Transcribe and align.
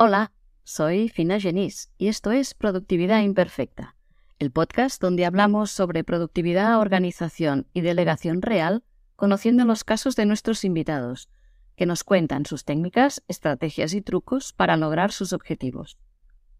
Hola, 0.00 0.30
soy 0.62 1.08
Fina 1.08 1.40
Genís 1.40 1.90
y 1.98 2.06
esto 2.06 2.30
es 2.30 2.54
Productividad 2.54 3.20
Imperfecta, 3.20 3.96
el 4.38 4.52
podcast 4.52 5.02
donde 5.02 5.26
hablamos 5.26 5.72
sobre 5.72 6.04
productividad, 6.04 6.78
organización 6.78 7.66
y 7.72 7.80
delegación 7.80 8.40
real, 8.40 8.84
conociendo 9.16 9.64
los 9.64 9.82
casos 9.82 10.14
de 10.14 10.24
nuestros 10.24 10.62
invitados, 10.62 11.28
que 11.74 11.84
nos 11.84 12.04
cuentan 12.04 12.46
sus 12.46 12.64
técnicas, 12.64 13.24
estrategias 13.26 13.92
y 13.92 14.00
trucos 14.00 14.52
para 14.52 14.76
lograr 14.76 15.10
sus 15.10 15.32
objetivos. 15.32 15.98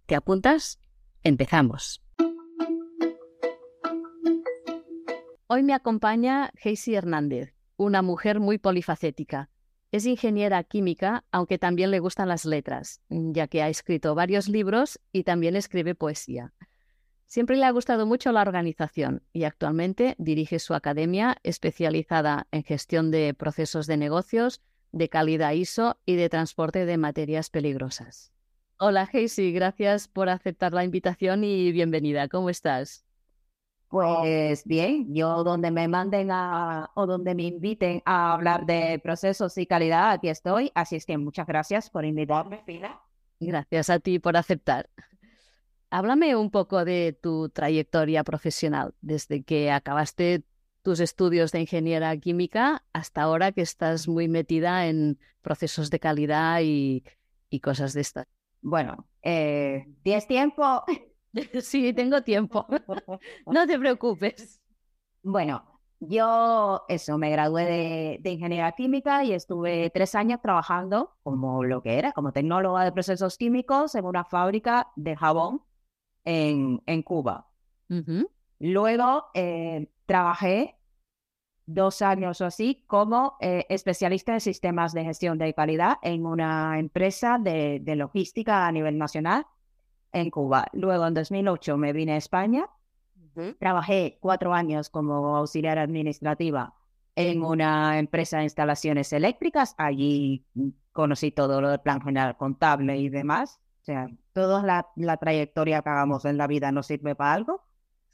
¿Te 0.07 0.17
apuntas? 0.17 0.81
Empezamos. 1.23 2.03
Hoy 5.47 5.63
me 5.63 5.75
acompaña 5.75 6.51
Heisy 6.61 6.97
Hernández, 6.97 7.55
una 7.77 8.03
mujer 8.03 8.41
muy 8.41 8.59
polifacética 8.59 9.49
es 9.91 10.07
ingeniera 10.07 10.63
química, 10.65 11.25
aunque 11.33 11.59
también 11.59 11.91
le 11.91 12.01
gustan 12.01 12.29
las 12.29 12.45
letras, 12.45 13.01
mm, 13.09 13.33
ya 13.33 13.49
que 13.49 13.63
ha 13.63 13.69
escrito 13.69 14.15
varios 14.15 14.49
libros 14.49 15.01
y 15.13 15.25
también 15.25 15.57
escribe 15.57 15.95
poesía. 15.95 16.53
Siempre 17.27 17.57
le 17.57 17.65
ha 17.65 17.71
gustado 17.71 18.07
mucho 18.07 18.33
la 18.33 18.41
organización 18.41 19.23
y 19.33 19.45
actualmente 19.45 20.15
dirige 20.19 20.59
su 20.59 20.75
academia 20.75 21.37
especializada 21.43 22.47
en 22.53 22.65
gestión 22.65 23.11
de 23.11 23.35
procesos 23.35 23.87
de 23.87 23.99
negocios, 23.99 24.63
de 24.93 25.09
calidad 25.09 25.53
ISO 25.53 25.99
y 26.07 26.17
de 26.17 26.31
transporte 26.31 26.87
de 26.87 26.97
materias 26.97 27.51
peligrosas. 27.51 28.33
Hola, 28.79 29.09
Heisy, 29.13 29.53
gracias 29.53 30.09
por 30.09 30.29
aceptar 30.29 30.73
la 30.73 30.85
invitación 30.85 31.45
y 31.45 31.73
bienvenida. 31.73 32.29
¿Cómo 32.29 32.49
estás? 32.49 33.08
Pues 33.89 34.65
bien, 34.67 35.15
yo 35.15 35.43
donde 35.45 35.71
me 35.71 35.89
manden 35.89 36.31
a, 36.31 36.91
o 36.95 37.07
donde 37.07 37.35
me 37.35 37.45
inviten 37.45 38.03
a 38.05 38.35
hablar 38.35 38.67
de 38.67 38.99
procesos 38.99 39.57
y 39.57 39.67
calidad, 39.67 40.11
aquí 40.11 40.29
estoy. 40.29 40.71
Así 40.75 40.97
es 40.97 41.07
que 41.07 41.17
muchas 41.17 41.47
gracias 41.47 41.89
por 41.89 42.05
invitarme, 42.05 42.63
Fina. 42.67 43.01
Gracias 43.41 43.89
a 43.89 43.99
ti 43.99 44.19
por 44.19 44.37
aceptar. 44.37 44.91
Háblame 45.91 46.37
un 46.37 46.51
poco 46.51 46.85
de 46.85 47.19
tu 47.19 47.49
trayectoria 47.49 48.25
profesional, 48.25 48.95
desde 49.01 49.43
que 49.43 49.71
acabaste 49.71 50.45
tus 50.83 51.01
estudios 51.01 51.51
de 51.53 51.61
ingeniería 51.61 52.15
química 52.19 52.85
hasta 52.93 53.23
ahora 53.23 53.53
que 53.53 53.63
estás 53.63 54.07
muy 54.07 54.29
metida 54.29 54.87
en 54.87 55.19
procesos 55.41 55.89
de 55.89 55.99
calidad 55.99 56.61
y, 56.63 57.05
cosas 57.63 57.95
de 57.95 58.03
estas. 58.03 58.27
Bueno, 58.61 59.07
eh, 59.23 59.87
¿tienes 60.03 60.27
tiempo? 60.27 60.85
Sí, 61.63 61.93
tengo 61.93 62.23
tiempo. 62.23 62.67
No 63.47 63.67
te 63.67 63.79
preocupes. 63.79 64.61
Bueno, 65.23 65.63
yo 66.01 66.85
eso, 66.89 67.19
me 67.19 67.31
gradué 67.31 68.19
de, 68.23 68.31
ingeniería 68.31 68.73
química 68.73 69.25
y 69.25 69.33
estuve 69.33 69.91
tres 69.91 70.15
años 70.15 70.41
trabajando 70.41 71.17
como 71.23 71.65
lo 71.65 71.83
que 71.83 71.99
era, 71.99 72.13
como 72.13 72.33
tecnóloga 72.33 72.85
de 72.85 72.93
procesos 72.93 73.37
químicos 73.37 73.95
en 73.95 74.05
una 74.05 74.25
fábrica 74.25 74.89
de 74.97 75.17
jabón 75.17 75.63
en, 76.25 76.83
en 76.87 77.03
Cuba. 77.03 77.49
Luego 78.61 79.27
eh, 79.35 79.89
trabajé 80.07 80.77
dos 81.67 82.01
años 82.03 82.41
o 82.41 82.47
así 82.47 82.85
como 82.87 83.37
eh, 83.41 83.67
especialista 83.69 84.35
en 84.35 84.41
sistemas 84.41 84.93
de 84.93 85.05
gestión 85.05 85.39
de 85.39 85.53
calidad 85.55 85.97
en 86.03 86.27
una 86.27 86.79
empresa 86.79 87.39
de 87.39 87.97
logística 87.97 88.67
a 88.67 88.73
nivel 88.73 88.99
nacional 88.99 89.47
en 90.13 90.31
Cuba. 90.31 90.67
Luego, 90.73 91.07
en 91.07 91.15
2008, 91.15 91.77
me 91.77 91.93
vine 91.93 92.13
a 92.13 92.17
España. 92.17 92.69
Trabajé 93.61 94.19
cuatro 94.21 94.53
años 94.53 94.91
como 94.91 95.37
auxiliar 95.37 95.79
administrativa 95.79 96.75
en 97.15 97.45
una 97.45 97.99
empresa 97.99 98.39
de 98.39 98.45
instalaciones 98.45 99.13
eléctricas. 99.13 99.77
Allí 99.79 100.45
conocí 100.93 101.31
todo 101.31 101.61
lo 101.61 101.71
del 101.71 101.81
plan 101.81 102.01
general 102.01 102.37
contable 102.37 102.97
y 102.99 103.09
demás. 103.09 103.61
O 103.83 103.85
sea, 103.85 104.09
toda 104.33 104.63
la, 104.63 104.89
la 104.97 105.17
trayectoria 105.19 105.83
que 105.83 105.89
hagamos 105.89 106.25
en 106.25 106.37
la 106.37 106.49
vida 106.49 106.73
nos 106.73 106.87
sirve 106.87 107.15
para 107.15 107.33
algo. 107.33 107.65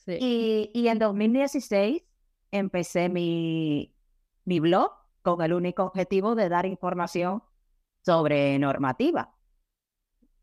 Y, 0.07 0.71
y, 0.75 0.89
en 0.89 0.99
2016 0.99 2.03
empecé 2.51 3.09
mi, 3.09 3.95
mi 4.45 4.61
blog 4.61 4.93
con 5.23 5.41
el 5.41 5.55
único 5.55 5.85
objetivo 5.85 6.35
de 6.35 6.51
dar 6.51 6.67
información 6.67 7.43
sobre 8.03 8.59
normativa 8.59 9.34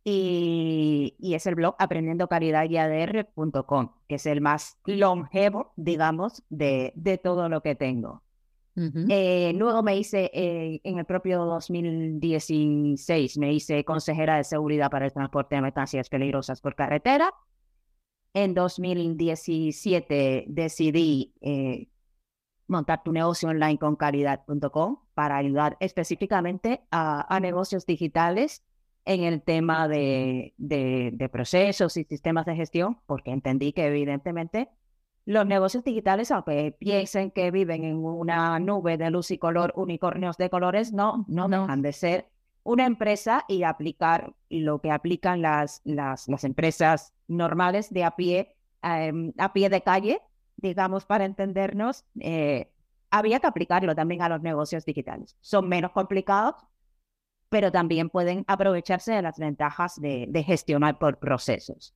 y, 0.04 1.16
es 1.22 1.46
el 1.48 1.56
blog 1.56 1.76
aprendiendocaridadadr.com, 1.80 3.92
que 4.08 4.16
es 4.16 4.26
el 4.26 4.42
más 4.42 4.78
longevo, 4.86 5.74
digamos, 5.76 6.44
de, 6.50 6.94
de 6.96 7.18
todo 7.18 7.50
lo 7.50 7.62
que 7.62 7.76
tengo. 7.76 8.24
Eh, 8.74 9.52
luego 9.56 9.84
me 9.84 9.98
hice, 9.98 10.32
eh, 10.34 10.80
en 10.84 10.98
el 10.98 11.06
propio 11.06 11.46
2016, 11.46 13.38
me 13.38 13.54
hice 13.54 13.84
consejera 13.84 14.38
de 14.38 14.46
seguridad 14.46 14.90
para 14.90 15.06
el 15.06 15.12
transporte 15.12 15.56
de 15.56 15.62
mercancías 15.62 16.10
peligrosas 16.10 16.62
por 16.62 16.76
carretera. 16.76 17.34
En 18.34 18.54
2017 18.54 20.46
decidí 20.48 21.34
eh, 21.42 21.90
montar 22.68 23.04
tu 23.04 23.12
negocio 23.12 23.50
online 23.50 23.78
con 23.78 23.98
caridad.com 23.98 25.00
para 25.14 25.36
ayudar 25.36 25.76
específicamente 25.82 26.82
a, 26.92 27.36
a 27.36 27.40
negocios 27.42 27.86
digitales 27.86 28.64
en 29.06 29.24
el 29.24 29.42
tema 29.42 29.88
de, 29.88 30.54
de, 30.58 31.30
procesos 31.30 31.98
y 31.98 32.04
sistemas 32.04 32.46
de 32.46 32.56
gestión, 32.56 33.00
porque 33.06 33.32
entendí 33.32 33.74
que 33.74 33.88
evidentemente 33.88 34.70
los 35.26 35.46
negocios 35.46 35.84
digitales, 35.84 36.32
aunque 36.32 36.76
piensen 36.80 37.32
que 37.32 37.52
viven 37.52 37.84
en 37.84 37.98
una 37.98 38.60
nube 38.60 38.98
de 38.98 39.10
luz 39.12 39.32
y 39.32 39.38
color, 39.38 39.74
unicornios 39.76 40.38
de 40.38 40.50
colores, 40.50 40.94
no, 40.94 41.26
no, 41.28 41.48
dejan 41.48 41.82
de 41.82 41.94
ser 41.94 42.28
una 42.64 42.86
empresa 42.86 43.46
y 43.48 43.64
aplicar 43.64 44.34
lo 44.50 44.82
que 44.82 44.92
aplican 44.92 45.42
las, 45.42 45.82
las, 45.84 46.28
las 46.28 46.44
empresas 46.44 47.14
normales 47.28 47.92
de 47.92 48.04
a 48.04 48.16
pie, 48.16 48.56
em, 48.84 49.34
a 49.38 49.54
pie 49.54 49.70
de 49.70 49.82
calle, 49.82 50.22
digamos, 50.58 51.06
para 51.06 51.26
entendernos, 51.26 52.06
eh, 52.20 52.72
había 53.10 53.40
que 53.40 53.48
aplicarlo 53.48 53.96
también 53.96 54.22
a 54.22 54.30
los 54.30 54.42
negocios 54.42 54.86
digitales. 54.86 55.36
Son 55.42 55.68
menos 55.68 55.92
complicados, 55.92 56.56
pero 57.52 57.72
también 57.72 58.10
pueden 58.10 58.44
aprovecharse 58.48 59.12
de 59.12 59.22
las 59.22 59.38
ventajas 59.38 60.00
de, 60.00 60.44
gestionar 60.48 60.98
por 60.98 61.20
procesos. 61.20 61.94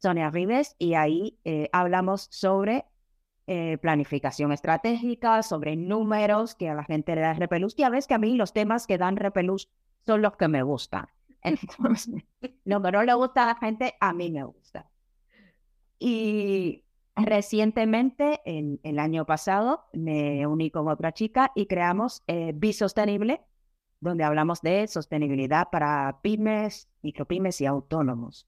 Sonia 0.00 0.30
Rives 0.30 0.76
y 0.78 0.94
ahí 0.94 1.36
eh, 1.44 1.68
hablamos 1.72 2.28
sobre 2.30 2.84
eh, 3.48 3.78
planificación 3.78 4.52
estratégica, 4.52 5.42
sobre 5.42 5.74
números 5.74 6.54
que 6.54 6.68
a 6.68 6.74
la 6.74 6.84
gente 6.84 7.16
le 7.16 7.22
da 7.22 7.32
repelús. 7.32 7.74
Y 7.76 7.82
a 7.82 7.90
veces 7.90 8.06
que 8.06 8.14
a 8.14 8.18
mí 8.18 8.36
los 8.36 8.52
temas 8.52 8.86
que 8.86 8.96
dan 8.96 9.16
repelús 9.16 9.68
son 10.06 10.22
los 10.22 10.36
que 10.36 10.46
me 10.46 10.62
gustan. 10.62 11.08
Entonces, 11.42 12.24
lo 12.64 12.82
que 12.82 12.92
no 12.92 13.02
le 13.02 13.14
gusta 13.14 13.44
a 13.44 13.46
la 13.46 13.54
gente, 13.56 13.94
a 14.00 14.12
mí 14.12 14.30
me 14.30 14.44
gusta. 14.44 14.90
Y 15.98 16.84
recientemente, 17.16 18.40
en, 18.44 18.80
el 18.82 18.98
año 18.98 19.26
pasado, 19.26 19.86
me 19.92 20.46
uní 20.46 20.70
con 20.70 20.88
otra 20.88 21.12
chica 21.12 21.52
y 21.54 21.66
creamos 21.66 22.22
eh, 22.26 22.52
Bisostenible, 22.54 23.42
donde 24.00 24.24
hablamos 24.24 24.60
de 24.62 24.86
sostenibilidad 24.86 25.68
para 25.70 26.20
pymes, 26.22 26.88
micropymes 27.02 27.60
y 27.60 27.66
autónomos. 27.66 28.46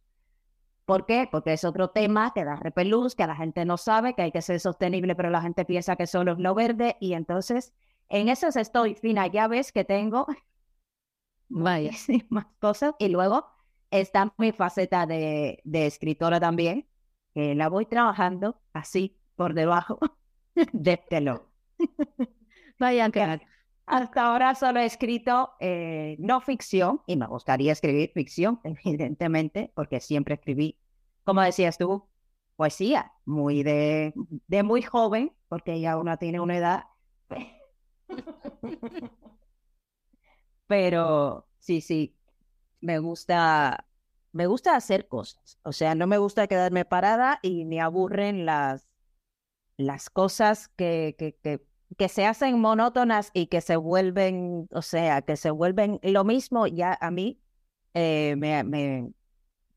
¿Por 0.85 1.07
qué? 1.07 1.29
Porque 1.31 1.53
es 1.53 1.65
otro 1.65 1.91
tema 1.91 2.33
que 2.35 2.45
da 2.45 2.57
repelús, 2.57 3.15
que 3.15 3.27
la 3.27 3.37
gente 3.37 3.65
no 3.65 3.77
sabe, 3.77 4.15
que 4.15 4.23
hay 4.23 4.33
que 4.33 4.43
ser 4.43 4.59
sostenible, 4.59 5.15
pero 5.15 5.31
la 5.31 5.41
gente 5.41 5.65
piensa 5.65 5.97
que 5.97 6.07
solo 6.07 6.33
es 6.33 6.39
lo 6.39 6.55
verde. 6.55 6.97
Y 7.01 7.13
entonces, 7.13 7.73
en 8.09 8.29
eso 8.29 8.49
estoy 8.49 8.97
fina. 8.97 9.29
Ya 9.29 9.47
ves 9.47 9.71
que 9.71 9.85
tengo 9.85 10.27
Vaya. 11.51 11.91
más 12.31 12.47
cosas. 12.61 12.95
Y 12.99 13.09
luego 13.09 13.47
está 13.91 14.33
mi 14.39 14.53
faceta 14.53 15.07
de, 15.07 15.61
de 15.65 15.87
escritora 15.87 16.41
también, 16.41 16.89
que 17.35 17.55
la 17.55 17.69
voy 17.69 17.87
trabajando 17.87 18.61
así 18.73 19.19
por 19.37 19.55
debajo 19.55 19.99
de 20.73 20.97
telón. 20.97 21.43
Vaya, 22.79 23.11
que 23.11 23.41
hasta 23.87 24.27
ahora 24.27 24.55
solo 24.55 24.81
he 24.81 24.87
escrito 24.87 25.53
eh, 25.61 26.17
no 26.19 26.41
ficción, 26.41 27.03
y 27.07 27.17
me 27.17 27.27
gustaría 27.27 27.73
escribir 27.73 28.13
ficción, 28.15 28.61
evidentemente, 28.65 29.73
porque 29.75 30.01
siempre 30.01 30.35
escribí, 30.35 30.79
como 31.25 31.43
decías 31.43 31.77
tú, 31.77 32.09
poesía, 32.57 33.13
muy 33.25 33.63
de, 33.63 34.15
de 34.47 34.63
muy 34.63 34.83
joven, 34.83 35.33
porque 35.49 35.81
ya 35.81 35.99
uno 35.99 36.17
tiene 36.19 36.41
una 36.41 36.57
edad. 36.57 36.85
Pero 40.71 41.49
sí, 41.59 41.81
sí, 41.81 42.15
me 42.81 43.01
gusta, 43.01 43.89
me 44.33 44.47
gusta 44.47 44.77
hacer 44.77 45.09
cosas. 45.09 45.59
O 45.65 45.73
sea, 45.73 45.97
no 45.97 46.07
me 46.07 46.19
gusta 46.19 46.47
quedarme 46.47 46.85
parada 46.85 47.41
y 47.43 47.65
me 47.65 47.81
aburren 47.81 48.47
las, 48.47 48.87
las 49.77 50.11
cosas 50.11 50.69
que, 50.77 51.17
que, 51.19 51.35
que, 51.43 51.61
que 51.99 52.09
se 52.09 52.27
hacen 52.27 52.61
monótonas 52.61 53.33
y 53.35 53.49
que 53.49 53.61
se 53.63 53.77
vuelven, 53.77 54.69
o 54.73 54.83
sea, 54.83 55.23
que 55.23 55.37
se 55.37 55.51
vuelven 55.51 55.99
lo 56.05 56.25
mismo. 56.25 56.69
Ya 56.69 56.97
a 57.01 57.11
mí 57.11 57.41
eh, 57.95 58.37
me, 58.39 59.13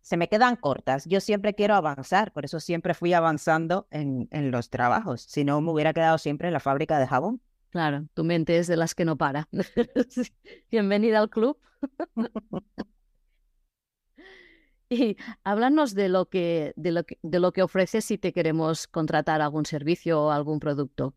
se 0.02 0.18
me 0.18 0.30
quedan 0.30 0.58
cortas. 0.58 1.06
Yo 1.06 1.22
siempre 1.22 1.56
quiero 1.56 1.76
avanzar, 1.76 2.32
por 2.34 2.46
eso 2.46 2.60
siempre 2.60 2.94
fui 2.94 3.14
avanzando 3.14 3.88
en, 3.92 4.28
en 4.32 4.52
los 4.52 4.70
trabajos. 4.70 5.24
Si 5.24 5.44
no, 5.46 5.62
me 5.62 5.72
hubiera 5.72 5.94
quedado 5.94 6.20
siempre 6.20 6.50
en 6.50 6.54
la 6.54 6.60
fábrica 6.60 7.00
de 7.00 7.08
jabón. 7.08 7.42
Claro, 7.74 8.08
tu 8.14 8.24
mente 8.24 8.60
es 8.60 8.68
de 8.68 8.78
las 8.78 8.94
que 8.94 9.04
no 9.04 9.18
para. 9.18 9.50
Bienvenida 10.70 11.18
al 11.18 11.32
club. 11.32 11.58
y 14.90 15.18
háblanos 15.44 15.96
de 15.96 16.08
lo 16.08 16.30
que, 16.30 16.74
de 16.76 16.92
lo 16.92 17.04
que, 17.04 17.18
de 17.24 17.40
lo 17.40 17.52
que 17.52 17.64
ofreces 17.64 18.06
si 18.06 18.20
te 18.20 18.32
queremos 18.32 18.86
contratar 18.86 19.42
algún 19.42 19.66
servicio 19.66 20.22
o 20.22 20.30
algún 20.30 20.60
producto. 20.60 21.16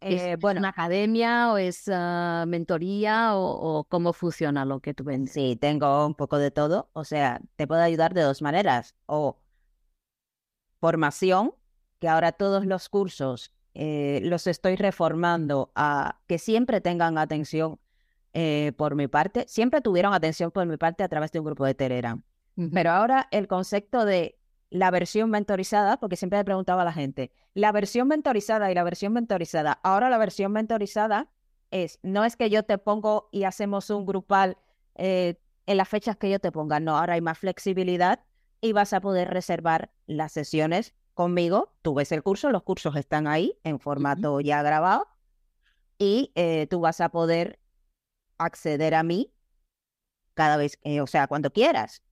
¿Es, 0.00 0.20
eh, 0.20 0.36
bueno, 0.38 0.60
una 0.60 0.68
academia 0.68 1.50
o 1.50 1.56
es 1.56 1.88
ah, 1.90 2.44
mentoría 2.46 3.36
o, 3.36 3.86
cómo 3.88 4.12
funciona 4.12 4.66
lo 4.66 4.80
que 4.80 4.92
tú 4.92 5.04
vendes? 5.04 5.32
Sí, 5.32 5.56
tengo 5.58 6.06
un 6.06 6.14
poco 6.14 6.36
de 6.36 6.50
todo. 6.50 6.90
O 6.92 7.04
sea, 7.04 7.40
te 7.56 7.66
puedo 7.66 7.80
ayudar 7.80 8.12
de 8.12 8.20
dos 8.20 8.42
maneras. 8.42 8.94
O 9.06 9.40
formación, 10.78 11.54
que 12.00 12.08
ahora 12.08 12.32
todos 12.32 12.66
los 12.66 12.90
cursos 12.90 13.55
eh, 13.78 14.20
los 14.22 14.46
estoy 14.46 14.76
reformando 14.76 15.70
a 15.74 16.18
que 16.26 16.38
siempre 16.38 16.80
tengan 16.80 17.18
atención 17.18 17.78
eh, 18.32 18.72
por 18.78 18.94
mi 18.94 19.06
parte. 19.06 19.44
Siempre 19.48 19.82
tuvieron 19.82 20.14
atención 20.14 20.50
por 20.50 20.64
mi 20.64 20.78
parte 20.78 21.02
a 21.02 21.08
través 21.08 21.30
de 21.30 21.40
un 21.40 21.44
grupo 21.44 21.66
de 21.66 21.74
Telegram. 21.74 22.22
Pero 22.72 22.90
ahora 22.90 23.28
el 23.32 23.48
concepto 23.48 24.06
de 24.06 24.38
la 24.70 24.90
versión 24.90 25.28
mentorizada, 25.28 25.98
porque 25.98 26.16
siempre 26.16 26.38
le 26.38 26.44
preguntaba 26.46 26.80
a 26.80 26.84
la 26.86 26.92
gente, 26.92 27.30
la 27.52 27.70
versión 27.70 28.08
mentorizada 28.08 28.72
y 28.72 28.74
la 28.74 28.82
versión 28.82 29.12
mentorizada. 29.12 29.78
Ahora 29.82 30.08
la 30.08 30.16
versión 30.16 30.52
mentorizada 30.52 31.28
es, 31.70 31.98
no 32.02 32.24
es 32.24 32.36
que 32.36 32.48
yo 32.48 32.62
te 32.62 32.78
pongo 32.78 33.28
y 33.30 33.44
hacemos 33.44 33.90
un 33.90 34.06
grupal 34.06 34.56
eh, 34.94 35.34
en 35.66 35.76
las 35.76 35.88
fechas 35.90 36.16
que 36.16 36.30
yo 36.30 36.38
te 36.38 36.50
ponga, 36.50 36.80
no, 36.80 36.96
ahora 36.96 37.12
hay 37.12 37.20
más 37.20 37.36
flexibilidad 37.36 38.20
y 38.62 38.72
vas 38.72 38.94
a 38.94 39.02
poder 39.02 39.28
reservar 39.28 39.90
las 40.06 40.32
sesiones 40.32 40.94
conmigo, 41.16 41.72
tú 41.82 41.94
ves 41.94 42.12
el 42.12 42.22
curso, 42.22 42.50
los 42.50 42.62
cursos 42.62 42.94
están 42.94 43.26
ahí 43.26 43.58
en 43.64 43.80
formato 43.80 44.40
ya 44.40 44.62
grabado 44.62 45.08
y 45.98 46.30
eh, 46.34 46.66
tú 46.68 46.80
vas 46.80 47.00
a 47.00 47.08
poder 47.08 47.58
acceder 48.36 48.94
a 48.94 49.02
mí 49.02 49.32
cada 50.34 50.58
vez, 50.58 50.78
o 51.02 51.06
sea, 51.06 51.26
cuando 51.26 51.50
quieras. 51.50 52.02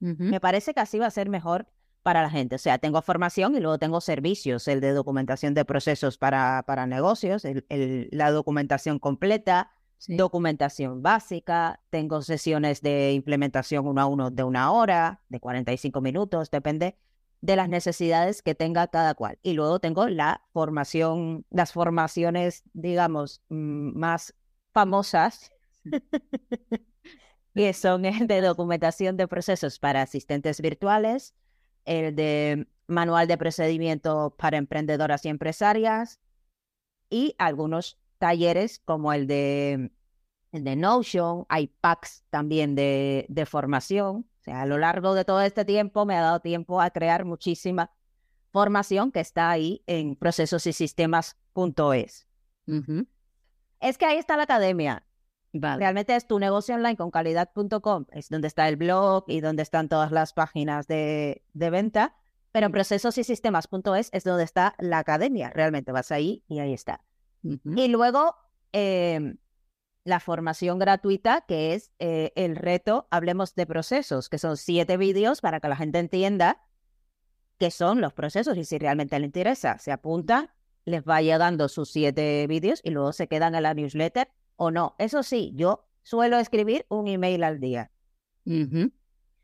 Me 0.00 0.38
parece 0.38 0.74
que 0.74 0.80
así 0.80 0.98
va 1.00 1.06
a 1.06 1.10
ser 1.10 1.28
mejor 1.28 1.66
para 2.02 2.22
la 2.22 2.30
gente. 2.30 2.54
O 2.54 2.58
sea, 2.58 2.78
tengo 2.78 3.02
formación 3.02 3.56
y 3.56 3.60
luego 3.60 3.78
tengo 3.78 4.00
servicios, 4.00 4.68
el 4.68 4.80
de 4.80 4.92
documentación 4.92 5.54
de 5.54 5.64
procesos 5.64 6.18
para, 6.18 6.62
para 6.66 6.86
negocios, 6.86 7.44
el, 7.44 8.08
la 8.12 8.30
documentación 8.30 8.98
completa, 8.98 9.72
documentación 10.06 11.02
básica, 11.02 11.80
tengo 11.90 12.22
sesiones 12.22 12.82
de 12.82 13.12
implementación 13.14 13.86
uno 13.86 14.00
a 14.02 14.06
uno 14.06 14.30
de 14.30 14.44
una 14.44 14.70
hora, 14.70 15.22
de 15.28 15.40
45 15.40 16.00
minutos, 16.00 16.50
depende 16.50 16.96
de 17.40 17.56
las 17.56 17.68
necesidades 17.68 18.42
que 18.42 18.54
tenga 18.54 18.88
cada 18.88 19.14
cual. 19.14 19.38
Y 19.42 19.52
luego 19.52 19.80
tengo 19.80 20.08
la 20.08 20.42
formación, 20.52 21.44
las 21.50 21.72
formaciones, 21.72 22.64
digamos, 22.72 23.42
mm, 23.48 23.98
más 23.98 24.34
famosas, 24.72 25.52
que 27.54 27.72
son 27.72 28.04
el 28.04 28.26
de 28.26 28.40
documentación 28.40 29.16
de 29.16 29.28
procesos 29.28 29.78
para 29.78 30.02
asistentes 30.02 30.60
virtuales, 30.60 31.34
el 31.84 32.14
de 32.14 32.68
manual 32.86 33.28
de 33.28 33.38
procedimiento 33.38 34.34
para 34.38 34.56
emprendedoras 34.56 35.24
y 35.24 35.28
empresarias 35.28 36.20
y 37.10 37.34
algunos 37.38 37.98
talleres 38.18 38.80
como 38.84 39.12
el 39.12 39.26
de, 39.26 39.90
el 40.52 40.64
de 40.64 40.76
Notion, 40.76 41.46
hay 41.48 41.68
packs 41.68 42.24
también 42.30 42.74
de, 42.74 43.26
de 43.28 43.46
formación 43.46 44.26
a 44.52 44.66
lo 44.66 44.78
largo 44.78 45.14
de 45.14 45.24
todo 45.24 45.40
este 45.42 45.64
tiempo 45.64 46.04
me 46.04 46.16
ha 46.16 46.20
dado 46.20 46.40
tiempo 46.40 46.80
a 46.80 46.90
crear 46.90 47.24
muchísima 47.24 47.92
formación 48.52 49.12
que 49.12 49.20
está 49.20 49.50
ahí 49.50 49.82
en 49.86 50.16
procesosystemas.es. 50.16 52.26
Es 53.80 53.98
que 53.98 54.06
ahí 54.06 54.18
está 54.18 54.36
la 54.36 54.44
academia. 54.44 55.04
Realmente 55.52 56.14
es 56.14 56.26
tu 56.26 56.38
negocio 56.38 56.74
online 56.74 56.96
con 56.96 57.10
calidad.com, 57.10 58.04
es 58.12 58.28
donde 58.28 58.48
está 58.48 58.68
el 58.68 58.76
blog 58.76 59.24
y 59.28 59.40
donde 59.40 59.62
están 59.62 59.88
todas 59.88 60.12
las 60.12 60.34
páginas 60.34 60.86
de, 60.86 61.42
venta, 61.54 62.16
pero 62.52 62.70
procesosystemas.es 62.70 64.10
es 64.12 64.24
donde 64.24 64.44
está 64.44 64.74
la 64.78 64.98
academia. 64.98 65.50
Realmente 65.50 65.92
vas 65.92 66.12
ahí 66.12 66.44
y 66.48 66.58
ahí 66.58 66.74
está. 66.74 67.02
Y 67.42 67.88
luego 67.88 68.36
em, 68.72 69.38
la 70.08 70.20
formación 70.20 70.78
gratuita, 70.78 71.44
que 71.46 71.74
es 71.74 71.92
eh, 71.98 72.32
el 72.34 72.56
reto 72.56 73.06
Hablemos 73.10 73.54
de 73.54 73.66
Procesos, 73.66 74.28
que 74.28 74.38
son 74.38 74.56
siete 74.56 74.96
vídeos 74.96 75.40
para 75.40 75.60
que 75.60 75.68
la 75.68 75.76
gente 75.76 75.98
entienda 75.98 76.64
qué 77.58 77.70
son 77.70 78.00
los 78.00 78.12
procesos 78.14 78.56
y 78.56 78.64
si 78.64 78.78
realmente 78.78 79.18
le 79.18 79.26
interesa, 79.26 79.78
se 79.78 79.92
apunta, 79.92 80.54
les 80.84 81.04
vaya 81.04 81.38
dando 81.38 81.68
sus 81.68 81.90
siete 81.90 82.46
vídeos 82.46 82.80
y 82.82 82.90
luego 82.90 83.12
se 83.12 83.28
quedan 83.28 83.54
en 83.54 83.62
la 83.62 83.74
newsletter 83.74 84.28
o 84.56 84.70
no. 84.70 84.94
Eso 84.98 85.22
sí, 85.22 85.52
yo 85.54 85.86
suelo 86.02 86.38
escribir 86.38 86.86
un 86.88 87.06
email 87.06 87.44
al 87.44 87.60
día. 87.60 87.90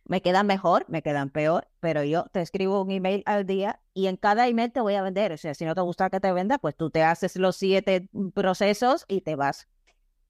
Me 0.07 0.23
quedan 0.23 0.47
mejor, 0.47 0.87
me 0.89 1.03
quedan 1.03 1.31
peor, 1.31 1.69
pero 1.81 2.05
yo 2.05 2.25
te 2.33 2.41
escribo 2.41 2.83
un 2.83 2.91
email 2.91 3.23
al 3.27 3.47
día 3.47 3.81
y 3.93 4.07
en 4.07 4.17
cada 4.17 4.49
email 4.49 4.73
te 4.73 4.81
voy 4.81 4.95
a 4.95 5.03
vender. 5.03 5.33
O 5.33 5.37
sea, 5.37 5.55
si 5.55 5.65
no 5.65 5.75
te 5.75 5.81
gusta 5.83 6.09
que 6.09 6.21
te 6.21 6.33
venda, 6.33 6.59
pues 6.59 6.75
tú 6.77 6.91
te 6.91 7.03
haces 7.03 7.37
los 7.37 7.57
siete 7.57 8.09
procesos 8.35 9.05
y 9.09 9.21
te 9.21 9.35
vas. 9.35 9.69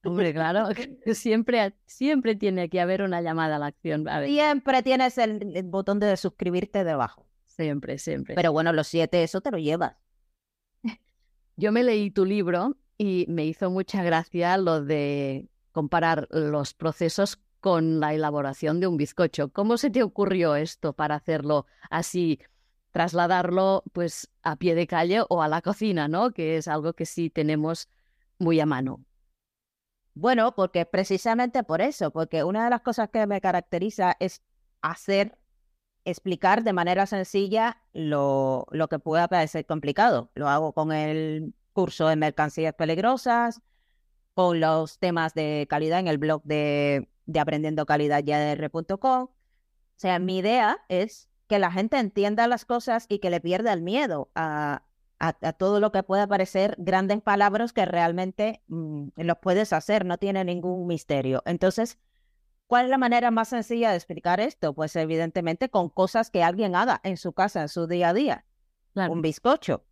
Hombre, 0.05 0.33
claro, 0.33 0.69
siempre, 1.13 1.75
siempre 1.87 2.35
tiene 2.35 2.69
que 2.69 2.81
haber 2.81 3.03
una 3.03 3.23
llamada 3.23 3.57
a 3.57 3.59
la 3.59 3.67
acción. 3.67 4.07
Siempre 4.27 4.83
tienes 4.83 5.19
el, 5.19 5.63
botón 5.65 5.99
de 6.01 6.17
suscribirte 6.17 6.85
debajo. 6.85 7.27
Siempre, 7.47 7.99
siempre. 7.99 8.35
Pero 8.35 8.53
bueno, 8.53 8.73
los 8.73 8.87
siete, 8.89 9.23
eso 9.23 9.41
te 9.41 9.51
lo 9.51 9.59
llevas. 9.59 9.97
Yo 11.57 11.71
me 11.71 11.85
leí 11.85 12.11
tu 12.11 12.25
libro 12.25 12.77
y 12.99 13.27
me 13.29 13.45
hizo 13.47 13.71
mucha 13.71 14.03
gracia 14.03 14.57
lo 14.57 14.83
de 14.83 15.49
comparar 15.73 16.29
los 16.31 16.75
procesos 16.75 17.39
con 17.61 18.01
la 18.01 18.13
elaboración 18.13 18.81
de 18.81 18.87
un 18.89 18.97
bizcocho. 18.97 19.49
¿Cómo 19.51 19.79
se 19.79 19.91
te 19.91 20.03
ocurrió 20.03 20.55
esto 20.57 20.93
para 20.93 21.15
hacerlo 21.15 21.67
así, 21.91 22.41
trasladarlo 22.91 23.85
pues 23.93 24.31
a 24.43 24.57
pie 24.57 24.75
de 24.75 24.87
calle 24.87 25.23
o 25.29 25.43
a 25.43 25.49
la 25.49 25.63
cocina, 25.63 26.09
¿no? 26.09 26.33
Que 26.33 26.57
es 26.57 26.69
algo 26.69 26.93
que 26.93 27.07
sí 27.07 27.31
tenemos 27.31 27.89
muy 28.39 28.61
a 28.61 28.67
mano. 28.67 29.05
Bueno, 30.15 30.55
porque 30.55 30.87
precisamente 30.87 31.65
por 31.65 31.81
eso, 31.81 32.13
porque 32.13 32.45
una 32.45 32.65
de 32.65 32.71
las 32.71 32.83
cosas 32.83 33.11
que 33.11 33.27
me 33.27 33.41
caracteriza 33.41 34.17
es 34.21 34.43
hacer, 34.81 35.39
explicar 36.05 36.63
de 36.63 36.73
manera 36.73 37.07
sencilla 37.07 37.83
lo, 37.93 38.67
lo 38.71 38.89
que 38.89 38.99
pueda 39.01 39.29
parecer 39.29 39.67
complicado. 39.67 40.31
Lo 40.35 40.49
hago 40.49 40.73
con 40.73 40.93
el 40.93 41.55
curso 41.73 42.09
de 42.09 42.17
mercancías 42.17 42.75
peligrosas, 42.75 43.61
con 44.35 44.61
los 44.61 44.99
temas 44.99 45.35
de 45.35 45.67
calidad 45.69 46.01
en 46.01 46.09
el 46.09 46.19
blog 46.19 46.43
de, 46.45 47.09
de 47.27 47.41
aprendiendo 47.41 47.87
calidad 47.87 48.23
O 49.17 49.31
sea, 49.97 50.19
mi 50.21 50.39
idea 50.39 50.79
es 50.89 51.29
que 51.49 51.59
la 51.59 51.73
gente 51.73 51.99
entienda 51.99 52.47
las 52.47 52.65
cosas 52.65 53.07
y 53.09 53.19
que 53.19 53.31
le 53.31 53.41
pierda 53.41 53.73
el 53.73 53.83
miedo 53.83 54.31
a, 54.35 54.83
a, 55.29 55.53
todo 55.53 55.81
lo 55.81 55.93
que 55.93 56.03
pueda 56.03 56.27
parecer 56.27 56.75
grandes 56.79 57.21
palabras 57.23 57.73
que 57.73 57.85
realmente 57.85 58.63
mm, 58.69 59.09
los 59.17 59.39
puedes 59.39 59.73
hacer, 59.73 60.05
no 60.05 60.19
tiene 60.19 60.45
ningún 60.45 60.87
misterio. 60.87 61.43
Entonces, 61.47 61.99
¿cuál 62.67 62.87
es 62.87 62.91
la 62.91 62.99
manera 62.99 63.31
más 63.31 63.49
sencilla 63.49 63.91
de 63.91 63.97
explicar 63.97 64.41
esto? 64.41 64.75
Pues 64.75 64.95
evidentemente 64.97 65.69
con 65.71 65.89
cosas 65.89 66.31
que 66.31 66.43
alguien 66.43 66.75
haga 66.77 67.01
en 67.05 67.17
su 67.17 67.33
casa, 67.33 67.63
en 67.63 67.69
su 67.69 67.87
día 67.87 68.11
a 68.11 68.15
día. 68.15 68.45
Un 68.95 69.23
bizcocho. 69.23 69.85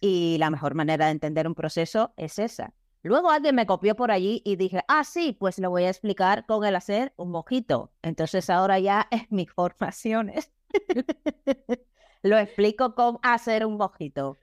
Y 0.00 0.36
la 0.38 0.50
mejor 0.50 0.74
manera 0.74 1.06
de 1.06 1.12
entender 1.12 1.46
un 1.46 1.54
proceso 1.54 2.12
es 2.16 2.38
esa. 2.38 2.72
Luego 3.02 3.30
alguien 3.30 3.54
me 3.54 3.66
copió 3.66 3.94
por 3.96 4.10
allí 4.10 4.42
y 4.44 4.56
dije, 4.56 4.82
ah, 4.88 5.04
sí, 5.04 5.36
pues 5.38 5.58
lo 5.58 5.70
voy 5.70 5.84
a 5.84 5.90
explicar 5.90 6.46
con 6.46 6.64
el 6.64 6.76
hacer 6.76 7.12
un 7.16 7.30
mojito. 7.30 7.92
Entonces 8.02 8.50
ahora 8.50 8.78
ya 8.78 9.08
es 9.10 9.30
mi 9.30 9.46
formación. 9.46 10.32
lo 12.22 12.38
explico 12.38 12.94
con 12.94 13.18
hacer 13.22 13.64
un 13.64 13.76
mojito, 13.76 14.38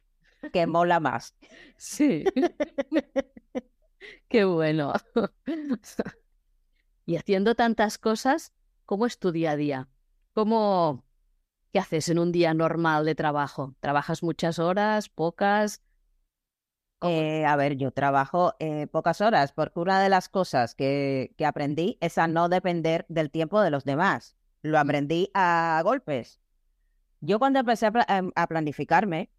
que 0.53 0.67
mola 0.67 0.99
más. 0.99 1.35
Sí. 1.77 2.25
Qué 4.29 4.45
bueno. 4.45 4.93
y 7.05 7.15
haciendo 7.15 7.55
tantas 7.55 7.97
cosas, 7.97 8.53
¿cómo 8.85 9.05
es 9.05 9.19
tu 9.19 9.31
día 9.31 9.51
a 9.51 9.55
día? 9.55 9.89
¿Cómo, 10.33 11.05
qué 11.71 11.79
haces 11.79 12.09
en 12.09 12.19
un 12.19 12.31
día 12.31 12.53
normal 12.53 13.05
de 13.05 13.15
trabajo? 13.15 13.75
¿Trabajas 13.79 14.23
muchas 14.23 14.59
horas, 14.59 15.09
pocas? 15.09 15.81
Eh, 17.01 17.45
a 17.45 17.55
ver, 17.55 17.77
yo 17.77 17.91
trabajo 17.91 18.55
eh, 18.59 18.87
pocas 18.87 19.21
horas 19.21 19.51
porque 19.53 19.79
una 19.79 20.01
de 20.01 20.09
las 20.09 20.27
cosas 20.29 20.75
que, 20.75 21.33
que 21.37 21.45
aprendí 21.45 21.97
es 22.01 22.17
a 22.17 22.27
no 22.27 22.49
depender 22.49 23.05
del 23.09 23.29
tiempo 23.31 23.61
de 23.61 23.69
los 23.69 23.83
demás. 23.85 24.35
Lo 24.61 24.79
aprendí 24.79 25.29
a 25.33 25.81
golpes. 25.83 26.41
Yo 27.25 27.39
cuando 27.39 27.59
empecé 27.59 27.87
a, 27.87 28.17
em, 28.17 28.31
planificarme, 28.47 29.29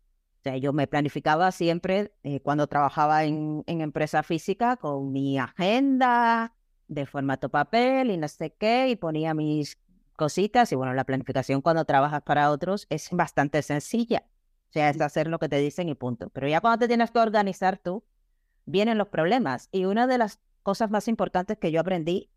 o 0.40 0.42
sea, 0.42 0.56
yo 0.56 0.72
me 0.72 0.86
planificaba 0.86 1.50
siempre 1.52 2.12
eh, 2.24 2.40
cuando 2.40 2.66
trabajaba 2.66 3.24
en, 3.24 3.64
empresa 3.66 4.22
física 4.22 4.76
con 4.76 5.12
mi 5.12 5.38
agenda 5.38 6.52
de 6.88 7.06
formato 7.06 7.48
papel 7.48 8.10
y 8.10 8.16
no 8.16 8.28
sé 8.28 8.52
qué, 8.54 8.88
y 8.88 8.96
ponía 8.96 9.34
mis 9.34 9.78
cositas 10.16 10.72
y 10.72 10.76
bueno, 10.76 10.94
la 10.94 11.04
planificación 11.04 11.60
cuando 11.62 11.84
trabajas 11.84 12.22
para 12.22 12.50
otros 12.50 12.86
es 12.90 13.08
bastante 13.12 13.62
sencilla. 13.62 14.24
O 14.70 14.72
sea, 14.72 14.90
es 14.90 15.00
hacer 15.00 15.28
lo 15.28 15.38
que 15.38 15.48
te 15.48 15.58
dicen 15.58 15.88
y 15.88 15.94
punto. 15.94 16.30
Pero 16.30 16.48
ya 16.48 16.60
cuando 16.60 16.78
te 16.78 16.88
tienes 16.88 17.10
que 17.10 17.18
organizar 17.18 17.78
tú, 17.78 18.04
vienen 18.64 18.98
los 18.98 19.08
problemas. 19.08 19.68
Y 19.72 19.84
una 19.84 20.06
de 20.06 20.18
las 20.18 20.40
cosas 20.62 20.90
más 20.90 21.08
importantes 21.08 21.58
que 21.58 21.70
yo 21.70 21.80
aprendí 21.80 22.30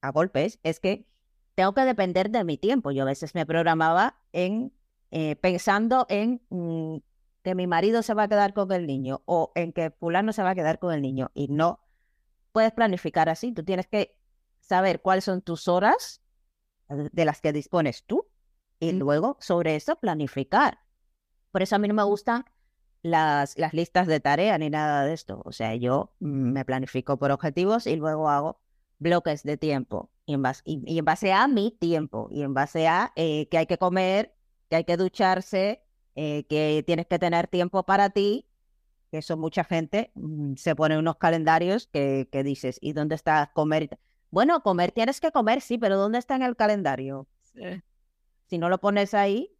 a 0.00 0.10
golpes 0.10 0.58
es 0.62 0.80
que 0.80 1.06
tengo 1.54 1.72
que 1.74 1.82
depender 1.82 2.30
de 2.30 2.44
mi 2.44 2.58
tiempo. 2.58 2.90
Yo 2.90 3.02
a 3.02 3.06
veces 3.06 3.34
me 3.34 3.46
programaba 3.46 4.18
en 4.32 4.72
eh, 5.10 5.36
pensando 5.36 6.06
en 6.08 6.42
mm, 6.50 6.96
que 7.42 7.54
mi 7.54 7.66
marido 7.66 8.02
se 8.02 8.14
va 8.14 8.24
a 8.24 8.28
quedar 8.28 8.54
con 8.54 8.72
el 8.72 8.86
niño 8.86 9.22
o 9.26 9.52
en 9.54 9.72
que 9.72 9.90
fulano 9.90 10.32
se 10.32 10.42
va 10.42 10.50
a 10.50 10.54
quedar 10.54 10.78
con 10.78 10.92
el 10.92 11.02
niño 11.02 11.30
y 11.34 11.48
no 11.48 11.80
puedes 12.52 12.72
planificar 12.72 13.28
así. 13.28 13.52
Tú 13.52 13.64
tienes 13.64 13.86
que 13.86 14.16
saber 14.60 15.00
cuáles 15.00 15.24
son 15.24 15.42
tus 15.42 15.68
horas 15.68 16.22
de 16.88 17.24
las 17.24 17.40
que 17.40 17.52
dispones 17.52 18.04
tú 18.04 18.26
y 18.80 18.92
luego 18.92 19.36
sobre 19.40 19.76
eso 19.76 19.96
planificar. 19.96 20.80
Por 21.52 21.62
eso 21.62 21.76
a 21.76 21.78
mí 21.78 21.88
no 21.88 21.94
me 21.94 22.02
gustan 22.02 22.44
las, 23.02 23.56
las 23.58 23.72
listas 23.72 24.06
de 24.06 24.20
tarea 24.20 24.58
ni 24.58 24.70
nada 24.70 25.04
de 25.04 25.14
esto. 25.14 25.42
O 25.44 25.52
sea, 25.52 25.74
yo 25.76 26.14
me 26.18 26.64
planifico 26.64 27.18
por 27.18 27.30
objetivos 27.30 27.86
y 27.86 27.96
luego 27.96 28.28
hago 28.28 28.60
bloques 28.98 29.42
de 29.42 29.56
tiempo 29.56 30.10
y 30.26 30.34
en 30.34 30.42
base, 30.42 30.62
y, 30.64 30.98
en 30.98 31.04
base 31.04 31.32
a 31.32 31.46
mi 31.48 31.70
tiempo 31.70 32.28
y 32.30 32.42
en 32.42 32.54
base 32.54 32.88
a 32.88 33.12
eh, 33.16 33.48
que 33.48 33.58
hay 33.58 33.66
que 33.66 33.78
comer, 33.78 34.34
que 34.68 34.76
hay 34.76 34.84
que 34.84 34.96
ducharse, 34.96 35.82
eh, 36.14 36.44
que 36.48 36.82
tienes 36.86 37.06
que 37.06 37.18
tener 37.18 37.48
tiempo 37.48 37.84
para 37.84 38.10
ti, 38.10 38.46
que 39.10 39.18
eso 39.18 39.36
mucha 39.36 39.64
gente 39.64 40.10
mm, 40.14 40.54
se 40.56 40.74
pone 40.74 40.98
unos 40.98 41.16
calendarios 41.16 41.86
que, 41.88 42.28
que 42.30 42.42
dices, 42.42 42.78
¿y 42.80 42.92
dónde 42.92 43.14
está 43.14 43.50
comer? 43.54 43.98
Bueno, 44.30 44.62
comer 44.62 44.92
tienes 44.92 45.20
que 45.20 45.30
comer, 45.32 45.60
sí, 45.60 45.78
pero 45.78 45.96
¿dónde 45.96 46.18
está 46.18 46.36
en 46.36 46.42
el 46.42 46.56
calendario? 46.56 47.28
Si 48.48 48.58
no 48.58 48.68
lo 48.68 48.78
pones 48.78 49.14
ahí, 49.14 49.56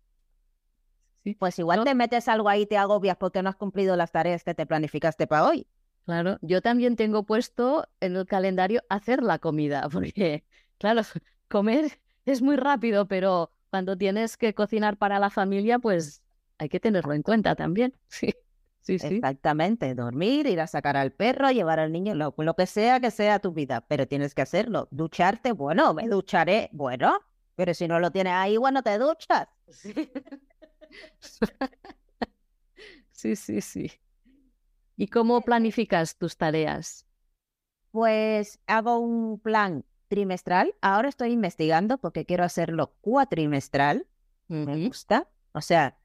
pues 1.35 1.59
igual 1.59 1.85
te 1.85 1.95
metes 1.95 2.29
algo 2.29 2.49
ahí 2.49 2.63
y 2.63 2.67
te 2.67 2.77
agobias 2.77 3.17
porque 3.17 3.43
no 3.43 3.49
has 3.49 3.57
cumplido 3.57 3.97
las 3.97 4.13
tareas 4.13 4.45
que 4.45 4.55
te 4.55 4.67
planificaste 4.67 5.27
para 5.27 5.45
hoy. 5.47 5.67
Claro, 6.05 6.39
yo 6.41 6.63
también 6.63 6.95
tengo 6.95 7.25
puesto 7.25 7.89
en 8.01 8.15
el 8.15 8.27
calendario 8.27 8.83
hacer 8.89 9.23
la 9.23 9.39
comida, 9.39 9.89
porque, 9.93 10.45
claro, 10.79 11.03
comer 11.49 12.01
es 12.25 12.43
muy 12.43 12.57
rápido, 12.57 13.09
pero 13.09 13.51
cuando 13.71 13.97
tienes 13.97 14.37
que 14.37 14.55
cocinar 14.55 14.97
para 14.97 15.19
la 15.19 15.31
familia, 15.31 15.79
pues 15.79 16.23
hay 16.59 16.69
que 16.69 16.81
tenerlo 16.81 17.13
en 17.13 17.23
cuenta 17.23 17.55
también. 17.55 17.95
Sí, 18.09 18.33
sí, 18.81 18.99
sí. 19.01 19.17
Exactamente, 19.17 19.95
dormir, 19.97 20.47
ir 20.47 20.61
a 20.61 20.69
sacar 20.69 20.97
al 20.97 21.11
perro, 21.11 21.51
llevar 21.51 21.81
al 21.81 21.91
niño, 21.91 22.15
lo, 22.15 22.35
lo 22.39 22.55
que 22.55 22.67
sea 22.67 23.01
que 23.01 23.11
sea 23.11 23.41
tu 23.41 23.53
vida, 23.53 23.81
pero 23.89 24.07
tienes 24.07 24.33
que 24.33 24.43
hacerlo. 24.43 24.87
Ducharte, 24.93 25.51
bueno, 25.51 25.93
me 25.93 26.07
ducharé, 26.07 26.69
bueno, 26.73 27.19
pero 27.57 27.75
si 27.75 27.89
no 27.89 27.99
lo 27.99 28.13
tienes 28.13 28.33
ahí, 28.35 28.57
bueno, 28.57 28.83
te 28.85 28.97
duchas. 28.99 29.49
Sí, 33.11 33.35
sí, 33.37 33.61
sí. 33.61 33.91
¿Y 34.97 35.09
cómo 35.09 35.41
planificas 35.43 36.17
tus 36.17 36.37
tareas? 36.37 37.07
Pues 37.91 38.61
hago 38.67 38.99
un 38.99 39.41
plan 39.41 39.85
trimestral. 40.09 40.75
Ahora 40.81 41.09
estoy 41.09 41.33
investigando 41.33 41.99
porque 41.99 42.27
quiero 42.27 42.45
hacerlo 42.45 42.95
cuatrimestral. 43.01 44.07
Me 44.49 44.87
gusta. 44.87 45.29
O 45.53 45.61
sea, 45.61 45.99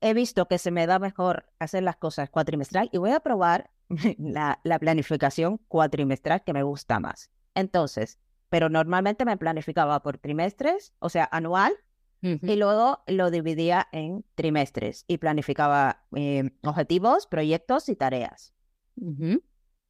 he 0.00 0.14
visto 0.14 0.46
que 0.46 0.58
se 0.58 0.70
me 0.70 0.86
da 0.86 0.98
mejor 0.98 1.46
hacer 1.58 1.82
las 1.82 1.96
cosas 1.96 2.30
cuatrimestral 2.30 2.90
y 2.92 2.98
voy 2.98 3.10
a 3.10 3.20
probar 3.20 3.70
la, 4.18 4.60
la 4.64 4.78
planificación 4.78 5.58
cuatrimestral 5.68 6.44
que 6.44 6.52
me 6.52 6.62
gusta 6.62 7.00
más. 7.00 7.30
Entonces, 7.54 8.18
pero 8.48 8.68
normalmente 8.68 9.24
me 9.24 9.36
planificaba 9.36 10.00
por 10.02 10.18
trimestres, 10.18 10.92
o 11.00 11.08
sea, 11.08 11.28
anual, 11.32 11.72
y 12.24 12.56
luego 12.56 13.02
lo 13.06 13.30
dividía 13.30 13.86
en 13.92 14.24
trimestres 14.34 15.04
y 15.06 15.18
planificaba 15.18 16.06
eh, 16.16 16.52
objetivos, 16.62 17.26
proyectos 17.26 17.90
y 17.90 17.96
tareas. 17.96 18.54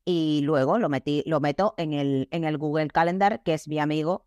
Y 0.04 0.42
luego 0.42 0.78
lo, 0.78 0.88
metí, 0.88 1.22
lo 1.26 1.40
meto 1.40 1.74
en 1.78 1.92
el, 1.92 2.28
en 2.30 2.44
el 2.44 2.58
Google 2.58 2.88
Calendar, 2.88 3.42
que 3.42 3.54
es 3.54 3.68
mi 3.68 3.78
amigo 3.78 4.26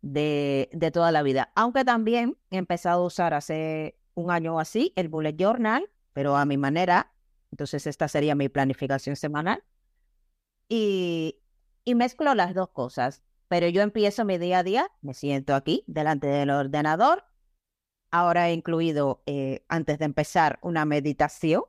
de, 0.00 0.70
de 0.72 0.90
toda 0.90 1.10
la 1.10 1.22
vida. 1.22 1.52
Aunque 1.56 1.84
también 1.84 2.38
he 2.50 2.56
empezado 2.58 3.02
a 3.02 3.06
usar 3.06 3.34
hace 3.34 3.98
un 4.14 4.30
año 4.30 4.56
o 4.56 4.60
así 4.60 4.92
el 4.96 5.08
Bullet 5.08 5.36
Journal, 5.36 5.90
pero 6.12 6.36
a 6.36 6.44
mi 6.44 6.56
manera. 6.56 7.12
Entonces 7.50 7.86
esta 7.86 8.08
sería 8.08 8.34
mi 8.34 8.48
planificación 8.48 9.16
semanal. 9.16 9.64
Y, 10.68 11.40
y 11.84 11.94
mezclo 11.94 12.34
las 12.34 12.54
dos 12.54 12.68
cosas. 12.68 13.22
Pero 13.48 13.66
yo 13.68 13.82
empiezo 13.82 14.24
mi 14.24 14.38
día 14.38 14.58
a 14.58 14.62
día, 14.62 14.92
me 15.00 15.14
siento 15.14 15.54
aquí 15.54 15.82
delante 15.86 16.26
del 16.26 16.50
ordenador 16.50 17.24
Ahora 18.10 18.48
he 18.48 18.54
incluido, 18.54 19.22
eh, 19.26 19.64
antes 19.68 19.98
de 19.98 20.06
empezar, 20.06 20.58
una 20.62 20.84
meditación, 20.84 21.62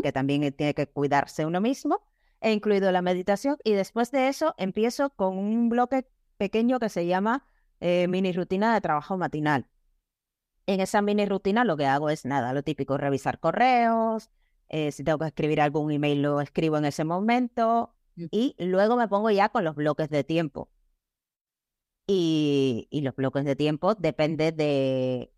que 0.00 0.12
también 0.12 0.52
tiene 0.52 0.74
que 0.74 0.86
cuidarse 0.86 1.44
uno 1.44 1.60
mismo. 1.60 2.00
He 2.40 2.52
incluido 2.52 2.90
la 2.92 3.02
meditación 3.02 3.56
y 3.64 3.72
después 3.72 4.10
de 4.10 4.28
eso 4.28 4.54
empiezo 4.58 5.10
con 5.10 5.38
un 5.38 5.68
bloque 5.68 6.06
pequeño 6.38 6.78
que 6.78 6.88
se 6.88 7.06
llama 7.06 7.46
eh, 7.80 8.08
mini 8.08 8.32
rutina 8.32 8.74
de 8.74 8.80
trabajo 8.80 9.16
matinal. 9.16 9.66
En 10.66 10.80
esa 10.80 11.02
mini 11.02 11.26
rutina 11.26 11.64
lo 11.64 11.76
que 11.76 11.86
hago 11.86 12.10
es 12.10 12.24
nada, 12.24 12.52
lo 12.52 12.62
típico, 12.62 12.96
revisar 12.96 13.40
correos, 13.40 14.30
eh, 14.68 14.92
si 14.92 15.04
tengo 15.04 15.18
que 15.18 15.26
escribir 15.26 15.60
algún 15.60 15.90
email 15.90 16.22
lo 16.22 16.40
escribo 16.40 16.78
en 16.78 16.84
ese 16.84 17.04
momento 17.04 17.94
y 18.16 18.54
luego 18.58 18.96
me 18.96 19.08
pongo 19.08 19.30
ya 19.30 19.48
con 19.48 19.64
los 19.64 19.74
bloques 19.74 20.08
de 20.10 20.24
tiempo. 20.24 20.70
Y, 22.06 22.88
y 22.90 23.02
los 23.02 23.14
bloques 23.14 23.44
de 23.44 23.54
tiempo 23.56 23.94
depende 23.94 24.52
de 24.52 25.32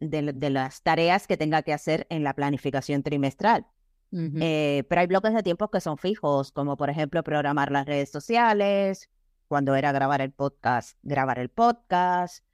de, 0.00 0.50
las 0.50 0.82
tareas 0.82 1.26
que 1.26 1.36
tenga 1.36 1.62
que 1.62 1.72
hacer 1.72 2.06
en 2.10 2.24
la 2.24 2.34
planificación 2.34 3.02
trimestral. 3.02 3.66
Eh, 4.12 4.84
pero 4.88 5.00
hay 5.00 5.06
bloques 5.06 5.34
de 5.34 5.42
tiempo 5.42 5.70
que 5.70 5.80
son 5.80 5.98
fijos, 5.98 6.52
como 6.52 6.76
por 6.76 6.88
ejemplo 6.88 7.22
programar 7.22 7.70
las 7.70 7.86
redes 7.86 8.10
sociales, 8.10 9.10
cuando 9.48 9.74
era 9.74 9.92
grabar 9.92 10.20
el 10.20 10.32
podcast, 10.32 10.96
grabar 11.02 11.38
el 11.38 11.50
podcast, 11.50 12.44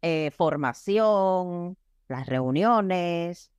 eh, 0.00 0.30
formación, 0.32 1.76
las 2.08 2.26
reuniones, 2.26 3.52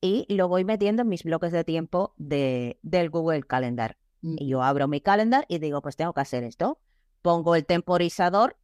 y 0.00 0.26
lo 0.28 0.48
voy 0.48 0.64
metiendo 0.64 1.02
en 1.02 1.08
mis 1.08 1.22
bloques 1.22 1.52
de 1.52 1.64
tiempo 1.64 2.14
de, 2.16 2.78
del 2.82 3.10
Google 3.10 3.42
Calendar. 3.44 3.96
Mm. 4.22 4.36
Y 4.38 4.48
yo 4.48 4.62
abro 4.62 4.88
mi 4.88 5.00
calendar 5.00 5.44
y 5.48 5.58
digo, 5.58 5.82
pues 5.82 5.96
tengo 5.96 6.12
que 6.12 6.20
hacer 6.20 6.42
esto. 6.42 6.80
Pongo 7.22 7.54
el 7.54 7.64
temporizador 7.64 8.56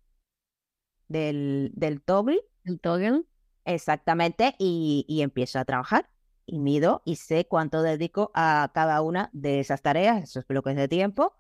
del, 1.09 1.71
del 1.75 2.03
toggle, 2.03 2.41
el 2.65 2.81
toggle 2.81 3.25
Exactamente, 3.65 4.55
y, 4.59 5.21
empiezo 5.23 5.59
a 5.59 5.65
trabajar 5.65 6.11
y 6.51 6.59
mido 6.59 7.03
y 7.05 7.17
sé 7.17 7.47
cuánto 7.47 7.83
dedico 7.83 8.31
a 8.35 8.71
cada 8.75 9.03
una 9.03 9.31
de 9.33 9.61
esas 9.61 9.83
tareas, 9.83 10.23
esos 10.25 10.47
bloques 10.47 10.77
de 10.77 10.89
tiempo, 10.89 11.35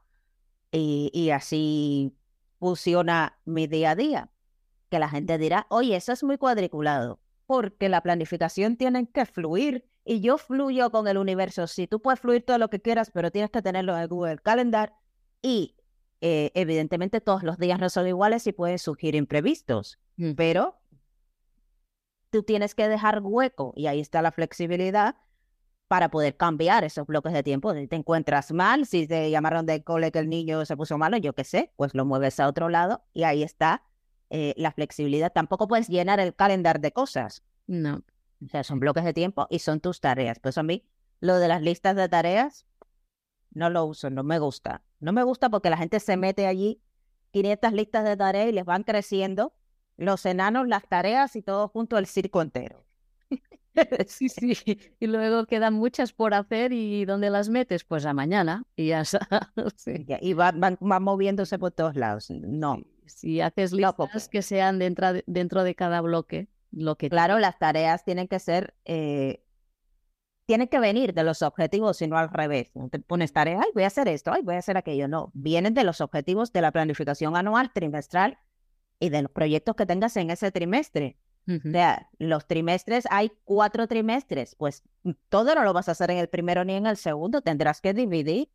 y, 0.72 1.30
así 1.30 2.16
funciona 2.60 3.38
mi 3.44 3.66
día 3.66 3.90
a 3.90 3.96
día. 3.96 4.30
Que 4.88 5.00
la 5.00 5.08
gente 5.08 5.36
dirá, 5.36 5.66
oye, 5.68 5.96
eso 5.96 6.12
es 6.12 6.22
muy 6.22 6.38
cuadriculado, 6.38 7.20
porque 7.46 7.88
la 7.88 8.02
planificación 8.02 8.76
tiene 8.76 9.08
que 9.08 9.26
fluir 9.26 9.84
y 10.04 10.20
yo 10.20 10.38
fluyo 10.38 10.90
con 10.90 11.08
el 11.08 11.18
universo. 11.18 11.66
Si 11.66 11.88
tú 11.88 12.00
puedes 12.00 12.20
fluir 12.20 12.44
todo 12.44 12.58
lo 12.58 12.70
que 12.70 12.80
quieras, 12.80 13.10
pero 13.12 13.32
tienes 13.32 13.50
que 13.50 13.62
tenerlo 13.62 13.98
en 13.98 14.06
Google 14.06 14.38
Calendar 14.38 14.94
y 15.42 15.76
eh, 16.20 16.52
evidentemente 16.54 17.20
todos 17.20 17.42
los 17.42 17.58
días 17.58 17.80
no 17.80 17.90
son 17.90 18.06
iguales 18.06 18.46
y 18.46 18.52
pueden 18.52 18.78
surgir 18.78 19.14
imprevistos, 19.16 19.98
mm. 20.16 20.32
pero 20.34 20.79
tú 22.30 22.42
tienes 22.42 22.74
que 22.74 22.88
dejar 22.88 23.20
hueco 23.22 23.72
y 23.76 23.86
ahí 23.86 24.00
está 24.00 24.22
la 24.22 24.32
flexibilidad 24.32 25.16
para 25.88 26.08
poder 26.08 26.36
cambiar 26.36 26.84
esos 26.84 27.06
bloques 27.06 27.32
de 27.32 27.42
tiempo. 27.42 27.74
Si 27.74 27.88
te 27.88 27.96
encuentras 27.96 28.52
mal, 28.52 28.86
si 28.86 29.08
te 29.08 29.28
llamaron 29.30 29.66
de 29.66 29.82
cole 29.82 30.12
que 30.12 30.20
el 30.20 30.28
niño 30.28 30.64
se 30.64 30.76
puso 30.76 30.96
malo, 30.98 31.16
yo 31.16 31.32
qué 31.32 31.42
sé, 31.42 31.72
pues 31.76 31.94
lo 31.94 32.04
mueves 32.04 32.38
a 32.38 32.46
otro 32.46 32.68
lado 32.68 33.02
y 33.12 33.24
ahí 33.24 33.42
está 33.42 33.82
eh, 34.30 34.54
la 34.56 34.70
flexibilidad. 34.70 35.32
Tampoco 35.32 35.66
puedes 35.66 35.88
llenar 35.88 36.20
el 36.20 36.34
calendar 36.34 36.80
de 36.80 36.92
cosas. 36.92 37.42
No. 37.66 38.04
O 38.44 38.48
sea, 38.48 38.62
son 38.62 38.78
bloques 38.78 39.04
de 39.04 39.12
tiempo 39.12 39.48
y 39.50 39.58
son 39.58 39.80
tus 39.80 40.00
tareas. 40.00 40.38
Pues 40.38 40.56
a 40.58 40.62
mí, 40.62 40.86
lo 41.18 41.36
de 41.38 41.48
las 41.48 41.60
listas 41.60 41.96
de 41.96 42.08
tareas, 42.08 42.66
no 43.50 43.68
lo 43.68 43.84
uso, 43.84 44.10
no 44.10 44.22
me 44.22 44.38
gusta. 44.38 44.84
No 45.00 45.12
me 45.12 45.24
gusta 45.24 45.50
porque 45.50 45.70
la 45.70 45.76
gente 45.76 45.98
se 45.98 46.16
mete 46.16 46.46
allí 46.46 46.80
500 47.32 47.72
listas 47.72 48.04
de 48.04 48.16
tareas 48.16 48.48
y 48.48 48.52
les 48.52 48.64
van 48.64 48.84
creciendo 48.84 49.52
los 50.00 50.24
enanos, 50.24 50.66
las 50.66 50.88
tareas 50.88 51.36
y 51.36 51.42
todo 51.42 51.68
junto 51.68 51.96
al 51.96 52.06
circo 52.06 52.42
entero. 52.42 52.84
Sí, 54.08 54.28
sí. 54.28 54.56
Y 54.98 55.06
luego 55.06 55.46
quedan 55.46 55.74
muchas 55.74 56.12
por 56.12 56.34
hacer 56.34 56.72
y 56.72 57.04
¿dónde 57.04 57.30
las 57.30 57.48
metes? 57.48 57.84
Pues 57.84 58.04
a 58.04 58.12
mañana 58.12 58.64
y 58.74 58.88
ya 58.88 59.04
sí. 59.76 60.06
Y 60.20 60.34
van, 60.34 60.76
moviéndose 60.80 61.56
por 61.56 61.70
todos 61.70 61.94
lados. 61.94 62.30
No. 62.30 62.82
Si 63.06 63.40
haces 63.40 63.72
listas 63.72 64.28
que 64.28 64.42
sean 64.42 64.80
dentro 64.80 65.12
de, 65.12 65.24
dentro 65.28 65.62
de 65.62 65.76
cada 65.76 66.00
bloque, 66.00 66.48
lo 66.72 66.96
que... 66.96 67.08
Claro, 67.08 67.38
las 67.38 67.58
tareas 67.58 68.04
tienen 68.04 68.26
que 68.26 68.40
ser... 68.40 68.74
Eh, 68.84 69.44
tienen 70.46 70.66
que 70.66 70.80
venir 70.80 71.14
de 71.14 71.22
los 71.22 71.40
objetivos 71.42 72.02
y 72.02 72.08
no 72.08 72.18
al 72.18 72.28
revés. 72.28 72.72
No 72.74 72.88
te 72.88 72.98
pones 72.98 73.32
tarea, 73.32 73.60
ay, 73.62 73.70
voy 73.72 73.84
a 73.84 73.86
hacer 73.86 74.08
esto, 74.08 74.32
ay, 74.32 74.42
voy 74.42 74.56
a 74.56 74.58
hacer 74.58 74.76
aquello. 74.76 75.06
No, 75.06 75.30
vienen 75.32 75.74
de 75.74 75.84
los 75.84 76.00
objetivos 76.00 76.52
de 76.52 76.60
la 76.60 76.72
planificación 76.72 77.36
anual, 77.36 77.70
trimestral 77.72 78.36
y 79.00 79.08
de 79.08 79.22
los 79.22 79.32
proyectos 79.32 79.74
que 79.74 79.86
tengas 79.86 80.16
en 80.16 80.30
ese 80.30 80.52
trimestre. 80.52 81.16
O 81.48 81.70
sea, 81.72 82.08
los 82.18 82.46
trimestres, 82.46 83.08
hay 83.10 83.32
cuatro 83.42 83.88
trimestres, 83.88 84.54
pues 84.54 84.84
mm, 85.02 85.10
todo 85.28 85.52
no 85.56 85.64
lo 85.64 85.72
vas 85.72 85.88
a 85.88 85.92
hacer 85.92 86.12
en 86.12 86.18
el 86.18 86.28
primero 86.28 86.64
ni 86.64 86.74
en 86.74 86.86
el 86.86 86.96
segundo, 86.96 87.40
tendrás 87.40 87.80
que 87.80 87.92
dividir 87.92 88.50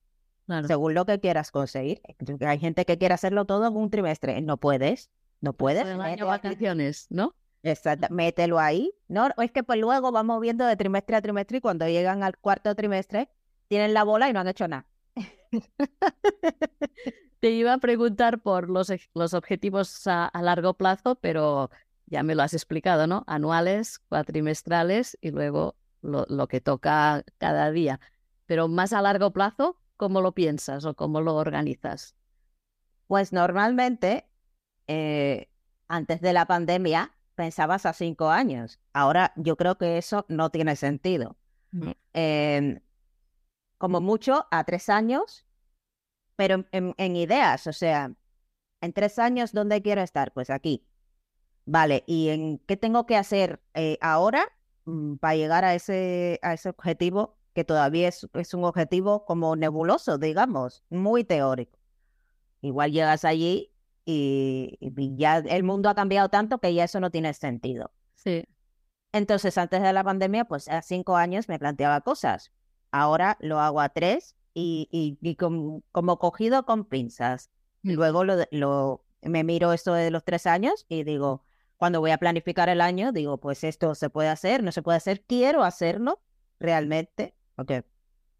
según 0.66 0.94
lo 0.94 1.06
que 1.06 1.20
quieras 1.20 1.52
conseguir. 1.52 2.02
Hay 2.48 2.60
gente 2.60 2.86
que 2.86 2.98
quiere 2.98 3.14
hacerlo 3.14 3.44
todo 3.44 3.68
en 3.68 3.75
un 3.75 3.90
trimestre, 3.90 4.40
no 4.42 4.56
puedes, 4.58 5.10
no 5.42 5.52
puedes. 5.52 5.86
El 5.86 6.00
año 6.00 6.28
vacaciones, 6.28 7.08
¿no? 7.10 7.36
Exacto, 7.64 8.08
mételo 8.12 8.60
ahí. 8.60 8.94
No, 9.10 9.30
es 9.40 9.52
que 9.52 9.64
pues 9.64 9.80
luego 9.80 10.14
vamos 10.14 10.40
viendo 10.40 10.66
de 10.66 10.78
trimestre 10.78 11.18
a 11.18 11.22
trimestre 11.22 11.58
y 11.58 11.62
cuando 11.62 11.88
llegan 11.88 12.24
al 12.24 12.38
cuarto 12.38 12.75
trimestre 12.75 13.28
tienen 13.68 13.94
la 13.94 14.04
bola 14.04 14.30
y 14.30 14.34
no 14.34 14.40
han 14.40 14.48
hecho 14.48 14.68
nada. 14.68 14.88
Te 17.46 17.52
iba 17.52 17.74
a 17.74 17.78
preguntar 17.78 18.40
por 18.40 18.72
los, 18.72 18.92
los 19.14 19.36
objetivos 19.36 20.08
a, 20.08 20.32
largo 20.42 20.74
plazo, 20.74 21.14
pero 21.14 21.70
ya 22.08 22.24
me 22.24 22.34
lo 22.34 22.42
has 22.42 22.56
explicado, 22.56 23.06
¿no? 23.06 23.24
Anuales, 23.28 24.00
cuatrimestrales 24.00 25.16
y 25.22 25.30
luego 25.30 25.75
lo, 26.02 26.48
que 26.48 26.60
toca 26.60 27.24
cada 27.38 27.70
día. 27.70 28.00
Pero 28.48 28.68
más 28.68 28.94
a 28.94 29.02
largo 29.04 29.32
plazo, 29.32 29.80
¿cómo 29.96 30.22
lo 30.22 30.32
piensas 30.32 30.86
o 30.86 30.96
cómo 30.96 31.22
lo 31.22 31.36
organizas? 31.36 32.16
Pues 33.06 33.32
normalmente, 33.32 34.28
eh, 34.88 35.48
antes 35.88 36.22
de 36.22 36.34
la 36.34 36.48
pandemia, 36.48 37.12
pensabas 37.36 37.86
a 37.86 37.94
cinco 37.94 38.32
años. 38.32 38.80
Ahora 38.92 39.34
yo 39.36 39.56
creo 39.56 39.78
que 39.78 40.00
eso 40.00 40.25
no 40.30 40.50
tiene 40.50 40.75
sentido. 40.75 41.38
Em, 42.12 42.80
como 43.78 44.02
mucho 44.02 44.48
a 44.50 44.64
tres 44.64 44.90
años, 44.90 45.46
pero 46.36 46.65
en, 46.72 47.15
ideas, 47.15 47.68
o 47.68 47.74
sea, 47.74 48.12
en 48.82 48.94
tres 48.94 49.20
años, 49.20 49.54
¿dónde 49.54 49.82
quiero 49.82 50.01
estar? 50.01 50.34
Pues 50.34 50.50
aquí. 50.50 50.86
Vale, 51.65 52.04
¿y 52.08 52.30
en 52.30 52.60
qué 52.60 52.77
tengo 52.77 53.06
que 53.06 53.18
hacer 53.18 53.62
eh, 53.74 53.98
ahora 54.01 54.48
mm, 54.86 55.15
para 55.15 55.36
llegar 55.36 55.65
a 55.65 55.74
ese, 55.75 56.39
a 56.44 56.54
ese 56.54 56.70
objetivo 56.70 57.38
que 57.54 57.63
todavía 57.63 58.08
es, 58.08 58.27
es 58.34 58.54
un 58.54 58.65
objetivo 58.65 59.25
como 59.25 59.56
nebuloso, 59.56 60.18
digamos, 60.18 60.84
muy 60.89 61.24
teórico? 61.24 61.80
Igual 62.62 62.92
llegas 62.92 63.25
allí 63.25 63.72
y, 64.06 64.77
ya 65.18 65.38
el 65.38 65.63
mundo 65.63 65.89
ha 65.89 65.96
cambiado 65.96 66.30
tanto 66.30 66.60
que 66.60 66.74
ya 66.74 66.84
eso 66.84 67.00
no 67.00 67.12
tiene 67.12 67.34
sentido. 67.34 67.92
Sí. 68.15 68.46
Entonces, 69.12 69.58
antes 69.58 69.82
de 69.82 69.94
la 69.94 70.04
pandemia, 70.04 70.46
pues 70.46 70.68
a 70.68 70.82
cinco 70.82 71.15
años 71.15 71.48
me 71.48 71.58
planteaba 71.58 72.01
cosas. 72.01 72.51
Ahora 72.92 73.38
lo 73.39 73.60
hago 73.60 73.82
a 73.82 73.89
tres 73.89 74.36
y, 74.56 74.88
y, 75.22 75.36
como 75.36 76.20
cogido 76.20 76.66
con 76.66 76.86
pinzas. 76.86 77.52
Mm. 77.84 77.92
Luego 77.92 78.24
lo, 78.24 78.36
lo, 78.50 79.06
me 79.22 79.44
miro 79.44 79.74
esto 79.74 79.94
de 79.94 80.10
los 80.10 80.24
tres 80.24 80.48
años 80.48 80.86
y 80.90 81.04
digo, 81.04 81.44
cuando 81.78 82.00
voy 82.00 82.12
a 82.12 82.18
planificar 82.18 82.70
el 82.70 82.82
año, 82.82 83.12
digo, 83.12 83.38
pues 83.38 83.64
esto 83.64 83.94
se 83.94 84.10
puede 84.10 84.30
hacer, 84.30 84.64
no 84.64 84.72
se 84.72 84.82
puede 84.82 84.98
hacer, 84.98 85.22
quiero 85.22 85.64
hacerlo 85.64 86.22
realmente. 86.60 87.36
Okay. 87.58 87.82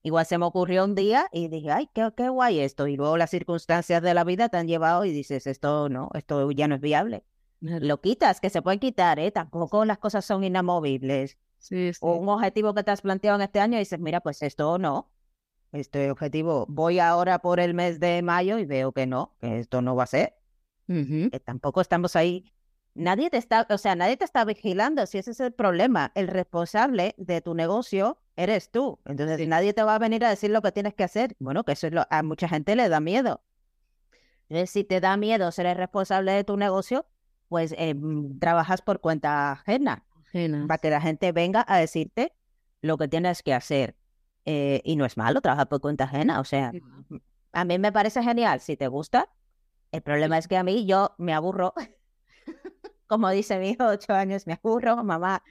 Igual 0.04 0.26
se 0.26 0.38
me 0.38 0.46
ocurrió 0.46 0.86
un 0.86 0.96
día 0.96 1.28
y 1.32 1.48
dije, 1.48 1.72
ay, 1.72 1.90
qué, 1.94 2.12
qué 2.16 2.30
guay 2.30 2.60
esto. 2.60 2.88
Y 2.88 2.96
luego 2.96 3.18
las 3.18 3.32
circunstancias 3.32 4.02
de 4.02 4.14
la 4.14 4.24
vida 4.24 4.50
te 4.50 4.58
han 4.58 4.68
llevado 4.68 5.04
y 5.04 5.12
dices, 5.12 5.48
esto 5.48 5.90
no, 5.90 6.10
esto 6.14 6.50
ya 6.52 6.68
no 6.68 6.76
es 6.76 6.82
viable. 6.82 7.24
Lo 7.60 8.00
quitas, 8.02 8.40
que 8.40 8.50
se 8.50 8.62
puede 8.62 8.80
quitar, 8.80 9.18
¿eh? 9.18 9.32
Tampoco 9.32 9.84
las 9.86 9.98
cosas 9.98 10.24
son 10.24 10.44
inamovibles. 10.44 11.38
Sí, 11.58 11.92
O 12.02 12.14
un 12.16 12.30
objetivo 12.30 12.76
que 12.76 12.84
te 12.84 12.92
has 12.92 13.02
planteado 13.02 13.38
en 13.38 13.42
este 13.42 13.60
año 13.60 13.78
y 13.78 13.80
dices, 13.80 14.00
mira, 14.00 14.22
pues 14.22 14.44
esto 14.44 14.78
no. 14.78 15.10
Este 15.76 16.12
objetivo, 16.12 16.66
voy 16.70 17.00
ahora 17.00 17.40
por 17.40 17.60
el 17.60 17.74
mes 17.74 18.00
de 18.00 18.22
mayo 18.22 18.58
y 18.60 18.66
veo 18.66 18.92
que 18.92 19.06
no, 19.06 19.36
que 19.42 19.60
esto 19.60 19.82
no 19.82 19.96
va 19.96 20.04
a 20.04 20.08
ser. 20.08 20.36
Que 20.88 21.40
tampoco 21.40 21.82
estamos 21.82 22.16
ahí 22.16 22.46
nadie 22.96 23.30
te 23.30 23.38
está, 23.38 23.68
o 23.70 23.78
sea, 23.78 23.96
nadie 23.96 24.18
te 24.18 24.26
está 24.26 24.44
vigilando, 24.44 25.06
si 25.06 25.20
ese 25.20 25.32
es 25.32 25.40
el 25.40 25.52
problema. 25.52 26.12
El 26.16 26.28
responsable 26.28 27.14
de 27.18 27.42
tu 27.42 27.54
negocio 27.54 28.18
eres 28.36 28.72
tú. 28.72 29.00
Entonces, 29.06 29.48
nadie 29.48 29.74
te 29.74 29.84
va 29.84 29.96
a 29.96 30.00
venir 30.00 30.26
a 30.26 30.30
decir 30.30 30.50
lo 30.50 30.62
que 30.62 30.72
tienes 30.72 30.96
que 30.96 31.04
hacer. 31.04 31.36
Bueno, 31.40 31.64
que 31.64 31.74
eso 31.74 31.88
es 31.88 31.94
lo, 31.94 32.08
a 32.10 32.24
mucha 32.24 32.48
gente 32.48 32.76
le 32.76 32.90
da 32.90 33.00
miedo. 33.00 33.44
Entonces, 34.50 34.72
si 34.72 34.84
te 34.84 35.00
da 35.00 35.18
miedo 35.18 35.52
ser 35.52 35.68
el 35.68 35.76
responsable 35.76 36.32
de 36.32 36.44
tu 36.44 36.58
negocio, 36.58 37.06
pues 37.50 37.76
eh, 37.78 37.94
mm, 37.94 38.40
trabajas 38.40 38.82
por 38.82 39.02
cuenta 39.02 39.52
ajena, 39.52 40.06
para 40.68 40.78
que 40.80 40.90
la 40.90 41.00
gente 41.00 41.32
venga 41.32 41.64
a 41.68 41.78
decirte 41.78 42.34
lo 42.82 42.98
que 42.98 43.08
tienes 43.08 43.44
que 43.44 43.54
hacer. 43.54 43.96
Eh, 44.46 44.82
y 44.84 44.96
no 44.96 45.06
es 45.06 45.18
malo 45.18 45.42
trabajar 45.42 45.68
por 45.68 45.82
cuenta 45.82 46.04
ajena, 46.04 46.40
o 46.40 46.44
sea, 46.44 46.72
a 47.52 47.66
mí 47.66 47.80
me 47.80 47.92
parece 47.92 48.22
genial 48.22 48.60
si 48.60 48.78
te 48.78 48.88
gusta. 48.88 49.28
El 49.92 50.02
problema 50.02 50.38
es 50.38 50.48
que 50.48 50.58
a 50.58 50.64
mí 50.64 50.86
yo 50.86 51.16
me 51.18 51.34
aburro 51.34 51.74
como 53.08 53.30
dice 53.30 53.60
mi 53.60 53.70
hijo, 53.70 53.86
ocho 53.86 54.14
años, 54.14 54.48
me 54.48 54.54
aburro, 54.54 55.04
mamá. 55.04 55.44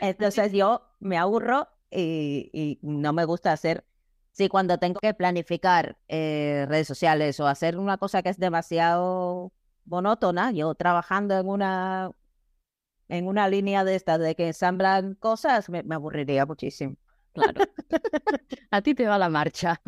Entonces 0.00 0.52
yo 0.52 0.82
me 1.00 1.18
aburro 1.18 1.68
y, 1.90 2.78
no 2.82 3.12
me 3.12 3.24
gusta 3.24 3.52
hacer, 3.52 3.84
sí, 4.32 4.48
cuando 4.48 4.78
tengo 4.78 5.00
que 5.00 5.14
planificar 5.14 5.98
eh, 6.08 6.66
redes 6.68 6.88
sociales 6.88 7.38
o 7.40 7.46
hacer 7.46 7.78
una 7.78 7.98
cosa 7.98 8.22
que 8.22 8.30
es 8.30 8.38
demasiado 8.38 9.52
monótona, 9.84 10.52
yo 10.52 10.74
trabajando 10.74 11.38
en 11.38 11.48
una 11.48 12.12
en 13.12 13.28
una 13.28 13.46
línea 13.46 13.84
de 13.84 13.94
estas 13.94 14.18
de 14.18 14.34
que 14.34 14.46
ensamblan 14.46 15.14
cosas, 15.16 15.68
me, 15.68 15.82
me 15.82 15.94
aburriría 15.94 16.46
muchísimo. 16.46 16.96
Claro. 17.34 17.62
A 18.70 18.80
ti 18.80 18.94
te 18.94 19.06
va 19.06 19.18
la 19.18 19.28
marcha. 19.28 19.80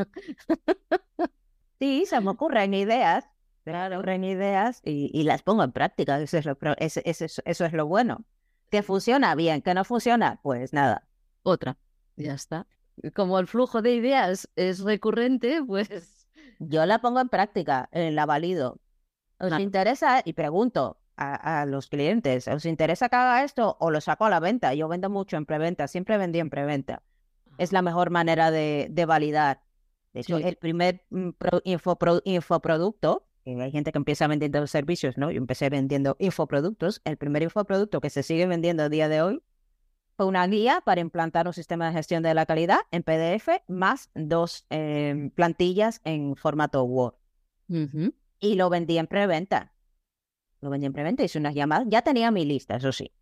Sí, 1.81 2.07
se 2.07 2.21
me 2.21 2.31
ocurren 2.31 2.73
ideas, 2.73 3.29
Claro, 3.65 4.07
en 4.07 4.25
ideas 4.25 4.81
y, 4.85 5.23
las 5.23 5.43
pongo 5.43 5.65
en 5.65 5.73
práctica. 5.73 6.21
Eso 6.21 6.37
es, 6.37 6.45
lo, 6.45 6.57
eso, 6.79 7.01
eso 7.05 7.65
es 7.65 7.73
lo 7.73 7.87
bueno. 7.87 8.25
Que 8.71 8.83
funciona 8.83 9.35
bien, 9.35 9.63
que 9.63 9.73
no 9.73 9.85
funciona, 9.85 10.39
pues 10.43 10.73
nada. 10.73 11.09
Otra. 11.43 11.79
Ya 12.17 12.35
está. 12.35 12.67
Como 13.15 13.39
el 13.39 13.47
flujo 13.47 13.81
de 13.81 13.95
ideas 13.95 14.51
es 14.57 14.81
recurrente, 14.81 15.63
pues. 15.67 16.29
Yo 16.59 16.85
la 16.85 17.01
pongo 17.01 17.21
en 17.21 17.29
práctica, 17.29 17.89
eh, 17.93 18.11
la 18.11 18.27
valido. 18.27 18.79
¿Os 19.39 19.59
interesa? 19.59 20.23
Y 20.25 20.35
pregunto 20.35 20.99
a, 21.17 21.65
los 21.67 21.89
clientes, 21.89 22.49
¿os 22.49 22.65
interesa 22.65 23.09
que 23.09 23.17
haga 23.17 23.45
esto 23.45 23.77
o 23.81 23.91
lo 23.91 24.01
saco 24.01 24.25
a 24.25 24.31
la 24.31 24.41
venta? 24.41 24.75
Yo 24.75 24.89
vendo 24.89 25.11
mucho 25.11 25.37
en 25.37 25.47
preventa, 25.47 25.89
siempre 25.89 26.19
vendí 26.19 26.41
en 26.41 26.51
preventa. 26.51 27.03
Es 27.59 27.73
la 27.73 27.83
mejor 27.83 28.11
manera 28.11 28.51
de, 28.51 29.05
validar. 29.07 29.63
De 30.13 30.21
hecho, 30.21 30.39
el 30.39 30.57
primer 30.57 31.05
mm, 31.11 31.31
infoproducto 31.65 33.27
hay 33.47 33.71
gente 33.71 33.93
que 33.93 33.99
empieza 33.99 34.27
vendiendo 34.27 34.67
servicios, 34.67 35.19
¿no? 35.19 35.31
Yo 35.31 35.39
empecé 35.39 35.69
vendiendo 35.69 36.17
infoproductos. 36.19 37.03
El 37.05 37.17
primer 37.19 37.43
infoproducto 37.43 38.01
que 38.01 38.11
se 38.11 38.23
sigue 38.23 38.47
vendiendo 38.47 38.85
a 38.85 38.89
día 38.89 39.09
de 39.09 39.21
hoy 39.21 39.43
fue 40.17 40.27
una 40.27 40.47
guía 40.47 40.81
para 40.85 41.01
implantar 41.01 41.47
un 41.47 41.53
sistema 41.53 41.89
de 41.89 41.93
gestión 41.93 42.23
de 42.23 42.33
la 42.33 42.47
calidad 42.47 42.79
en 42.91 43.03
PDF 43.03 43.49
más 43.69 44.11
dos 44.15 44.65
em, 44.71 45.31
plantillas 45.31 46.01
en 46.05 46.37
formato 46.37 46.85
Word. 46.85 47.15
Y 48.41 48.55
lo 48.55 48.71
vendí 48.71 48.99
en 48.99 49.07
preventa. 49.07 49.74
Lo 50.65 50.75
en 50.75 50.93
preventa, 50.95 51.23
hice 51.23 51.39
unas 51.39 51.55
llamadas. 51.55 51.87
Ya 51.91 52.01
tenía 52.01 52.31
mi 52.31 52.47
lista, 52.47 52.77
eso 52.77 52.91
sí. 52.91 53.13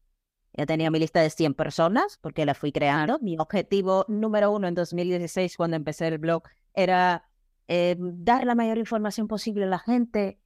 Ya 0.53 0.65
tenía 0.65 0.93
mi 0.93 1.01
lista 1.01 1.21
de 1.21 1.29
100 1.29 1.55
personas 1.55 2.19
porque 2.21 2.47
la 2.47 2.55
fui 2.55 2.71
creando. 2.71 3.19
Mi 3.19 3.37
objetivo 3.37 4.05
número 4.07 4.53
uno 4.53 4.69
en 4.69 4.75
2016, 4.75 5.57
cuando 5.57 5.77
empecé 5.77 6.07
el 6.07 6.19
blog, 6.19 6.45
era 6.73 7.25
eh, 7.67 7.97
dar 7.99 8.47
la 8.47 8.55
mayor 8.55 8.79
información 8.79 9.27
posible 9.27 9.65
a 9.65 9.67
la 9.67 9.81
gente 9.81 10.39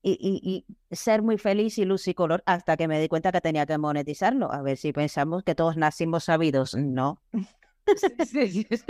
y, 0.00 0.64
ser 0.92 1.22
muy 1.22 1.38
feliz 1.38 1.76
y 1.78 1.84
luz 1.84 2.06
y 2.06 2.14
color 2.14 2.44
hasta 2.46 2.76
que 2.76 2.86
me 2.86 3.00
di 3.00 3.08
cuenta 3.08 3.32
que 3.32 3.40
tenía 3.40 3.66
que 3.66 3.78
monetizarlo. 3.78 4.52
A 4.52 4.62
ver 4.62 4.76
si 4.76 4.92
pensamos 4.92 5.42
que 5.42 5.56
todos 5.56 5.76
nacimos 5.76 6.24
sabidos. 6.24 6.76
No. 6.76 7.20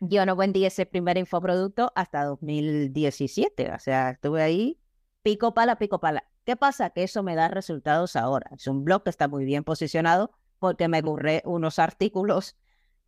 Yo 0.00 0.26
no 0.26 0.36
vendí 0.36 0.66
ese 0.66 0.84
primer 0.84 1.16
infoproducto 1.16 1.92
hasta 1.94 2.24
2017. 2.24 3.72
O 3.72 3.78
sea, 3.78 4.10
estuve 4.10 4.42
ahí 4.42 4.78
pico 5.26 5.54
pala, 5.54 5.76
pico 5.76 5.98
pala. 5.98 6.24
¿Qué 6.44 6.54
pasa? 6.54 6.90
Que 6.90 7.02
eso 7.02 7.24
me 7.24 7.34
da 7.34 7.48
resultados 7.48 8.14
ahora. 8.14 8.48
Es 8.54 8.68
un 8.68 8.84
blog 8.84 9.02
que 9.02 9.10
está 9.10 9.26
muy 9.26 9.44
bien 9.44 9.64
posicionado 9.64 10.30
porque 10.60 10.86
me 10.86 11.00
ocurre 11.00 11.42
unos 11.44 11.80
artículos 11.80 12.56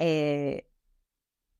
eh, 0.00 0.68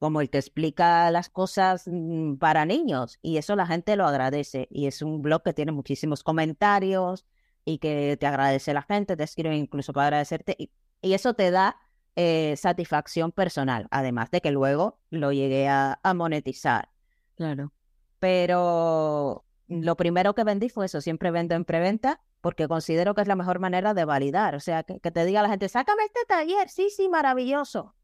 como 0.01 0.21
el 0.21 0.31
que 0.31 0.39
explica 0.39 1.13
las 1.13 1.31
cosas 1.31 1.85
mm, 1.87 2.39
para 2.39 2.65
niños 2.65 3.21
y 3.23 3.37
eso 3.37 3.55
la 3.55 3.69
gente 3.69 3.95
lo 3.95 4.05
agradece 4.05 4.67
y 4.73 4.89
es 4.89 5.01
un 5.01 5.23
blog 5.23 5.45
que 5.45 5.55
tiene 5.55 5.71
muchísimos 5.71 6.25
comentarios 6.25 7.25
y 7.65 7.79
que 7.79 8.17
te 8.19 8.27
agradece 8.27 8.75
la 8.75 8.83
gente, 8.83 9.17
te 9.17 9.23
escribe 9.23 9.57
incluso 9.57 9.93
para 9.93 10.09
agradecerte 10.09 10.57
y, 10.59 10.73
eso 11.03 11.35
te 11.35 11.53
da 11.53 11.77
eh, 12.17 12.57
satisfacción 12.57 13.31
personal, 13.31 13.87
además 13.93 14.33
de 14.33 14.41
que 14.41 14.51
luego 14.51 14.99
lo 15.11 15.31
llegué 15.31 15.69
a, 15.69 16.01
monetizar. 16.17 16.91
Claro. 17.37 17.73
Pero 18.19 19.45
lo 19.69 19.97
primero 19.97 20.35
que 20.35 20.45
vendí 20.45 20.69
fue 20.69 20.87
eso, 20.87 21.01
siempre 21.01 21.31
vendo 21.31 21.55
en 21.55 21.65
preventa 21.65 22.21
porque 22.41 22.69
considero 22.69 23.15
que 23.15 23.23
es 23.23 23.29
la 23.29 23.37
mejor 23.37 23.59
manera 23.59 23.95
de 23.95 24.05
validar, 24.05 24.55
o 24.55 24.61
sea, 24.61 24.83
que, 24.83 25.01
que 25.01 25.11
te 25.11 25.25
diga 25.25 25.43
la 25.43 25.49
gente, 25.49 25.69
sácame 25.69 26.05
este 26.05 26.25
taller, 26.27 26.69
sí, 26.69 26.91
sí, 26.91 27.09
maravilloso 27.09 27.95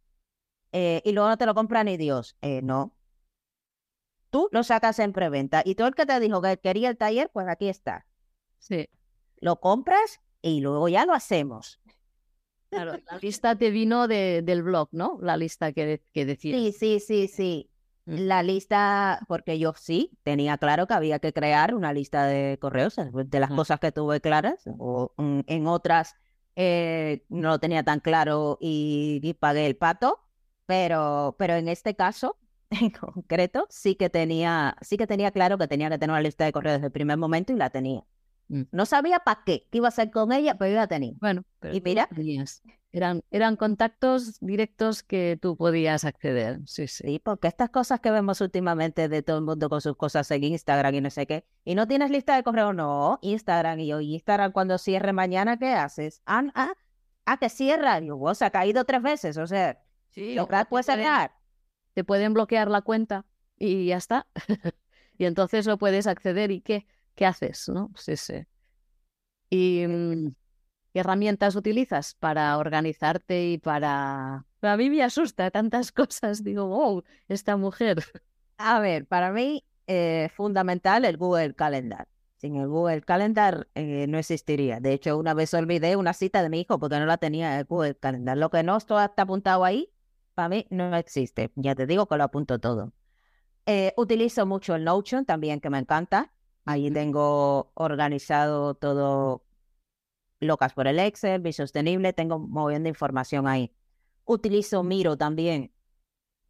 eh, 0.77 1.03
y 1.05 1.13
luego 1.13 1.29
no 1.29 1.39
te 1.39 1.47
lo 1.47 1.55
compra 1.55 1.85
ni 1.85 1.97
Dios. 1.97 2.37
Eh, 2.43 2.61
no. 2.61 2.97
tú 4.31 4.49
lo 4.51 4.65
sacas 4.65 4.99
en 4.99 5.13
preventa 5.13 5.63
y 5.65 5.77
todo 5.77 5.87
el 5.87 5.95
que 5.95 6.05
te 6.05 6.19
dijo 6.19 6.43
que 6.43 6.59
quería 6.59 6.91
el 6.91 6.97
taller, 6.97 7.31
pues 7.33 7.47
aquí 7.47 7.69
está. 7.69 8.07
Sí. 8.59 8.89
Lo 9.37 9.61
compras 9.61 10.21
y 10.43 10.61
luego 10.61 10.89
ya 10.89 11.07
lo 11.07 11.15
hacemos. 11.15 11.81
Claro, 12.71 12.95
la 13.09 13.19
lista 13.23 13.57
te 13.57 13.71
vino 13.71 14.09
de, 14.09 14.43
del 14.43 14.65
blog, 14.65 14.89
¿no? 14.91 15.17
La 15.23 15.37
lista 15.37 15.73
que, 15.73 16.03
que 16.13 16.27
decías. 16.27 16.59
Sí, 16.59 16.73
sí, 16.73 16.99
sí, 16.99 17.29
sí. 17.29 17.71
La 18.07 18.43
lista, 18.43 19.21
porque 19.29 19.59
yo 19.59 19.73
sí 19.77 20.19
tenía 20.23 20.59
claro 20.59 20.87
que 20.87 20.95
había 20.95 21.19
que 21.21 21.33
crear 21.33 21.75
una 21.75 21.93
lista 21.93 22.27
de 22.27 22.59
correos, 22.61 22.97
de 22.97 23.41
las 23.41 23.51
cosas 23.51 23.81
que 23.81 23.93
tuve 23.93 24.21
claras, 24.21 24.65
o 24.79 25.15
en 25.17 25.67
otras 25.67 26.17
eh, 26.57 27.25
no 27.29 27.49
lo 27.49 27.59
tenía 27.59 27.83
tan 27.83 28.01
claro 28.01 28.59
y, 28.61 29.35
pagué 29.41 29.67
el 29.67 29.77
pato, 29.77 30.21
pero, 30.67 31.35
pero 31.39 31.55
en 31.55 31.69
este 31.69 31.97
caso 31.97 32.39
en 32.71 32.91
concreto 32.91 33.67
sí 33.71 33.97
que 33.97 34.11
tenía, 34.11 34.77
sí 34.81 34.97
que 34.97 35.07
tenía 35.07 35.31
claro 35.31 35.59
que 35.59 35.69
tenía 35.69 35.89
que 35.91 35.99
tener 35.99 36.13
una 36.13 36.21
lista 36.21 36.45
de 36.45 36.53
correos 36.53 36.77
desde 36.77 36.87
el 36.87 36.93
primer 36.93 37.19
momento 37.19 37.53
y 37.53 37.57
la 37.57 37.71
tenía. 37.71 38.05
Mm. 38.49 38.63
No 38.71 38.87
sabía 38.87 39.21
para 39.21 39.43
qué, 39.45 39.67
qué 39.71 39.79
iba 39.79 39.89
a 39.89 39.91
hacer 39.91 40.11
con 40.11 40.33
ella, 40.33 40.57
pero 40.59 40.71
yo 40.71 40.77
la 40.77 40.87
tenía. 40.87 41.15
Bueno, 41.21 41.45
y 41.73 41.81
mira, 41.81 42.09
eran, 42.95 43.23
eran 43.33 43.57
contactos 43.57 44.39
directos 44.39 45.03
que 45.03 45.37
tú 45.43 45.57
podías 45.57 46.05
acceder. 46.05 46.61
Sí, 46.65 46.87
sí. 46.87 47.03
Sí, 47.05 47.19
porque 47.19 47.49
estas 47.49 47.71
cosas 47.71 47.99
que 47.99 48.13
vemos 48.13 48.41
últimamente 48.41 49.09
de 49.09 49.21
todo 49.21 49.39
el 49.39 49.45
mundo 49.45 49.69
con 49.69 49.81
sus 49.81 49.97
cosas 49.97 50.31
en 50.31 50.45
Instagram 50.45 50.95
y 50.95 51.01
no 51.01 51.11
sé 51.11 51.27
qué. 51.27 51.45
¿Y 51.65 51.75
no 51.75 51.89
tienes 51.89 52.13
lista 52.13 52.37
de 52.37 52.45
correo? 52.45 52.73
No, 52.73 53.19
Instagram. 53.21 53.81
Y 53.81 53.89
yo, 53.89 54.01
¿y 54.01 54.15
Instagram 54.15 54.53
cuando 54.53 54.79
cierre 54.79 55.13
mañana 55.13 55.59
qué 55.59 55.73
haces? 55.73 56.23
Ah, 56.25 56.45
ah, 56.55 56.75
ah 57.27 57.37
que 57.39 57.49
cierra. 57.49 57.99
Y 57.99 58.07
yo, 58.07 58.35
se 58.37 58.45
ha 58.45 58.51
caído 58.51 58.85
tres 58.85 59.03
veces. 59.03 59.39
O 59.39 59.47
sea, 59.49 59.83
sí, 60.11 60.37
lo 60.37 60.47
puedes 60.47 60.87
sacar. 60.87 61.35
Te 61.95 62.05
pueden 62.05 62.33
bloquear 62.33 62.71
la 62.71 62.83
cuenta 62.83 63.27
y 63.59 63.87
ya 63.87 63.97
está. 63.97 64.29
y 65.19 65.25
entonces 65.25 65.67
no 65.67 65.79
puedes 65.79 66.07
acceder. 66.07 66.53
¿Y 66.53 66.61
qué? 66.61 66.87
¿Qué 67.17 67.27
haces? 67.27 67.69
¿No? 67.69 67.91
Sí, 67.97 68.17
sí. 68.17 68.47
Y. 69.51 69.85
¿Qué 70.95 71.01
herramientas 71.01 71.57
utilizas 71.57 72.15
para 72.15 72.57
organizarte 72.57 73.49
y 73.51 73.59
para... 73.59 74.47
A 74.63 74.77
mí 74.77 74.91
me 74.91 75.03
asusta 75.03 75.51
tantas 75.51 75.91
cosas. 75.93 76.45
Digo, 76.45 76.69
wow, 76.69 77.03
esta 77.27 77.57
mujer. 77.57 77.99
A 78.59 78.79
ver, 78.79 79.05
para 79.05 79.33
mí 79.33 79.65
es 79.89 80.29
eh, 80.29 80.31
fundamental 80.37 81.05
el 81.05 81.17
Google 81.17 81.55
Calendar. 81.55 82.07
Sin 82.37 82.55
el 82.55 82.69
Google 82.69 83.03
Calendar 83.03 83.67
eh, 83.75 84.07
no 84.09 84.19
existiría. 84.19 84.79
De 84.79 84.93
hecho, 84.93 85.19
una 85.19 85.35
vez 85.35 85.53
olvidé 85.53 85.97
una 85.97 86.13
cita 86.13 86.45
de 86.45 86.49
mi 86.49 86.61
hijo 86.61 86.79
porque 86.79 87.01
no 87.01 87.07
la 87.07 87.17
tenía 87.17 87.59
el 87.59 87.65
Google 87.65 87.97
Calendar. 87.97 88.39
Lo 88.39 88.51
que 88.51 88.63
no 88.63 88.77
está 88.77 89.13
apuntado 89.17 89.65
ahí, 89.65 89.91
para 90.35 90.49
mí 90.49 90.65
no 90.71 90.95
existe. 90.97 91.51
Ya 91.57 91.75
te 91.75 91.89
digo 91.89 92.07
que 92.07 92.17
lo 92.17 92.23
apunto 92.23 92.61
todo. 92.61 92.93
Eh, 93.67 93.95
utilizo 93.97 94.47
mucho 94.47 94.77
el 94.77 94.85
Notion 94.85 95.25
también, 95.25 95.61
que 95.61 95.71
me 95.71 95.79
encanta. 95.79 96.33
Ahí 96.65 96.89
tengo 96.93 97.73
organizado 97.75 98.75
todo 98.75 99.43
locas 100.45 100.73
por 100.75 100.87
el 100.87 100.99
Excel, 100.99 101.41
Bisostenible, 101.41 102.13
tengo 102.13 102.39
moviendo 102.39 102.89
información 102.89 103.47
ahí. 103.47 103.75
Utilizo 104.25 104.83
Miro 104.83 105.17
también 105.17 105.73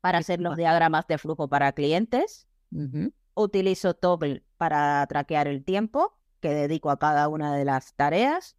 para 0.00 0.18
hacer 0.18 0.40
los 0.40 0.57
diagramas 0.57 1.07
de 1.07 1.18
flujo 1.18 1.48
para 1.48 1.72
clientes. 1.72 2.46
Utilizo 3.35 3.94
Toggle 3.94 4.44
para 4.57 5.07
traquear 5.07 5.48
el 5.48 5.64
tiempo 5.64 6.18
que 6.40 6.50
dedico 6.50 6.90
a 6.90 6.98
cada 6.98 7.28
una 7.28 7.54
de 7.57 7.64
las 7.64 7.94
tareas. 7.94 8.57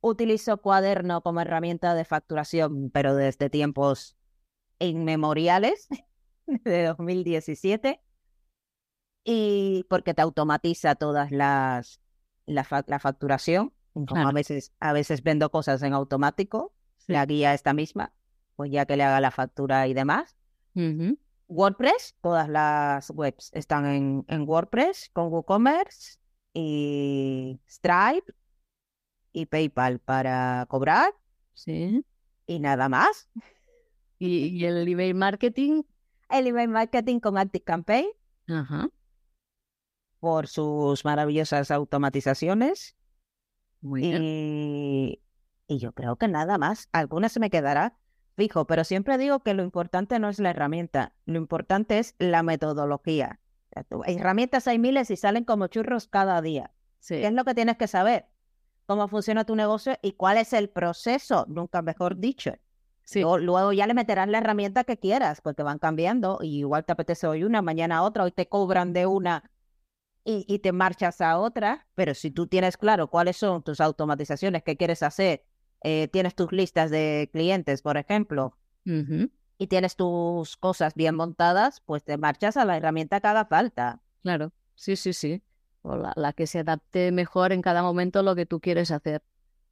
Utilizo 0.00 0.60
Cuaderno 0.60 1.22
como 1.22 1.40
herramienta 1.40 1.94
de 1.94 2.04
facturación, 2.04 2.90
pero 2.90 3.14
desde 3.14 3.48
tiempos 3.48 4.16
inmemoriales 4.80 5.88
de 6.46 6.84
2017. 6.86 8.02
Y 9.24 9.84
porque 9.88 10.14
te 10.14 10.22
automatiza 10.22 10.94
todas 10.96 11.30
las 11.30 12.00
la 12.46 12.64
facturación 12.64 13.75
a 14.14 14.32
veces, 14.32 14.72
a 14.80 14.92
veces 14.92 15.22
vendo 15.22 15.50
cosas 15.50 15.82
en 15.82 15.92
automático, 15.92 16.72
la 17.06 17.24
guía 17.24 17.54
esta 17.54 17.72
misma, 17.72 18.12
pues 18.56 18.70
ya 18.70 18.86
que 18.86 18.96
le 18.96 19.04
haga 19.04 19.20
la 19.20 19.30
factura 19.30 19.86
y 19.86 19.94
demás. 19.94 20.36
WordPress, 21.48 22.16
todas 22.20 22.48
las 22.48 23.10
webs 23.10 23.50
están 23.54 23.86
en, 23.86 24.24
en 24.28 24.42
WordPress 24.42 25.10
con 25.12 25.32
WooCommerce 25.32 26.18
y 26.52 27.60
Stripe 27.68 28.32
y 29.32 29.46
PayPal 29.46 29.98
para 30.00 30.66
cobrar. 30.68 31.14
Sí. 31.54 32.04
Y 32.46 32.58
nada 32.58 32.88
más. 32.88 33.28
¿Y, 34.18 34.64
el 34.64 34.88
email 34.88 35.14
marketing? 35.14 35.82
El 36.30 36.46
email 36.46 36.68
marketing 36.68 37.20
con 37.20 37.36
ActiveCampaign. 37.36 38.06
Ajá. 38.48 38.88
Por 40.20 40.46
sus 40.46 41.04
maravillosas 41.04 41.70
automatizaciones. 41.70 42.96
Y, 43.94 45.20
yo 45.68 45.92
creo 45.92 46.16
que 46.16 46.28
nada 46.28 46.58
más. 46.58 46.88
Alguna 46.92 47.28
se 47.28 47.40
me 47.40 47.50
quedará 47.50 47.96
fijo, 48.36 48.66
pero 48.66 48.84
siempre 48.84 49.18
digo 49.18 49.40
que 49.40 49.54
lo 49.54 49.62
importante 49.62 50.18
no 50.18 50.28
es 50.28 50.38
la 50.38 50.50
herramienta, 50.50 51.14
lo 51.24 51.38
importante 51.38 51.98
es 51.98 52.14
la 52.18 52.42
metodología. 52.42 53.40
Herramientas 54.06 54.66
hay 54.68 54.78
miles 54.78 55.10
y 55.10 55.16
salen 55.16 55.44
como 55.44 55.66
churros 55.66 56.06
cada 56.08 56.40
día. 56.40 56.72
¿Qué 57.06 57.26
es 57.26 57.32
lo 57.32 57.44
que 57.44 57.54
tienes 57.54 57.76
que 57.76 57.86
saber? 57.86 58.26
Cómo 58.86 59.08
funciona 59.08 59.44
tu 59.44 59.56
negocio 59.56 59.98
y 60.02 60.12
cuál 60.12 60.38
es 60.38 60.52
el 60.52 60.68
proceso, 60.68 61.44
nunca 61.48 61.82
mejor 61.82 62.18
dicho. 62.18 62.52
Luego, 63.14 63.72
ya 63.72 63.86
le 63.86 63.94
meterás 63.94 64.28
la 64.28 64.38
herramienta 64.38 64.84
que 64.84 64.98
quieras, 64.98 65.40
porque 65.40 65.62
van 65.62 65.78
cambiando. 65.78 66.38
Y 66.42 66.58
igual 66.58 66.84
te 66.84 66.92
apetece 66.92 67.26
hoy 67.26 67.44
una, 67.44 67.62
mañana 67.62 68.02
otra, 68.02 68.24
hoy 68.24 68.32
te 68.32 68.48
cobran 68.48 68.92
de 68.92 69.06
una 69.06 69.50
y, 70.28 70.58
te 70.58 70.72
marchas 70.72 71.20
a 71.20 71.38
otra, 71.38 71.86
pero 71.94 72.12
si 72.12 72.32
tú 72.32 72.48
tienes 72.48 72.76
claro 72.76 73.08
cuáles 73.08 73.36
son 73.36 73.62
tus 73.62 73.80
automatizaciones 73.80 74.64
que 74.64 74.76
quieres 74.76 75.04
hacer, 75.04 75.44
eh, 75.84 76.08
tienes 76.08 76.34
tus 76.34 76.50
listas 76.50 76.90
de 76.90 77.30
clientes, 77.32 77.80
por 77.80 77.96
ejemplo, 77.96 78.56
y 78.84 79.66
tienes 79.68 79.94
tus 79.94 80.56
cosas 80.56 80.94
bien 80.94 81.14
montadas, 81.14 81.80
pues 81.80 82.02
te 82.02 82.18
marchas 82.18 82.56
a 82.56 82.64
la 82.64 82.76
herramienta 82.76 83.20
que 83.20 83.26
haga 83.28 83.44
falta. 83.44 84.02
Claro, 84.22 84.52
sí, 84.74 84.96
sí, 84.96 85.12
sí. 85.12 85.42
O 85.82 85.96
la, 85.96 86.12
la 86.16 86.32
que 86.32 86.48
se 86.48 86.58
adapte 86.58 87.12
mejor 87.12 87.52
en 87.52 87.62
cada 87.62 87.82
momento 87.82 88.18
a 88.18 88.22
lo 88.24 88.34
que 88.34 88.46
tú 88.46 88.58
quieres 88.60 88.90
hacer. 88.90 89.22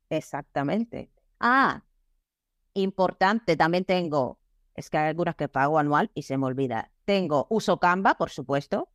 Exactamente. 0.08 1.10
Ah, 1.40 1.82
importante, 2.74 3.56
también 3.56 3.84
tengo, 3.84 4.38
es 4.76 4.88
que 4.88 4.98
hay 4.98 5.08
algunas 5.08 5.34
que 5.34 5.48
pago 5.48 5.80
anual 5.80 6.12
y 6.14 6.22
se 6.22 6.38
me 6.38 6.46
olvida. 6.46 6.92
Tengo 7.04 7.48
uso 7.50 7.80
Canva, 7.80 8.14
por 8.14 8.30
supuesto. 8.30 8.88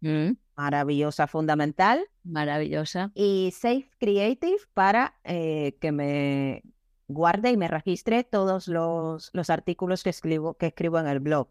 Mm. 0.00 0.32
Maravillosa, 0.56 1.26
fundamental. 1.26 2.08
Maravillosa. 2.22 3.10
Y 3.14 3.52
Safe 3.52 3.90
Creative 3.98 4.58
para 4.72 5.14
eh, 5.24 5.76
que 5.80 5.92
me 5.92 6.62
guarde 7.08 7.50
y 7.50 7.56
me 7.56 7.68
registre 7.68 8.24
todos 8.24 8.68
los, 8.68 9.30
los 9.32 9.50
artículos 9.50 10.02
que 10.02 10.10
escribo, 10.10 10.54
que 10.54 10.66
escribo 10.66 10.98
en 10.98 11.06
el 11.06 11.20
blog. 11.20 11.48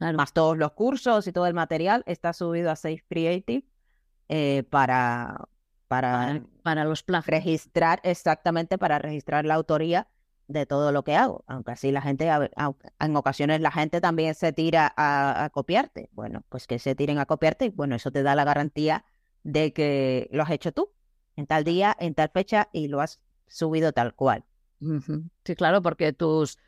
Más 0.00 0.32
todos 0.32 0.58
los 0.58 0.72
cursos 0.72 1.26
y 1.28 1.32
todo 1.32 1.46
el 1.46 1.54
material 1.54 2.02
está 2.06 2.32
subido 2.32 2.70
a 2.70 2.76
Safe 2.76 3.04
Creative 3.08 3.64
eh, 4.28 4.64
para, 4.68 5.48
para, 5.86 6.42
para, 6.62 6.84
los. 6.84 7.04
Registrar, 7.26 8.00
exactamente, 8.02 8.76
para 8.76 8.98
registrar 8.98 9.44
la 9.44 9.54
autoría 9.54 10.08
de 10.46 10.66
todo 10.66 10.92
lo 10.92 11.04
que 11.04 11.16
hago, 11.16 11.44
aunque 11.46 11.72
así 11.72 11.90
la 11.90 12.02
gente, 12.02 12.28
en 13.00 13.16
ocasiones 13.16 13.60
la 13.60 13.70
gente 13.70 14.00
también 14.00 14.34
se 14.34 14.52
tira 14.52 14.92
a, 14.96 15.48
copiarte. 15.52 16.10
Bueno, 16.12 16.44
pues 16.48 16.66
que 16.66 16.78
se 16.78 16.94
tiren 16.94 17.18
a 17.18 17.26
copiarte 17.26 17.66
y 17.66 17.70
bueno, 17.70 17.94
eso 17.96 18.10
te 18.10 18.22
da 18.22 18.34
la 18.34 18.44
garantía 18.44 19.04
de 19.42 19.72
que 19.72 20.28
lo 20.32 20.42
has 20.42 20.50
hecho 20.50 20.72
tú 20.72 20.92
en 21.36 21.46
tal 21.46 21.64
día, 21.64 21.96
en 21.98 22.14
tal 22.14 22.30
fecha 22.30 22.68
y 22.72 22.88
lo 22.88 23.00
has 23.00 23.20
subido 23.46 23.92
tal 23.92 24.14
cual. 24.14 24.44
Sí, 25.44 25.56
claro, 25.56 25.80
porque 25.80 26.12
tus, 26.12 26.58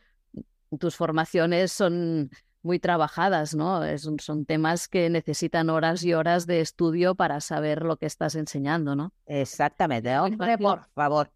tus 0.79 0.97
formaciones 0.97 1.71
son 1.71 2.31
muy 2.62 2.79
trabajadas, 2.81 3.55
¿no? 3.55 3.83
son 4.19 4.47
temas 4.47 4.89
que 4.89 5.09
necesitan 5.11 5.71
horas 5.71 6.03
y 6.03 6.15
horas 6.15 6.47
de 6.47 6.61
estudio 6.61 7.15
para 7.15 7.41
saber 7.41 7.83
lo 7.83 7.97
que 7.97 8.07
estás 8.07 8.35
enseñando, 8.35 8.97
¿no? 8.97 9.12
Exactamente, 9.27 10.19
hombre, 10.19 10.59
por 10.59 10.85
favor. 10.95 11.31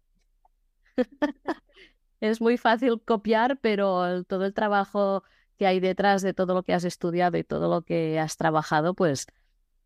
es 2.21 2.39
muy 2.39 2.57
fácil 2.57 3.01
copiar, 3.01 3.59
pero 3.59 4.23
todo 4.23 4.45
el 4.45 4.53
trabajo 4.53 5.23
que 5.57 5.67
hay 5.67 5.79
detrás 5.79 6.21
de 6.21 6.33
todo 6.33 6.53
lo 6.53 6.63
que 6.63 6.73
has 6.73 6.83
estudiado 6.83 7.37
y 7.37 7.43
todo 7.43 7.69
lo 7.69 7.81
que 7.81 8.19
has 8.19 8.37
trabajado, 8.37 8.93
pues 8.93 9.27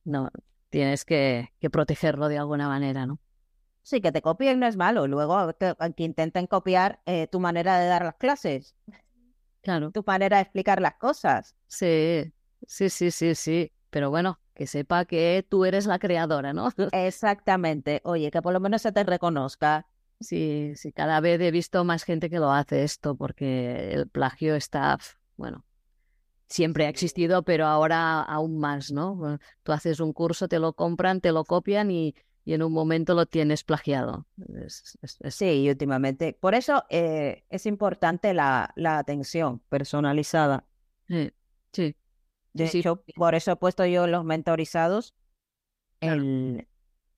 no, 0.03 0.29
tienes 0.69 1.05
que, 1.05 1.49
protegerlo 1.71 2.27
de 2.27 2.37
alguna 2.37 2.67
manera, 2.67 3.05
¿no? 3.05 3.19
Sí, 3.81 4.01
que 4.01 4.11
te 4.11 4.21
copien 4.21 4.59
no 4.59 4.67
es 4.67 4.77
malo. 4.77 5.07
Luego 5.07 5.53
que, 5.57 5.75
intenten 5.97 6.47
copiar 6.47 7.01
eh, 7.05 7.27
tu 7.27 7.39
manera 7.39 7.79
de 7.79 7.87
dar 7.87 8.03
las 8.03 8.15
clases. 8.15 8.75
Claro. 9.61 9.91
Tu 9.91 10.03
manera 10.05 10.37
de 10.37 10.43
explicar 10.43 10.81
las 10.81 10.95
cosas. 10.95 11.55
Sí, 11.67 12.33
sí, 12.67 12.89
sí, 12.89 13.11
sí, 13.11 13.35
sí. 13.35 13.71
Pero 13.89 14.09
bueno, 14.09 14.39
que 14.53 14.67
sepa 14.67 15.05
que 15.05 15.45
tú 15.47 15.65
eres 15.65 15.85
la 15.85 15.99
creadora, 15.99 16.51
¿no? 16.51 16.69
Exactamente. 16.91 18.01
Oye, 18.03 18.31
que 18.31 18.41
por 18.41 18.53
lo 18.53 18.59
menos 18.59 18.81
se 18.81 18.91
te 18.91 19.03
reconozca. 19.03 19.87
Sí, 20.19 20.71
sí, 20.75 20.91
cada 20.91 21.19
vez 21.19 21.39
he 21.41 21.51
visto 21.51 21.83
más 21.83 22.03
gente 22.03 22.29
que 22.29 22.39
lo 22.39 22.51
hace 22.51 22.83
esto 22.83 23.15
porque 23.15 23.91
el 23.91 24.07
plagio 24.09 24.55
está, 24.55 24.97
bueno, 25.35 25.65
siempre 26.47 26.85
ha 26.85 26.89
existido, 26.89 27.43
pero 27.43 27.65
ahora 27.67 28.21
aún 28.21 28.57
más, 28.57 28.91
¿no? 28.91 29.39
Tú 29.63 29.71
haces 29.71 29.99
un 29.99 30.13
curso, 30.13 30.47
te 30.47 30.59
lo 30.59 30.73
compran, 30.73 31.21
te 31.21 31.31
lo 31.31 31.43
copian 31.43 31.91
y, 31.91 32.15
y 32.45 32.53
en 32.53 32.63
un 32.63 32.71
momento 32.71 33.13
lo 33.13 33.25
tienes 33.25 33.63
plagiado. 33.63 34.25
Sí, 35.29 35.69
últimamente. 35.69 36.37
Por 36.39 36.55
eso 36.55 36.85
eh, 36.89 37.43
es 37.49 37.65
importante 37.65 38.33
la, 38.33 38.71
la 38.75 38.99
atención 38.99 39.59
personalizada. 39.69 40.65
Sí, 41.07 41.31
sí. 41.73 41.95
De 42.53 42.65
hecho, 42.65 43.03
por 43.15 43.35
eso 43.35 43.51
he 43.51 43.55
puesto 43.57 43.85
yo 43.85 44.07
los 44.07 44.23
mentorizados 44.23 45.13
el, 45.99 46.67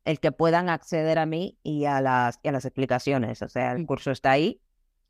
el 0.07 0.21
que 0.21 0.31
puedan 0.31 0.69
acceder 0.69 1.19
a 1.19 1.25
mí 1.25 1.59
y 1.63 1.83
a 1.83 1.99
las, 1.99 2.39
y 2.41 2.47
a 2.47 2.53
las 2.53 2.63
explicaciones. 2.63 3.41
O 3.41 3.49
sea, 3.49 3.73
el 3.73 3.79
mm. 3.79 3.85
curso 3.85 4.11
está 4.11 4.31
ahí, 4.31 4.61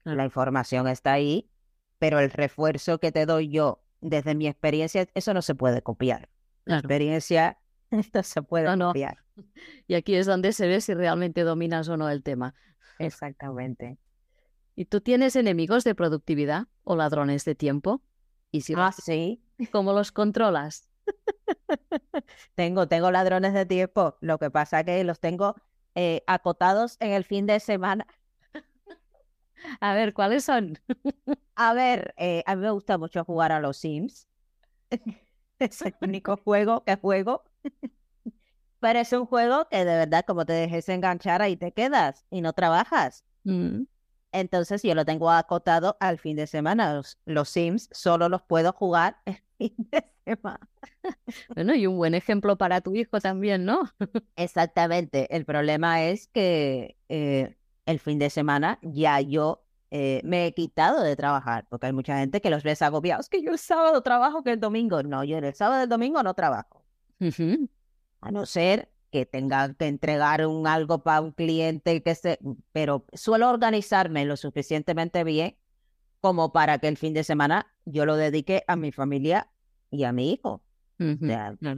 la 0.04 0.26
información 0.26 0.88
está 0.88 1.14
ahí, 1.14 1.52
pero 2.00 2.20
el 2.20 2.32
refuerzo 2.32 2.98
que 2.98 3.12
te 3.12 3.28
doy 3.28 3.50
yo 3.50 3.84
desde 4.02 4.34
mi 4.34 4.48
experiencia, 4.48 5.08
eso 5.14 5.36
no 5.36 5.44
se 5.44 5.54
puede 5.54 5.84
copiar. 5.84 6.30
La 6.66 6.80
experiencia 6.80 7.60
no 7.92 8.24
se 8.24 8.42
puede 8.42 8.76
copiar. 8.78 9.18
Y 9.88 9.94
aquí 9.94 10.16
es 10.16 10.26
donde 10.26 10.52
se 10.52 10.66
ve 10.66 10.82
si 10.82 10.96
realmente 10.96 11.42
dominas 11.44 11.88
o 11.90 11.96
no 11.96 12.10
el 12.10 12.24
tema. 12.24 12.56
Exactamente. 12.98 14.00
¿Y 14.76 14.86
tú 14.86 15.00
tienes 15.00 15.36
enemigos 15.36 15.84
de 15.84 15.94
productividad 15.94 16.64
o 16.84 16.96
ladrones 16.96 17.46
de 17.46 17.54
tiempo? 17.54 18.02
Y 18.50 18.62
si 18.62 18.74
ah, 18.76 18.92
sí. 18.92 19.44
¿Cómo 19.72 19.94
los 19.94 20.12
controlas? 20.12 20.90
tengo, 22.56 22.88
tengo 22.88 23.12
ladrones 23.12 23.54
de 23.54 23.66
tiempo. 23.66 24.18
Lo 24.22 24.40
que 24.40 24.52
pasa 24.52 24.80
es 24.82 24.86
que 24.86 25.04
los 25.04 25.20
tengo 25.20 25.56
eh, 25.96 26.24
acotados 26.28 26.98
en 27.00 27.12
el 27.12 27.24
fin 27.24 27.46
de 27.46 27.60
semana. 27.60 28.08
A 29.82 29.94
ver, 29.94 30.14
¿cuáles 30.14 30.44
son? 30.44 30.80
a 31.56 31.74
ver, 31.74 32.14
eh, 32.18 32.44
a 32.46 32.56
mí 32.56 32.62
me 32.62 32.72
gusta 32.72 32.98
mucho 32.98 33.26
jugar 33.26 33.52
a 33.52 33.60
los 33.60 33.78
Sims. 33.78 34.28
es 35.60 35.82
el 35.82 35.96
único 36.02 36.38
juego 36.38 36.84
que 36.84 36.96
juego. 36.96 37.44
Pero 38.80 39.00
es 39.00 39.12
un 39.14 39.26
juego 39.26 39.68
que 39.70 39.78
de 39.78 39.98
verdad, 39.98 40.24
como 40.26 40.46
te 40.46 40.54
dejes 40.54 40.88
enganchar, 40.90 41.42
ahí 41.42 41.58
te 41.58 41.72
quedas 41.72 42.26
y 42.30 42.42
no 42.42 42.54
trabajas. 42.54 43.26
Mm. 43.44 43.84
Entonces 44.40 44.84
yo 44.84 44.94
lo 44.94 45.04
tengo 45.04 45.32
acotado 45.32 45.98
al 46.00 46.20
fin 46.20 46.36
de 46.36 46.46
semana. 46.46 47.02
Los, 47.26 47.50
Sims 47.50 47.90
solo 47.92 48.30
los 48.30 48.44
puedo 48.44 48.72
jugar 48.72 49.18
el 49.26 49.38
fin 49.58 49.76
de 49.92 50.12
semana. 50.26 50.68
Bueno, 51.56 51.74
y 51.74 51.88
un 51.88 51.96
buen 51.98 52.14
ejemplo 52.16 52.58
para 52.58 52.82
tu 52.82 52.94
hijo 52.94 53.20
también, 53.22 53.64
¿no? 53.66 53.90
Exactamente. 54.36 55.34
El 55.36 55.46
problema 55.46 56.04
es 56.04 56.28
que 56.28 56.98
eh, 57.08 57.56
el 57.86 58.00
fin 58.00 58.20
de 58.20 58.30
semana 58.30 58.78
ya 58.82 59.22
yo 59.22 59.64
eh, 59.90 60.22
me 60.26 60.48
he 60.48 60.54
quitado 60.54 61.02
de 61.02 61.16
trabajar, 61.16 61.66
porque 61.70 61.88
hay 61.88 61.94
mucha 61.94 62.20
gente 62.20 62.42
que 62.42 62.50
los 62.50 62.64
ves 62.64 62.82
agobiados, 62.82 63.30
que 63.30 63.42
yo 63.42 63.52
el 63.52 63.58
sábado 63.58 64.02
trabajo 64.02 64.44
que 64.44 64.52
el 64.52 64.60
domingo. 64.60 65.02
No, 65.02 65.24
yo 65.24 65.38
el 65.38 65.54
sábado 65.56 65.82
y 65.82 65.84
el 65.84 65.90
domingo 65.90 66.22
no 66.24 66.34
trabajo. 66.34 66.84
A 68.22 68.32
no 68.32 68.46
ser 68.46 68.90
que 69.18 69.26
tenga 69.26 69.74
que 69.74 69.88
entregar 69.88 70.46
un 70.46 70.68
algo 70.68 71.02
para 71.02 71.22
un 71.22 71.32
cliente, 71.32 72.04
que 72.04 72.14
se, 72.14 72.40
pero 72.72 73.06
suelo 73.14 73.50
organizarme 73.50 74.26
lo 74.26 74.38
suficientemente 74.38 75.24
bien 75.24 75.58
como 76.22 76.52
para 76.52 76.78
que 76.78 76.88
el 76.88 76.98
fin 76.98 77.14
de 77.14 77.24
semana 77.24 77.74
yo 77.86 78.06
lo 78.06 78.16
dedique 78.16 78.64
a 78.68 78.76
mi 78.76 78.92
familia 78.92 79.50
y 79.90 80.04
a 80.04 80.12
mi 80.12 80.34
hijo. 80.34 80.62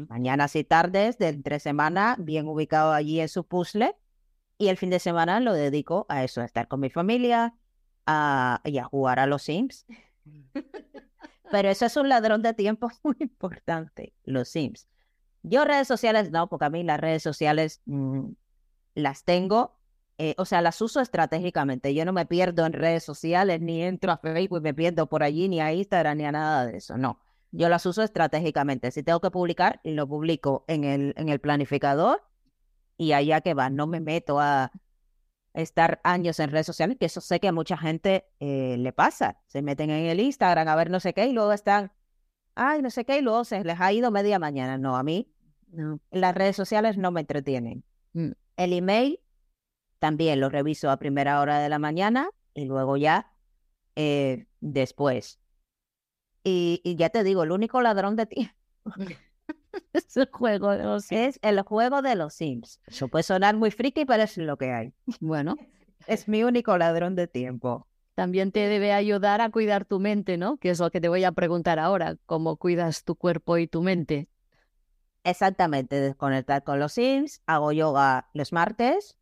Mañanas 0.10 0.56
y 0.56 0.64
tardes 0.64 1.18
de 1.18 1.30
entre 1.30 1.60
semana, 1.60 2.18
bien 2.20 2.48
ubicado 2.48 2.92
allí 2.92 3.20
en 3.22 3.30
su 3.30 3.46
puzzle, 3.46 3.96
y 4.58 4.68
el 4.68 4.78
fin 4.78 4.90
de 4.90 5.00
semana 5.00 5.40
lo 5.40 5.54
dedico 5.54 6.06
a 6.10 6.24
eso, 6.24 6.42
a 6.42 6.46
estar 6.46 6.68
con 6.68 6.82
mi 6.82 6.90
familia 6.90 7.54
a, 8.06 8.62
y 8.66 8.78
a 8.78 8.84
jugar 8.84 9.20
a 9.20 9.28
los 9.28 9.44
Sims. 9.44 9.86
Pero 11.52 11.70
eso 11.70 11.86
es 11.86 11.96
un 11.96 12.10
ladrón 12.10 12.42
de 12.42 12.54
tiempo 12.54 12.90
muy 13.04 13.16
importante, 13.20 14.14
los 14.26 14.50
Sims. 14.50 14.90
Yo 15.44 15.66
redes 15.66 15.88
sociales 15.88 16.32
no, 16.32 16.48
porque 16.50 16.66
a 16.66 16.70
mí 16.70 16.84
las 16.84 17.00
redes 17.00 17.24
sociales 17.24 17.82
mm, 17.86 18.32
las 18.96 19.24
tengo, 19.24 19.78
eh, 20.18 20.36
o 20.38 20.46
sea, 20.46 20.62
las 20.62 20.82
uso 20.82 21.00
estratégicamente. 21.00 21.94
Yo 21.94 22.06
no 22.06 22.14
me 22.14 22.26
pierdo 22.26 22.66
en 22.66 22.74
redes 22.74 23.04
sociales, 23.04 23.62
ni 23.62 23.82
entro 23.84 24.12
a 24.12 24.18
Facebook 24.18 24.60
y 24.60 24.62
me 24.62 24.74
pierdo 24.74 25.08
por 25.08 25.24
allí, 25.24 25.48
ni 25.48 25.62
a 25.62 25.74
Instagram, 25.74 26.18
ni 26.18 26.26
a 26.26 26.32
nada 26.32 26.66
de 26.66 26.78
eso. 26.78 26.98
No, 26.98 27.20
yo 27.52 27.70
las 27.70 27.86
uso 27.86 28.04
estratégicamente. 28.04 28.92
Si 28.92 29.02
tengo 29.04 29.22
que 29.22 29.32
publicar, 29.32 29.80
lo 29.84 30.08
publico 30.08 30.66
en 30.68 30.84
el, 30.84 31.14
en 31.18 31.30
el 31.30 31.40
planificador 31.40 32.22
y 32.98 33.14
allá 33.14 33.42
que 33.42 33.54
va. 33.54 33.70
No 33.70 33.88
me 33.88 34.02
meto 34.02 34.40
a 34.40 34.72
estar 35.54 36.00
años 36.04 36.40
en 36.40 36.52
redes 36.52 36.66
sociales, 36.66 36.98
que 37.00 37.06
eso 37.06 37.22
sé 37.22 37.40
que 37.40 37.48
a 37.48 37.52
mucha 37.54 37.78
gente 37.78 38.28
eh, 38.40 38.76
le 38.78 38.94
pasa. 38.94 39.40
Se 39.48 39.62
meten 39.62 39.90
en 39.90 40.06
el 40.06 40.20
Instagram 40.20 40.68
a 40.68 40.76
ver 40.76 40.90
no 40.90 41.00
sé 41.00 41.14
qué 41.14 41.28
y 41.28 41.34
luego 41.34 41.54
están 41.54 41.92
ay, 42.60 42.82
no 42.82 42.90
sé 42.90 43.06
qué, 43.06 43.20
y 43.20 43.22
luego 43.22 43.46
se 43.46 43.64
les 43.64 43.80
ha 43.80 43.92
ido 43.94 44.12
media 44.12 44.38
mañana. 44.38 44.78
No, 44.78 44.98
a 44.98 45.04
mí 45.04 45.32
no. 45.72 46.00
las 46.12 46.36
redes 46.36 46.56
sociales 46.56 46.98
no 46.98 47.12
me 47.12 47.22
entretienen. 47.22 47.84
Mm. 48.14 48.32
El 48.58 48.74
email 48.74 49.20
también 50.00 50.40
lo 50.40 50.50
reviso 50.50 50.92
a 50.92 50.98
primera 50.98 51.40
hora 51.40 51.60
de 51.60 51.70
la 51.70 51.80
mañana 51.80 52.30
y 52.54 52.66
luego 52.66 52.98
ya 52.98 53.32
eh, 53.96 54.48
después. 54.60 55.40
Y, 56.44 56.82
ya 56.98 57.10
te 57.10 57.24
digo, 57.24 57.44
el 57.44 57.52
único 57.52 57.82
ladrón 57.82 58.16
de 58.16 58.26
tiempo 58.26 58.54
es 59.94 60.18
el 60.18 60.30
juego 60.32 60.72
de 60.72 60.84
los 60.84 61.06
Sims. 61.06 61.22
Es 61.22 61.40
el 61.42 61.62
juego 61.62 62.02
de 62.02 62.16
los 62.16 62.34
Sims. 62.34 62.82
Eso 62.88 63.08
puede 63.08 63.24
sonar 63.24 63.56
muy 63.56 63.72
friki, 63.72 64.06
pero 64.06 64.24
es 64.24 64.38
lo 64.38 64.58
que 64.58 64.72
hay. 64.72 64.94
Bueno, 65.20 65.56
es 66.08 66.28
mi 66.28 66.44
único 66.44 66.78
ladrón 66.78 67.16
de 67.16 67.28
tiempo 67.28 67.89
también 68.20 68.52
te 68.52 68.68
debe 68.68 68.92
ayudar 68.92 69.40
a 69.40 69.50
cuidar 69.50 69.86
tu 69.86 69.98
mente, 69.98 70.36
¿no? 70.36 70.58
Que 70.58 70.72
es 70.72 70.80
lo 70.80 70.92
que 70.92 71.00
te 71.00 71.08
voy 71.08 71.24
a 71.24 71.32
preguntar 71.32 71.80
ahora, 71.80 72.18
cómo 72.26 72.58
cuidas 72.58 73.06
tu 73.06 73.16
cuerpo 73.16 73.58
y 73.58 73.66
tu 73.66 73.82
mente. 73.82 74.28
Exactamente, 75.24 76.02
desconectar 76.02 76.66
con 76.66 76.82
los 76.82 76.92
Sims, 76.92 77.42
hago 77.46 77.72
yoga 77.72 78.28
los 78.34 78.52
martes, 78.52 79.16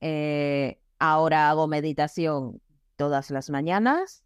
eh, 0.00 0.80
ahora 0.98 1.50
hago 1.50 1.68
meditación 1.68 2.60
todas 2.96 3.30
las 3.30 3.48
mañanas, 3.48 4.24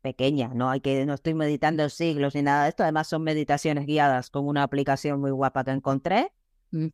pequeña, 0.00 0.52
no 0.54 0.70
hay 0.70 0.80
que, 0.80 1.04
no 1.04 1.14
estoy 1.14 1.34
meditando 1.34 1.88
siglos 1.88 2.36
ni 2.36 2.42
nada 2.42 2.62
de 2.62 2.68
esto, 2.68 2.84
además 2.84 3.08
son 3.08 3.24
meditaciones 3.24 3.86
guiadas 3.86 4.30
con 4.30 4.46
una 4.46 4.62
aplicación 4.62 5.20
muy 5.20 5.32
guapa 5.32 5.64
que 5.64 5.72
encontré 5.72 6.32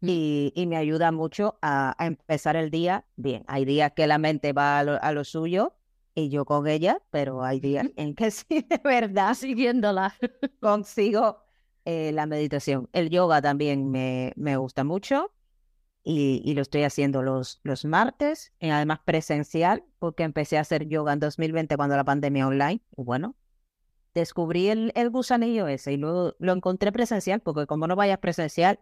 y, 0.01 0.67
me 0.67 0.77
ayuda 0.77 1.13
mucho 1.13 1.59
a, 1.63 1.95
empezar 1.99 2.57
el 2.57 2.71
día 2.71 3.07
bien. 3.17 3.45
Hay 3.47 3.65
días 3.65 3.93
que 3.93 4.07
la 4.07 4.19
mente 4.19 4.53
va 4.53 4.81
a 4.81 5.13
lo, 5.13 5.25
suyo 5.25 5.75
y 6.15 6.29
yo 6.29 6.45
con 6.45 6.67
ella, 6.67 7.03
pero 7.11 7.43
hay 7.45 7.61
días 7.61 7.89
en 7.97 8.15
que 8.15 8.31
sí, 8.31 8.45
de 8.69 8.81
verdad, 8.85 9.35
siguiéndola, 9.35 10.15
consigo 10.61 11.43
eh, 11.85 12.13
la 12.13 12.27
meditación. 12.27 12.89
El 12.93 13.11
yoga 13.11 13.41
también 13.43 13.91
me, 13.91 14.33
me 14.37 14.57
gusta 14.57 14.85
mucho 14.85 15.33
y, 16.03 16.55
lo 16.55 16.63
estoy 16.63 16.83
haciendo 16.85 17.23
los, 17.23 17.61
los 17.63 17.85
martes, 17.85 18.53
y 18.59 18.71
además 18.71 19.01
presencial, 19.05 19.85
porque 19.99 20.23
empecé 20.23 20.59
a 20.59 20.63
hacer 20.63 20.89
yoga 20.89 21.13
en 21.13 21.21
2020 21.21 21.77
cuando 21.77 21.97
la 21.97 22.05
pandemia 22.05 22.47
online. 22.47 22.83
Y 22.97 23.03
bueno, 23.03 23.37
descubrí 24.15 24.69
el, 24.69 24.93
el 24.95 25.11
gusanillo 25.11 25.69
ese 25.69 25.93
y 25.93 25.97
luego 25.97 26.35
lo 26.39 26.53
encontré 26.53 26.93
presencial, 26.93 27.41
porque 27.41 27.67
como 27.67 27.87
no 27.87 27.97
vayas 27.97 28.19
presencial, 28.19 28.81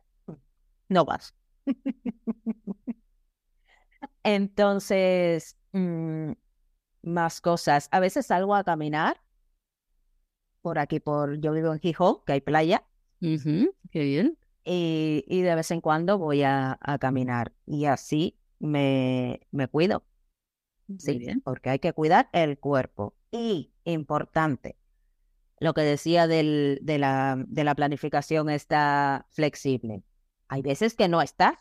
no 0.89 1.05
vas. 1.05 1.35
Entonces, 4.23 5.57
mm, 5.73 6.33
más 7.03 7.41
cosas. 7.41 7.89
A 7.93 8.01
veces 8.01 8.27
salgo 8.27 8.55
a 8.55 8.65
caminar 8.65 9.21
por 10.63 10.79
aquí, 10.79 11.01
por 11.01 11.41
yo 11.41 11.53
vivo 11.53 11.73
en 11.73 11.81
Gijón, 11.81 12.19
que 12.27 12.33
hay 12.35 12.41
playa. 12.41 12.85
qué 13.91 14.01
bien. 14.01 14.39
Y, 14.65 15.25
y, 15.27 15.41
de 15.43 15.55
vez 15.55 15.71
en 15.71 15.81
cuando 15.81 16.19
voy 16.19 16.43
a, 16.43 16.79
a 16.81 16.99
caminar 16.99 17.55
y 17.65 17.87
así 17.87 18.39
me, 18.59 19.41
me 19.51 19.67
cuido. 19.69 20.05
Sí, 20.99 21.19
bien. 21.19 21.41
porque 21.43 21.71
hay 21.71 21.79
que 21.79 21.93
cuidar 21.93 22.29
el 22.33 22.59
cuerpo. 22.59 23.15
Y 23.31 23.73
importante, 23.85 24.77
lo 25.61 25.75
que 25.75 25.83
decía 25.83 26.27
del, 26.27 26.79
de, 26.83 26.99
la, 26.99 27.43
de 27.47 27.65
la 27.65 27.75
planificación 27.75 28.49
está 28.49 29.27
flexible. 29.31 30.03
Hay 30.49 30.63
veces 30.63 30.95
que 30.95 31.09
no 31.09 31.23
estás, 31.23 31.59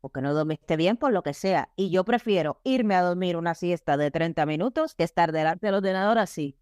porque 0.00 0.20
no 0.20 0.34
dormiste 0.34 0.76
bien, 0.76 0.96
por 0.96 1.12
lo 1.12 1.22
que 1.22 1.34
sea. 1.34 1.72
Y 1.76 1.90
yo 1.90 2.04
prefiero 2.04 2.60
irme 2.64 2.94
a 2.94 3.02
dormir 3.02 3.36
una 3.36 3.54
siesta 3.54 3.96
de 3.96 4.10
30 4.10 4.44
minutos 4.46 4.94
que 4.94 5.04
estar 5.04 5.32
delante 5.32 5.66
del 5.66 5.76
ordenador 5.76 6.18
así, 6.18 6.58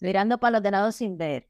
mirando 0.00 0.38
para 0.38 0.50
el 0.50 0.62
ordenador 0.62 0.92
sin 0.92 1.16
ver. 1.16 1.48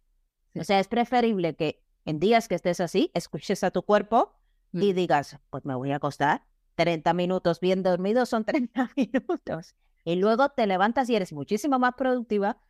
O 0.54 0.64
sea, 0.64 0.78
es 0.78 0.88
preferible 0.88 1.56
que 1.56 1.82
en 2.04 2.18
días 2.18 2.48
que 2.48 2.54
estés 2.54 2.80
así, 2.80 3.10
escuches 3.14 3.64
a 3.64 3.70
tu 3.70 3.82
cuerpo 3.82 4.34
y 4.72 4.92
mm. 4.92 4.96
digas, 4.96 5.38
pues 5.50 5.64
me 5.64 5.74
voy 5.74 5.92
a 5.92 5.96
acostar. 5.96 6.44
30 6.74 7.12
minutos 7.14 7.60
bien 7.60 7.82
dormidos 7.82 8.28
son 8.28 8.44
30 8.44 8.90
minutos. 8.96 9.74
Y 10.04 10.16
luego 10.16 10.48
te 10.50 10.66
levantas 10.66 11.08
y 11.08 11.16
eres 11.16 11.32
muchísimo 11.32 11.78
más 11.78 11.94
productiva 11.94 12.60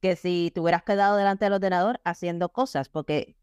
que 0.00 0.16
si 0.16 0.50
te 0.52 0.60
hubieras 0.60 0.82
quedado 0.82 1.16
delante 1.16 1.44
del 1.44 1.54
ordenador 1.54 2.00
haciendo 2.04 2.48
cosas, 2.48 2.88
porque 2.88 3.36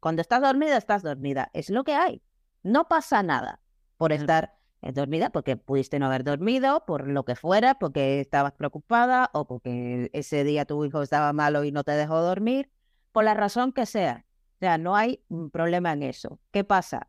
cuando 0.00 0.22
estás 0.22 0.40
dormida, 0.40 0.76
estás 0.76 1.02
dormida. 1.02 1.50
Es 1.52 1.70
lo 1.70 1.84
que 1.84 1.94
hay. 1.94 2.22
No 2.62 2.88
pasa 2.88 3.22
nada 3.22 3.60
por 3.96 4.12
estar 4.12 4.54
Es 4.80 4.94
dormida 4.94 5.30
porque 5.30 5.56
pudiste 5.56 5.98
no 5.98 6.06
haber 6.06 6.22
dormido, 6.22 6.84
por 6.86 7.08
lo 7.08 7.24
que 7.24 7.34
fuera, 7.34 7.74
porque 7.80 8.20
estabas 8.20 8.52
preocupada 8.52 9.28
o 9.34 9.46
porque 9.46 10.08
ese 10.12 10.44
día 10.44 10.66
tu 10.66 10.84
hijo 10.84 11.02
estaba 11.02 11.32
malo 11.32 11.64
y 11.64 11.72
no 11.72 11.82
te 11.82 11.92
dejó 11.92 12.22
dormir, 12.22 12.70
por 13.10 13.24
la 13.24 13.34
razón 13.34 13.72
que 13.72 13.86
sea. 13.86 14.24
O 14.54 14.58
sea, 14.60 14.78
no 14.78 14.94
hay 14.94 15.24
problema 15.52 15.92
en 15.92 16.04
eso. 16.04 16.38
¿Qué 16.52 16.62
pasa? 16.62 17.08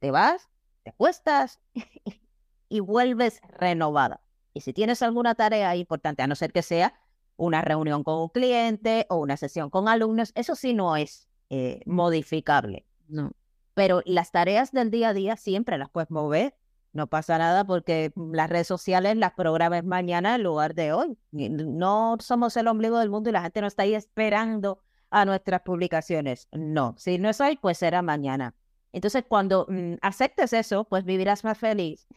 Te 0.00 0.10
vas, 0.10 0.50
te 0.82 0.90
acuestas 0.90 1.60
y 2.68 2.80
vuelves 2.80 3.40
renovada. 3.48 4.20
Y 4.52 4.60
si 4.60 4.74
tienes 4.74 5.00
alguna 5.00 5.34
tarea 5.34 5.74
importante, 5.76 6.22
a 6.22 6.26
no 6.26 6.34
ser 6.34 6.52
que 6.52 6.62
sea 6.62 6.94
una 7.36 7.62
reunión 7.62 8.04
con 8.04 8.20
un 8.20 8.28
cliente 8.28 9.06
o 9.08 9.16
una 9.16 9.38
sesión 9.38 9.70
con 9.70 9.88
alumnos, 9.88 10.32
eso 10.34 10.54
sí 10.54 10.74
no 10.74 10.96
es 10.96 11.28
eh, 11.52 11.80
modificable. 11.86 12.86
No. 13.08 13.32
Pero 13.74 14.02
las 14.04 14.32
tareas 14.32 14.72
del 14.72 14.90
día 14.90 15.10
a 15.10 15.14
día 15.14 15.36
siempre 15.36 15.78
las 15.78 15.90
puedes 15.90 16.10
mover 16.10 16.54
no 16.92 17.06
pasa 17.06 17.38
nada 17.38 17.64
porque 17.64 18.12
las 18.16 18.50
redes 18.50 18.66
sociales 18.66 19.16
las 19.16 19.32
programas 19.32 19.84
mañana 19.84 20.34
en 20.34 20.42
lugar 20.42 20.74
de 20.74 20.92
hoy. 20.92 21.16
No 21.30 22.16
somos 22.20 22.56
el 22.56 22.68
ombligo 22.68 22.98
del 22.98 23.08
mundo 23.08 23.30
y 23.30 23.32
la 23.32 23.42
gente 23.42 23.62
no 23.62 23.66
está 23.66 23.84
ahí 23.84 23.94
esperando 23.94 24.78
a 25.10 25.24
nuestras 25.24 25.62
publicaciones. 25.62 26.48
No, 26.52 26.94
si 26.98 27.18
no 27.18 27.30
es 27.30 27.40
hoy, 27.40 27.56
pues 27.60 27.78
será 27.78 28.02
mañana. 28.02 28.54
Entonces, 28.92 29.24
cuando 29.26 29.66
mm, 29.68 29.94
aceptes 30.02 30.52
eso, 30.52 30.84
pues 30.84 31.04
vivirás 31.04 31.44
más 31.44 31.58
feliz. 31.58 32.06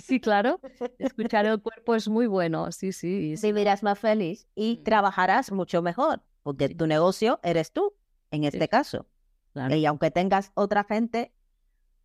Sí, 0.00 0.20
claro. 0.20 0.60
Escuchar 1.00 1.44
el 1.44 1.60
cuerpo 1.60 1.96
es 1.96 2.06
muy 2.06 2.28
bueno. 2.28 2.70
Sí, 2.70 2.92
sí. 2.92 3.34
Vivirás 3.42 3.82
más 3.82 3.98
feliz 3.98 4.46
y 4.54 4.76
mm. 4.76 4.84
trabajarás 4.84 5.50
mucho 5.50 5.82
mejor, 5.82 6.22
porque 6.44 6.68
tu 6.68 6.86
negocio 6.86 7.40
eres 7.42 7.72
tú, 7.72 7.92
en 8.32 8.44
este 8.44 8.66
caso. 8.68 9.06
Y 9.70 9.84
aunque 9.86 10.10
tengas 10.10 10.50
otra 10.54 10.84
gente 10.84 11.32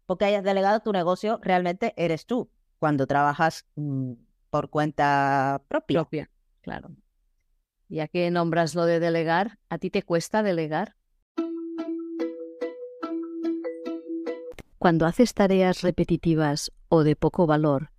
porque 0.05 0.25
hayas 0.25 0.43
delegado 0.43 0.81
tu 0.81 0.91
negocio, 0.91 1.39
realmente 1.41 1.93
eres 1.97 2.25
tú 2.25 2.49
cuando 2.77 3.07
trabajas 3.07 3.65
mm, 3.75 4.13
por 4.49 4.69
cuenta 4.69 5.63
propia. 5.67 5.99
Propia, 5.99 6.29
claro. 6.61 6.91
Ya 7.89 8.07
que 8.07 8.29
nombras 8.29 8.75
lo 8.75 8.85
de 8.85 8.99
delegar, 8.99 9.59
¿a 9.69 9.77
ti 9.77 9.89
te 9.89 10.03
cuesta 10.03 10.43
delegar? 10.43 10.95
Cuando 14.77 15.05
haces 15.05 15.33
tareas 15.33 15.81
repetitivas 15.81 16.71
o 16.89 17.03
de 17.03 17.15
poco 17.15 17.47
valor, 17.47 17.91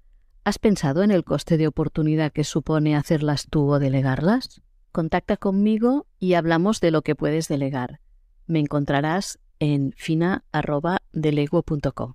¿has 0.45 0.59
pensado 0.59 1.03
en 1.03 1.11
el 1.11 1.25
coste 1.25 1.57
de 1.57 1.67
oportunidad 1.67 2.33
que 2.33 2.45
supone 2.45 2.97
hacerlas 2.97 3.49
tú 3.51 3.69
o 3.69 3.79
delegarlas? 3.79 4.63
Contacta 4.93 5.37
conmigo 5.37 6.07
y 6.19 6.35
hablamos 6.35 6.81
de 6.81 6.91
lo 6.91 7.03
que 7.03 7.17
puedes 7.17 7.49
delegar. 7.49 8.01
Me 8.49 8.59
encontrarás 8.61 9.39
en 9.59 9.93
fina.delego.com. 9.93 12.15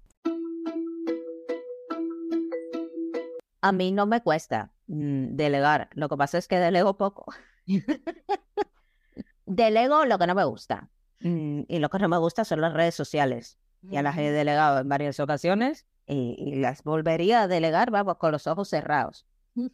A 3.62 3.72
mí 3.72 3.92
no 3.92 4.08
me 4.08 4.24
cuesta 4.24 4.72
mm, 4.88 5.36
delegar. 5.36 5.90
Lo 5.94 6.10
que 6.10 6.18
pasa 6.18 6.40
es 6.40 6.48
que 6.48 6.58
delego 6.58 6.98
poco. 6.98 7.32
delego 9.46 10.06
lo 10.06 10.18
que 10.18 10.26
no 10.26 10.34
me 10.34 10.44
gusta. 10.44 10.90
Mm, 11.20 11.66
y 11.68 11.78
lo 11.78 11.90
que 11.90 12.00
no 12.00 12.10
me 12.10 12.18
gusta 12.18 12.46
son 12.46 12.62
las 12.62 12.74
redes 12.74 12.96
sociales. 12.96 13.60
Ya 13.84 14.02
las 14.02 14.18
he 14.18 14.32
delegado 14.32 14.80
en 14.80 14.90
varias 14.90 15.20
ocasiones 15.20 15.86
y, 16.08 16.56
las 16.56 16.84
volvería 16.84 17.44
a 17.44 17.48
delegar, 17.48 17.92
vamos, 17.92 18.18
con 18.18 18.32
los 18.32 18.48
ojos 18.48 18.70
cerrados. 18.70 19.28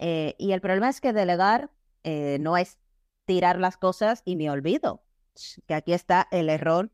Eh, 0.00 0.36
y 0.38 0.52
el 0.52 0.60
problema 0.60 0.88
es 0.88 1.00
que 1.00 1.12
delegar 1.12 1.72
eh, 2.04 2.38
no 2.40 2.56
es 2.56 2.78
tirar 3.24 3.58
las 3.58 3.76
cosas 3.76 4.22
y 4.24 4.36
me 4.36 4.48
olvido 4.48 5.02
que 5.66 5.74
aquí 5.74 5.92
está 5.92 6.28
el 6.30 6.48
error 6.48 6.90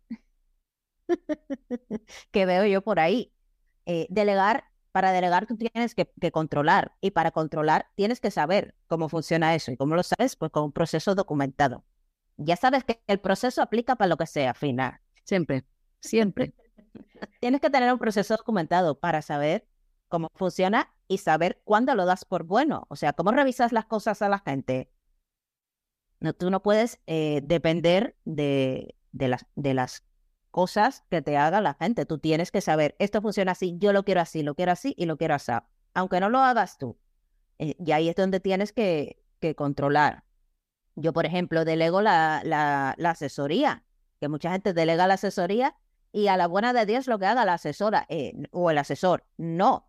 que 2.30 2.46
veo 2.46 2.64
yo 2.66 2.82
por 2.82 3.00
ahí. 3.00 3.32
Eh, 3.86 4.06
delegar, 4.08 4.64
para 4.92 5.12
delegar 5.12 5.46
tú 5.46 5.56
tienes 5.56 5.94
que, 5.94 6.08
controlar 6.32 6.96
y 7.00 7.10
para 7.10 7.30
controlar 7.30 7.88
tienes 7.94 8.20
que 8.20 8.30
saber 8.30 8.74
cómo 8.86 9.08
funciona 9.08 9.54
eso 9.54 9.72
y 9.72 9.76
cómo 9.76 9.94
lo 9.94 10.02
sabes, 10.02 10.36
pues 10.36 10.50
con 10.50 10.64
un 10.64 10.72
proceso 10.72 11.14
documentado. 11.14 11.84
Ya 12.36 12.56
sabes 12.56 12.84
que 12.84 13.02
el 13.06 13.20
proceso 13.20 13.62
aplica 13.62 13.96
para 13.96 14.08
lo 14.08 14.16
que 14.16 14.26
sea, 14.26 14.54
final. 14.54 15.00
Siempre, 15.24 15.64
siempre. 16.00 16.54
tienes 17.40 17.60
que 17.60 17.70
tener 17.70 17.92
un 17.92 17.98
proceso 17.98 18.36
documentado 18.36 18.98
para 18.98 19.22
saber 19.22 19.66
cómo 20.08 20.28
funciona 20.34 20.92
y 21.08 21.18
saber 21.18 21.60
cuándo 21.64 21.94
lo 21.94 22.06
das 22.06 22.24
por 22.24 22.44
bueno. 22.44 22.86
O 22.88 22.96
sea, 22.96 23.12
cómo 23.12 23.30
revisas 23.32 23.72
las 23.72 23.86
cosas 23.86 24.22
a 24.22 24.28
la 24.28 24.38
gente. 24.38 24.90
Tú 26.38 26.50
no 26.50 26.62
puedes 26.62 27.00
eh, 27.06 27.40
depender 27.44 28.16
de, 28.24 28.94
de, 29.12 29.28
las, 29.28 29.46
de 29.56 29.74
las 29.74 30.04
cosas 30.50 31.04
que 31.10 31.20
te 31.20 31.36
haga 31.36 31.60
la 31.60 31.74
gente. 31.74 32.06
Tú 32.06 32.18
tienes 32.18 32.50
que 32.50 32.60
saber, 32.60 32.94
esto 32.98 33.20
funciona 33.20 33.52
así, 33.52 33.76
yo 33.78 33.92
lo 33.92 34.04
quiero 34.04 34.20
así, 34.20 34.42
lo 34.42 34.54
quiero 34.54 34.72
así 34.72 34.94
y 34.96 35.06
lo 35.06 35.16
quiero 35.16 35.34
así. 35.34 35.52
Aunque 35.94 36.20
no 36.20 36.28
lo 36.28 36.38
hagas 36.38 36.78
tú. 36.78 36.96
Eh, 37.58 37.76
y 37.78 37.92
ahí 37.92 38.08
es 38.08 38.16
donde 38.16 38.40
tienes 38.40 38.72
que, 38.72 39.22
que 39.40 39.54
controlar. 39.54 40.24
Yo, 40.96 41.12
por 41.12 41.26
ejemplo, 41.26 41.64
delego 41.64 42.00
la, 42.02 42.40
la, 42.44 42.94
la, 42.98 43.10
asesoría, 43.10 43.84
que 44.20 44.28
mucha 44.28 44.52
gente 44.52 44.72
delega 44.72 45.06
la 45.06 45.14
asesoría 45.14 45.76
y 46.12 46.28
a 46.28 46.36
la 46.36 46.46
buena 46.46 46.72
de 46.72 46.86
Dios 46.86 47.08
lo 47.08 47.18
que 47.18 47.26
haga 47.26 47.44
la 47.44 47.54
asesora 47.54 48.06
eh, 48.08 48.32
o 48.52 48.70
el 48.70 48.78
asesor. 48.78 49.24
No, 49.36 49.88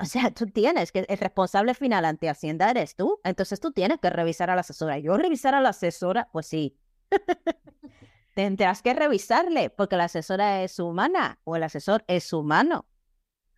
o 0.00 0.04
sea, 0.04 0.30
tú 0.30 0.46
tienes 0.46 0.92
que, 0.92 1.00
el 1.08 1.18
responsable 1.18 1.74
final 1.74 2.04
ante 2.04 2.28
Hacienda 2.28 2.70
eres 2.70 2.96
tú. 2.96 3.20
Entonces 3.24 3.60
tú 3.60 3.72
tienes 3.72 3.98
que 4.00 4.10
revisar 4.10 4.50
a 4.50 4.54
la 4.54 4.62
asesora. 4.62 4.98
Yo 4.98 5.16
revisar 5.16 5.54
a 5.54 5.60
la 5.60 5.70
asesora, 5.70 6.28
pues 6.32 6.46
sí. 6.46 6.78
Tendrás 8.34 8.80
que 8.80 8.94
revisarle 8.94 9.68
porque 9.68 9.96
la 9.96 10.04
asesora 10.04 10.62
es 10.62 10.78
humana 10.78 11.38
o 11.44 11.56
el 11.56 11.62
asesor 11.62 12.04
es 12.06 12.32
humano. 12.32 12.86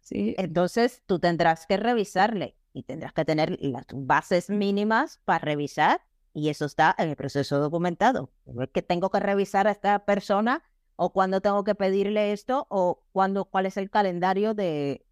Sí. 0.01 0.35
Entonces 0.37 1.03
tú 1.07 1.20
tendrás 1.20 1.66
que 1.66 1.77
revisarle 1.77 2.57
y 2.73 2.83
tendrás 2.83 3.12
que 3.12 3.25
tener 3.25 3.57
las 3.61 3.87
bases 3.94 4.51
mínimas 4.51 5.20
para 5.25 5.38
revisar 5.38 6.03
y 6.33 6.49
eso 6.49 6.64
está 6.64 6.94
en 6.99 7.11
el 7.11 7.16
proceso 7.16 7.61
documentado. 7.61 8.33
Es 8.61 8.68
que 8.70 8.83
tengo 8.83 9.11
que 9.11 9.20
revisar 9.20 9.68
a 9.68 9.70
esta 9.70 10.05
persona 10.05 10.64
o 10.96 11.12
cuándo 11.12 11.40
tengo 11.40 11.64
que 11.64 11.74
pedirle 11.74 12.33
esto, 12.33 12.66
o 12.70 13.02
cuándo, 13.12 13.46
cuál 13.46 13.66
es 13.66 13.76
el 13.76 13.90
calendario 13.90 14.54
de, 14.54 15.04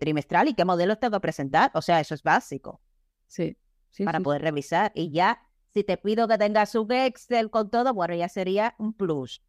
trimestral 0.00 0.48
y 0.48 0.54
qué 0.54 0.64
modelos 0.64 0.98
tengo 0.98 1.16
que 1.16 1.20
presentar. 1.20 1.70
O 1.74 1.82
sea, 1.82 2.00
eso 2.00 2.14
es 2.14 2.22
básico. 2.22 2.80
Sí. 3.26 3.56
para 4.04 4.20
poder 4.20 4.42
revisar. 4.42 4.92
Y 4.94 5.10
ya, 5.10 5.42
si 5.74 5.84
te 5.84 5.96
pido 5.96 6.26
que 6.28 6.38
tengas 6.38 6.74
un 6.74 6.90
Excel 6.90 7.50
con 7.50 7.70
todo, 7.70 7.92
bueno, 7.94 8.14
ya 8.14 8.28
sería 8.28 8.74
un 8.78 8.92
plus. 8.92 9.42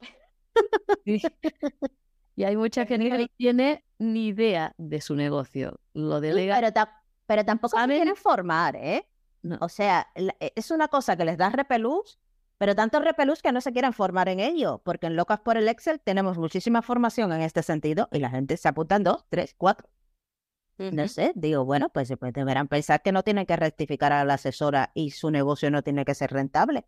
y 2.36 2.44
hay 2.44 2.58
mucha 2.58 2.86
gente 2.86 3.10
que 3.10 3.18
no 3.18 3.28
tiene 3.38 3.86
ni 3.98 4.28
idea 4.28 4.74
de 4.78 5.02
su 5.02 5.16
negocio. 5.16 5.80
Lo 5.94 6.20
delega. 6.20 6.60
Pero, 6.60 6.90
pero 7.26 7.46
tampoco 7.46 7.80
se 7.80 7.88
quieren 7.88 8.16
formar, 8.16 8.76
¿eh? 8.76 9.08
O 9.62 9.70
sea, 9.70 10.08
e, 10.16 10.54
es 10.56 10.72
una 10.72 10.88
cosa 10.88 11.16
que 11.16 11.26
les 11.26 11.38
da 11.38 11.50
repelús 11.50 12.20
pero 12.60 12.76
tanto 12.76 13.00
repelús 13.00 13.42
que 13.42 13.54
no 13.54 13.62
se 13.62 13.72
quieren 13.72 13.94
formar 13.94 14.28
en 14.28 14.42
ello, 14.42 14.82
porque 14.84 15.08
en 15.08 15.16
Locas 15.16 15.40
por 15.40 15.56
el 15.56 15.70
Excel 15.70 16.02
tenemos 16.02 16.38
muchísima 16.38 16.82
formación 16.82 17.32
en 17.32 17.42
este 17.42 17.64
sentido 17.64 18.10
y 18.12 18.20
la 18.20 18.30
gente 18.30 18.58
se 18.58 18.68
apunta 18.68 19.00
dos, 19.00 19.26
tres, 19.30 19.56
cuatro. 19.58 19.90
No 20.78 21.08
sé, 21.08 21.32
digo, 21.36 21.66
bueno, 21.66 21.90
pues, 21.90 22.14
pues 22.20 22.34
deberán 22.34 22.68
pensar 22.68 23.02
que 23.02 23.12
no 23.12 23.24
tienen 23.24 23.46
que 23.46 23.56
rectificar 23.56 24.12
a 24.14 24.24
la 24.24 24.36
asesora 24.36 24.92
y 24.94 25.12
su 25.12 25.32
negocio 25.32 25.72
no 25.72 25.84
tiene 25.84 26.06
que 26.06 26.16
ser 26.16 26.32
rentable. 26.32 26.86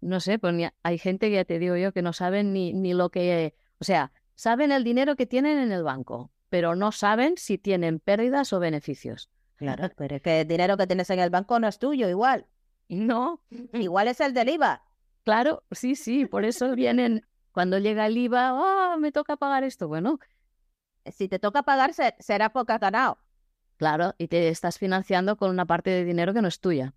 No 0.00 0.20
sé, 0.20 0.38
pues 0.38 0.54
hay 0.82 0.98
gente 0.98 1.28
que 1.28 1.36
ya 1.36 1.44
te 1.44 1.58
digo 1.58 1.76
yo 1.76 1.92
que 1.92 2.02
no 2.02 2.12
saben 2.12 2.52
ni, 2.52 2.72
ni 2.72 2.94
lo 2.94 3.10
que, 3.10 3.54
o 3.78 3.84
sea, 3.84 4.12
saben 4.34 4.72
el 4.72 4.84
dinero 4.84 5.16
que 5.16 5.26
tienen 5.26 5.58
en 5.58 5.72
el 5.72 5.82
banco, 5.82 6.30
pero 6.48 6.74
no 6.76 6.92
saben 6.92 7.34
si 7.36 7.58
tienen 7.58 7.98
pérdidas 7.98 8.52
o 8.54 8.60
beneficios. 8.60 9.30
Claro, 9.56 9.90
pero 9.96 10.16
es 10.16 10.22
que 10.22 10.42
el 10.42 10.48
dinero 10.48 10.76
que 10.76 10.86
tienes 10.86 11.10
en 11.10 11.18
el 11.18 11.30
banco 11.30 11.58
no 11.58 11.68
es 11.68 11.78
tuyo 11.78 12.08
igual. 12.08 12.46
No, 12.88 13.42
igual 13.72 14.08
es 14.08 14.20
el 14.20 14.34
del 14.34 14.48
IVA. 14.48 14.82
Claro, 15.24 15.62
sí, 15.70 15.94
sí, 15.94 16.26
por 16.26 16.44
eso 16.44 16.74
vienen, 16.74 17.26
cuando 17.52 17.78
llega 17.78 18.06
el 18.06 18.16
IVA, 18.16 18.54
oh, 18.54 18.98
me 18.98 19.12
toca 19.12 19.36
pagar 19.36 19.64
esto. 19.64 19.88
Bueno, 19.88 20.18
si 21.04 21.28
te 21.28 21.38
toca 21.38 21.62
pagar, 21.62 21.92
será 22.18 22.50
poca 22.50 22.78
ganado. 22.78 23.18
Claro, 23.76 24.14
y 24.18 24.28
te 24.28 24.48
estás 24.48 24.78
financiando 24.78 25.36
con 25.36 25.50
una 25.50 25.66
parte 25.66 25.90
de 25.90 26.04
dinero 26.04 26.34
que 26.34 26.42
no 26.42 26.48
es 26.48 26.60
tuya. 26.60 26.94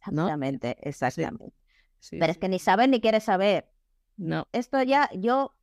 Exactamente, 0.00 0.76
exactamente. 0.80 1.54
Pero 2.10 2.26
es 2.26 2.38
que 2.38 2.48
ni 2.48 2.58
sabes 2.58 2.88
ni 2.88 3.00
quieres 3.00 3.24
saber. 3.24 3.70
No. 4.16 4.48
Esto 4.52 4.82
ya 4.82 5.08
yo 5.14 5.54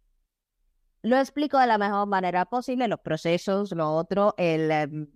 lo 1.01 1.17
explico 1.17 1.59
de 1.59 1.67
la 1.67 1.77
mejor 1.77 2.07
manera 2.07 2.45
posible, 2.45 2.87
los 2.87 2.99
procesos, 2.99 3.71
lo 3.71 3.91
otro, 3.91 4.33
el, 4.37 4.71
em, 4.71 5.07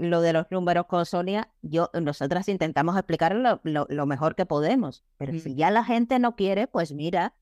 lo 0.00 0.20
de 0.20 0.32
los 0.32 0.50
números 0.50 0.86
con 0.86 1.04
Sonia, 1.04 1.50
yo, 1.62 1.90
nosotras 1.92 2.48
intentamos 2.48 2.96
explicar 2.96 3.34
lo, 3.34 4.06
mejor 4.06 4.34
que 4.34 4.46
podemos, 4.46 5.04
pero 5.18 5.38
si 5.38 5.54
ya 5.54 5.70
la 5.70 5.84
gente 5.84 6.18
no 6.18 6.36
quiere, 6.36 6.66
pues 6.66 6.92
mira, 6.92 7.34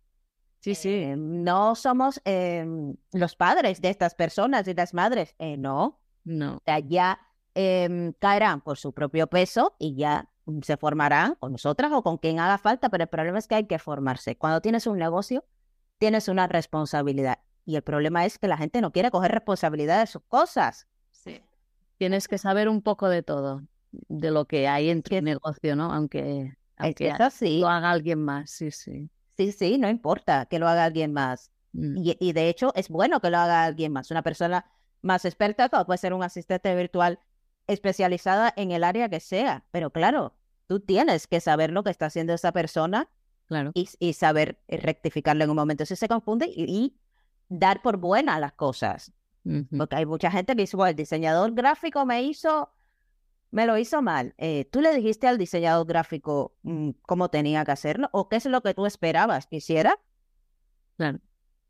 sí, 0.60 0.74
sí, 0.74 0.90
eh, 0.90 1.16
no 1.16 1.74
somos 1.74 2.20
em, 2.24 2.96
los 3.12 3.36
padres 3.36 3.80
de 3.80 3.90
estas 3.90 4.14
personas 4.14 4.66
y 4.66 4.74
las 4.74 4.92
madres, 4.92 5.34
eh, 5.38 5.56
no, 5.56 6.00
no, 6.24 6.60
ya 6.86 7.20
em, 7.54 8.12
caerán 8.18 8.60
por 8.60 8.76
su 8.76 8.92
propio 8.92 9.28
peso 9.28 9.76
y 9.78 9.94
ya 9.94 10.28
se 10.62 10.76
formarán 10.76 11.36
con 11.36 11.52
nosotras 11.52 11.92
o 11.92 12.02
con 12.02 12.18
quien 12.18 12.40
haga 12.40 12.58
falta, 12.58 12.88
pero 12.88 13.04
el 13.04 13.08
problema 13.08 13.38
es 13.38 13.46
que 13.46 13.54
hay 13.54 13.66
que 13.66 13.78
formarse. 13.78 14.36
Cuando 14.36 14.60
tienes 14.60 14.86
un 14.86 14.98
negocio, 14.98 15.44
tienes 15.98 16.26
una 16.28 16.46
responsabilidad 16.48 17.38
y 17.68 17.76
el 17.76 17.82
problema 17.82 18.24
es 18.24 18.38
que 18.38 18.48
la 18.48 18.56
gente 18.56 18.80
no 18.80 18.92
quiere 18.92 19.10
coger 19.10 19.30
responsabilidad 19.30 20.00
de 20.00 20.06
sus 20.06 20.22
cosas. 20.22 20.87
Tienes 21.98 22.28
que 22.28 22.38
saber 22.38 22.68
un 22.68 22.82
poco 22.82 23.08
de 23.08 23.22
todo, 23.22 23.62
de 23.90 24.30
lo 24.30 24.46
que 24.46 24.68
hay 24.68 24.90
en 24.90 25.02
tu 25.02 25.20
negocio, 25.20 25.76
¿no? 25.76 25.92
Aunque, 25.92 26.56
aunque 26.76 27.12
lo 27.40 27.68
haga 27.68 27.90
alguien 27.90 28.22
más, 28.22 28.50
sí, 28.50 28.70
sí. 28.70 29.10
Sí, 29.36 29.52
sí, 29.52 29.78
no 29.78 29.88
importa 29.88 30.46
que 30.46 30.58
lo 30.58 30.68
haga 30.68 30.84
alguien 30.84 31.12
más. 31.12 31.50
Mm. 31.72 31.96
Y, 31.98 32.16
y, 32.18 32.32
de 32.32 32.48
hecho 32.48 32.72
es 32.74 32.88
bueno 32.88 33.20
que 33.20 33.30
lo 33.30 33.38
haga 33.38 33.64
alguien 33.64 33.92
más. 33.92 34.10
Una 34.10 34.22
persona 34.22 34.64
más 35.02 35.24
experta 35.24 35.68
puede 35.68 35.98
ser 35.98 36.12
un 36.12 36.22
asistente 36.22 36.74
virtual 36.74 37.20
especializada 37.68 38.52
en 38.56 38.72
el 38.72 38.82
área 38.82 39.08
que 39.08 39.20
sea. 39.20 39.64
Pero 39.70 39.90
claro, 39.90 40.34
tú 40.66 40.80
tienes 40.80 41.26
que 41.26 41.40
saber 41.40 41.70
lo 41.70 41.84
que 41.84 41.90
está 41.90 42.06
haciendo 42.06 42.34
esa 42.34 42.52
persona 42.52 43.08
claro. 43.46 43.72
y, 43.74 44.12
saber 44.12 44.60
eh, 44.68 44.78
rectificarlo 44.78 45.44
en 45.44 45.50
un 45.50 45.56
momento. 45.56 45.86
Si 45.86 45.94
se 45.94 46.08
confunde 46.08 46.46
y, 46.46 46.96
dar 47.48 47.80
por 47.80 47.96
buena 47.96 48.38
las 48.38 48.52
cosas. 48.52 49.12
Porque 49.76 49.96
hay 49.96 50.06
mucha 50.06 50.30
gente 50.30 50.54
que 50.54 50.62
dice, 50.62 50.76
bueno, 50.76 50.90
el 50.90 50.96
diseñador 50.96 51.54
gráfico 51.54 52.04
me 52.04 52.22
hizo, 52.22 52.70
me 53.50 53.66
lo 53.66 53.78
hizo 53.78 54.02
mal. 54.02 54.34
Eh, 54.36 54.66
¿Tú 54.70 54.80
le 54.80 54.94
dijiste 54.94 55.26
al 55.26 55.38
diseñador 55.38 55.86
gráfico 55.86 56.54
mm, 56.62 56.90
cómo 57.02 57.30
tenía 57.30 57.64
que 57.64 57.72
hacerlo? 57.72 58.10
¿O 58.12 58.28
qué 58.28 58.36
es 58.36 58.46
lo 58.46 58.62
que 58.62 58.74
tú 58.74 58.86
esperabas 58.86 59.46
que 59.46 59.56
hiciera? 59.56 59.98
Claro. 60.96 61.20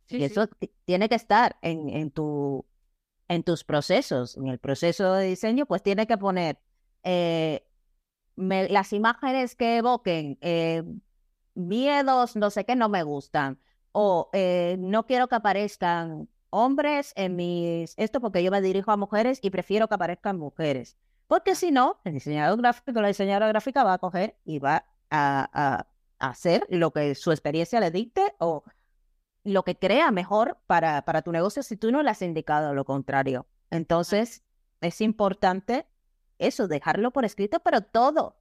y 0.08 0.24
eso 0.24 0.48
tiene 0.86 1.08
que 1.08 1.14
estar 1.14 1.56
en, 1.60 1.90
en, 1.90 2.10
tu, 2.10 2.66
en 3.28 3.42
tus 3.44 3.62
procesos. 3.62 4.36
En 4.36 4.48
el 4.48 4.58
proceso 4.58 5.14
de 5.14 5.26
diseño, 5.26 5.66
pues 5.66 5.82
tiene 5.82 6.06
que 6.06 6.18
poner 6.18 6.58
eh, 7.04 7.64
las 8.36 8.92
imágenes 8.92 9.54
que 9.54 9.78
evoquen 9.78 10.38
eh, 10.40 10.82
miedos, 11.54 12.36
no 12.36 12.50
sé 12.50 12.64
qué, 12.64 12.76
no 12.76 12.88
me 12.88 13.02
gustan. 13.02 13.60
O 13.92 14.30
eh, 14.32 14.76
no 14.78 15.06
quiero 15.06 15.28
que 15.28 15.34
aparezcan 15.34 16.28
hombres 16.50 17.12
en 17.16 17.36
mis... 17.36 17.94
Esto 17.96 18.20
porque 18.20 18.42
yo 18.42 18.50
me 18.50 18.60
dirijo 18.60 18.90
a 18.90 18.96
mujeres 18.96 19.38
y 19.42 19.50
prefiero 19.50 19.88
que 19.88 19.94
aparezcan 19.94 20.38
mujeres. 20.38 20.96
Porque 21.26 21.54
si 21.54 21.70
no, 21.70 22.00
el 22.04 22.14
diseñador 22.14 22.58
gráfico, 22.58 23.00
la 23.00 23.08
diseñadora 23.08 23.48
gráfica 23.48 23.84
va 23.84 23.94
a 23.94 23.98
coger 23.98 24.36
y 24.44 24.58
va 24.58 24.86
a, 25.10 25.86
hacer 26.18 26.66
lo 26.68 26.92
que 26.92 27.14
su 27.14 27.30
experiencia 27.30 27.78
le 27.80 27.90
dicte 27.90 28.34
o 28.38 28.64
lo 29.44 29.62
que 29.62 29.76
crea 29.76 30.10
mejor 30.10 30.58
para, 30.66 31.04
para 31.04 31.22
tu 31.22 31.30
negocio 31.30 31.62
si 31.62 31.76
tú 31.76 31.92
no 31.92 32.02
le 32.02 32.10
has 32.10 32.22
indicado 32.22 32.74
lo 32.74 32.84
contrario. 32.84 33.46
Entonces, 33.70 34.42
es 34.80 35.00
importante 35.00 35.86
eso, 36.38 36.68
dejarlo 36.68 37.12
por 37.12 37.24
escrito, 37.24 37.60
pero 37.60 37.82
todo. 37.82 38.36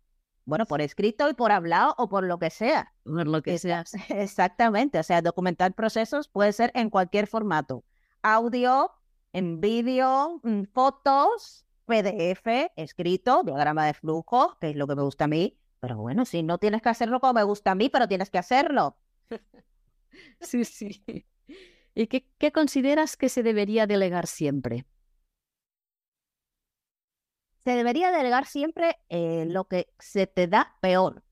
Bueno, 0.46 0.66
por 0.66 0.80
escrito 0.82 1.30
y 1.30 1.34
por 1.34 1.52
hablado 1.52 1.94
o 1.98 2.08
por 2.08 2.24
lo 2.24 2.40
que 2.40 2.50
sea. 2.50 2.94
Por 3.04 3.28
lo 3.28 3.42
que 3.42 3.58
sea. 3.58 3.84
Exactamente. 4.10 4.98
O 4.98 5.04
sea, 5.04 5.22
documentar 5.22 5.74
procesos 5.74 6.30
puede 6.30 6.54
ser 6.54 6.72
en 6.74 6.90
cualquier 6.90 7.28
formato. 7.28 7.84
Audio, 8.22 8.92
en 9.34 9.62
vídeo, 9.62 10.40
mm, 10.44 10.64
fotos, 10.74 11.66
PDF, 11.86 12.72
escrito, 12.76 13.44
diagrama 13.44 13.86
de 13.86 13.94
flujo, 13.94 14.58
que 14.60 14.72
es 14.72 14.76
lo 14.76 14.88
que 14.88 14.96
me 14.96 15.04
gusta 15.04 15.26
a 15.26 15.28
mí. 15.28 15.58
Pero 15.80 15.98
bueno, 15.98 16.26
si 16.26 16.44
no 16.44 16.58
tienes 16.58 16.82
que 16.82 16.90
hacerlo 16.90 17.20
como 17.20 17.34
me 17.34 17.44
gusta 17.44 17.72
a 17.72 17.76
mí, 17.76 17.90
pero 17.90 18.08
tienes 18.08 18.30
que 18.30 18.38
hacerlo. 18.40 18.98
sí, 20.42 20.66
sí. 20.66 21.04
¿Y 21.96 22.08
qué, 22.08 22.30
qué 22.38 22.52
consideras 22.52 23.18
que 23.18 23.30
se 23.30 23.44
debería 23.44 23.88
delegar 23.88 24.28
siempre? 24.28 24.86
se 27.68 27.76
debería 27.76 28.14
delegar 28.14 28.46
siempre 28.46 28.98
eh, 29.10 29.44
lo 29.46 29.68
que 29.68 29.90
se 30.00 30.26
te 30.26 30.48
da 30.48 30.78
peor 30.80 31.26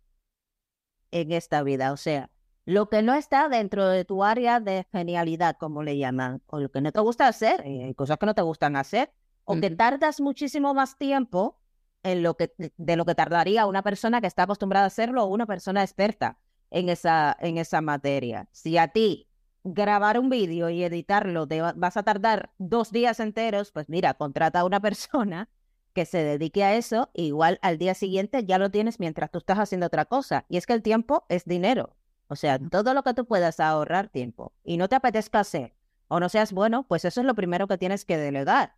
en 1.12 1.32
esta 1.32 1.64
vida, 1.64 1.94
o 1.94 1.98
sea, 1.98 2.30
lo 2.66 2.90
que 2.90 3.02
no 3.02 3.14
está 3.14 3.48
dentro 3.48 3.88
de 3.88 4.06
tu 4.06 4.24
área 4.24 4.60
de 4.60 4.86
genialidad, 4.92 5.58
como 5.58 5.84
le 5.84 5.98
llaman, 5.98 6.42
o 6.48 6.60
lo 6.60 6.70
que 6.70 6.82
no 6.82 6.92
te 6.92 7.00
gusta 7.00 7.28
hacer, 7.28 7.62
eh, 7.66 7.94
cosas 7.96 8.18
que 8.18 8.26
no 8.26 8.34
te 8.34 8.42
gustan 8.42 8.76
hacer, 8.76 9.12
o 9.44 9.60
que 9.60 9.70
tardas 9.70 10.20
muchísimo 10.20 10.74
más 10.74 10.98
tiempo 10.98 11.60
en 12.02 12.24
lo 12.24 12.36
que, 12.36 12.54
de 12.78 12.96
lo 12.96 13.06
que 13.06 13.16
tardaría 13.16 13.68
una 13.68 13.84
persona 13.84 14.20
que 14.20 14.28
está 14.28 14.44
acostumbrada 14.44 14.86
a 14.86 14.88
hacerlo 14.88 15.24
o 15.24 15.28
una 15.28 15.46
persona 15.46 15.84
experta 15.84 16.40
en 16.72 16.90
esa, 16.90 17.38
en 17.40 17.58
esa 17.58 17.82
materia. 17.82 18.48
Si 18.52 18.78
a 18.78 18.88
ti 18.88 19.28
grabar 19.64 20.20
un 20.20 20.30
vídeo 20.30 20.70
y 20.70 20.84
editarlo 20.84 21.48
te 21.48 21.62
vas 21.62 21.98
a 21.98 22.04
tardar 22.04 22.52
dos 22.58 22.92
días 22.92 23.20
enteros, 23.20 23.72
pues 23.72 23.90
mira, 23.90 24.16
contrata 24.16 24.62
a 24.62 24.66
una 24.66 24.80
persona 24.82 25.50
que 25.94 26.06
se 26.06 26.24
dedique 26.24 26.64
a 26.64 26.76
eso, 26.76 27.10
igual 27.14 27.58
al 27.62 27.78
día 27.78 27.94
siguiente 27.94 28.44
ya 28.44 28.58
lo 28.58 28.70
tienes 28.70 29.00
mientras 29.00 29.32
tú 29.32 29.38
estás 29.38 29.60
haciendo 29.60 29.86
otra 29.88 30.06
cosa. 30.06 30.46
Y 30.50 30.58
es 30.58 30.66
que 30.66 30.74
el 30.74 30.82
tiempo 30.82 31.26
es 31.30 31.46
dinero. 31.46 31.96
O 32.28 32.36
sea, 32.36 32.60
todo 32.60 32.94
lo 32.94 33.04
que 33.04 33.14
tú 33.14 33.26
puedas 33.26 33.60
ahorrar 33.60 34.10
tiempo 34.10 34.54
y 34.64 34.78
no 34.78 34.90
te 34.90 34.96
apetezca 34.96 35.40
hacer 35.40 35.76
o 36.08 36.20
no 36.20 36.30
seas 36.30 36.54
bueno, 36.54 36.84
pues 36.88 37.06
eso 37.06 37.22
es 37.22 37.28
lo 37.28 37.36
primero 37.36 37.68
que 37.68 37.78
tienes 37.78 38.06
que 38.06 38.18
delegar. 38.18 38.76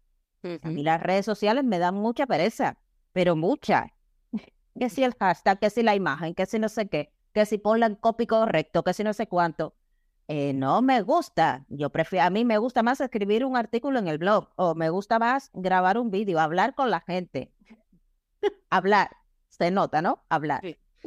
A 0.61 0.69
mí 0.69 0.83
las 0.83 1.01
redes 1.01 1.25
sociales 1.25 1.63
me 1.65 1.79
dan 1.79 1.95
mucha 1.95 2.25
pereza, 2.25 2.77
pero 3.11 3.35
mucha. 3.35 3.93
que 4.79 4.89
si 4.89 5.03
el 5.03 5.13
hashtag, 5.15 5.59
que 5.59 5.69
si 5.69 5.83
la 5.83 5.95
imagen, 5.95 6.33
que 6.33 6.45
si 6.45 6.57
no 6.57 6.69
sé 6.69 6.87
qué, 6.87 7.11
que 7.33 7.45
si 7.45 7.57
ponle 7.57 7.85
el 7.85 7.99
copy 7.99 8.27
correcto, 8.27 8.83
que 8.83 8.93
si 8.93 9.03
no 9.03 9.13
sé 9.13 9.27
cuánto. 9.27 9.75
Eh, 10.29 10.53
no 10.53 10.81
me 10.81 11.01
gusta. 11.01 11.65
Yo 11.69 11.89
prefiero, 11.89 12.25
a 12.25 12.29
mí 12.29 12.45
me 12.45 12.57
gusta 12.57 12.83
más 12.83 13.01
escribir 13.01 13.45
un 13.45 13.57
artículo 13.57 13.99
en 13.99 14.07
el 14.07 14.17
blog 14.17 14.49
o 14.55 14.75
me 14.75 14.89
gusta 14.89 15.19
más 15.19 15.51
grabar 15.53 15.97
un 15.97 16.11
vídeo, 16.11 16.39
hablar 16.39 16.75
con 16.75 16.91
la 16.91 17.01
gente. 17.01 17.51
hablar, 18.69 19.17
se 19.49 19.71
nota, 19.71 20.01
¿no? 20.01 20.23
Hablar. 20.29 20.61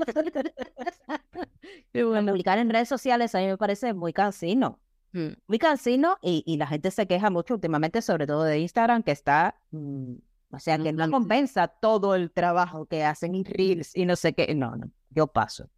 Publicar 1.92 2.59
en 2.59 2.70
redes 2.70 2.88
sociales 2.88 3.34
a 3.34 3.38
mí 3.38 3.46
me 3.46 3.57
parece 3.57 3.94
muy 3.94 4.12
cansino. 4.12 4.78
Mm. 5.12 5.28
Muy 5.46 5.59
cansino 5.59 6.18
y, 6.22 6.57
la 6.57 6.66
gente 6.66 6.90
se 6.90 7.07
queja 7.07 7.30
mucho 7.30 7.55
últimamente, 7.55 8.03
sobre 8.03 8.26
todo 8.26 8.44
de 8.44 8.59
Instagram, 8.61 9.03
que 9.03 9.11
está, 9.11 9.57
mm, 9.72 10.14
o 10.53 10.59
sea, 10.59 10.78
que 10.78 10.92
no 10.92 11.11
compensa 11.11 11.68
todo 11.68 12.14
el 12.14 12.30
trabajo 12.30 12.86
que 12.86 13.05
hacen 13.05 13.34
en 13.34 13.44
Reels 13.44 13.96
y 13.96 14.07
no 14.07 14.16
sé 14.16 14.32
qué. 14.32 14.55
No, 14.55 14.76
no, 14.76 14.90
yo 15.11 15.26
paso 15.26 15.68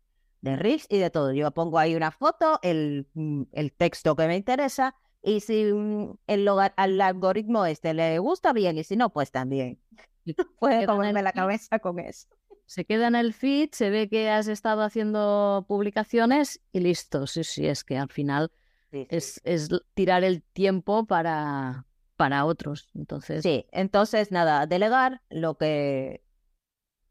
de 0.43 0.57
Rix 0.57 0.87
y 0.91 0.99
de 0.99 1.09
todo. 1.09 1.33
Yo 1.33 1.51
pongo 1.53 1.79
ahí 1.79 1.95
una 1.95 2.11
foto, 2.11 2.59
el, 2.63 3.07
mm, 3.15 3.45
el 3.53 3.73
texto 3.73 4.15
que 4.15 4.27
me 4.27 4.37
interesa, 4.37 4.95
y 5.23 5.41
si 5.41 5.73
mm, 5.73 6.19
el 6.27 6.49
al 6.49 7.01
algoritmo 7.01 7.65
este 7.65 7.95
le 7.95 8.19
gusta 8.19 8.53
bien, 8.53 8.77
y 8.77 8.85
si 8.85 8.97
no, 8.97 9.11
pues 9.11 9.31
también. 9.31 9.81
Puede 10.59 10.87
comerme 10.87 11.23
la 11.23 11.33
cabeza 11.33 11.79
con 11.79 11.99
eso. 11.99 12.29
Se 12.73 12.87
queda 12.87 13.07
en 13.07 13.17
el 13.17 13.35
feed, 13.35 13.69
se 13.73 13.91
ve 13.91 14.09
que 14.09 14.31
has 14.31 14.49
estado 14.49 14.81
haciendo 14.81 15.67
publicaciones 15.69 16.63
y 16.73 16.81
listo. 16.81 17.27
Sí, 17.27 17.45
sí, 17.45 17.67
es 17.67 17.85
que 17.85 17.99
al 17.99 18.09
final 18.09 18.51
Es, 18.91 19.43
es, 19.45 19.69
tirar 19.93 20.25
el 20.25 20.43
tiempo 20.43 21.05
para, 21.05 21.85
para 22.17 22.47
otros. 22.47 22.89
Entonces... 22.95 23.43
Sí, 23.43 23.67
entonces 23.73 24.33
nada, 24.33 24.67
delegar 24.67 25.21
lo 25.29 25.59
que, 25.59 26.25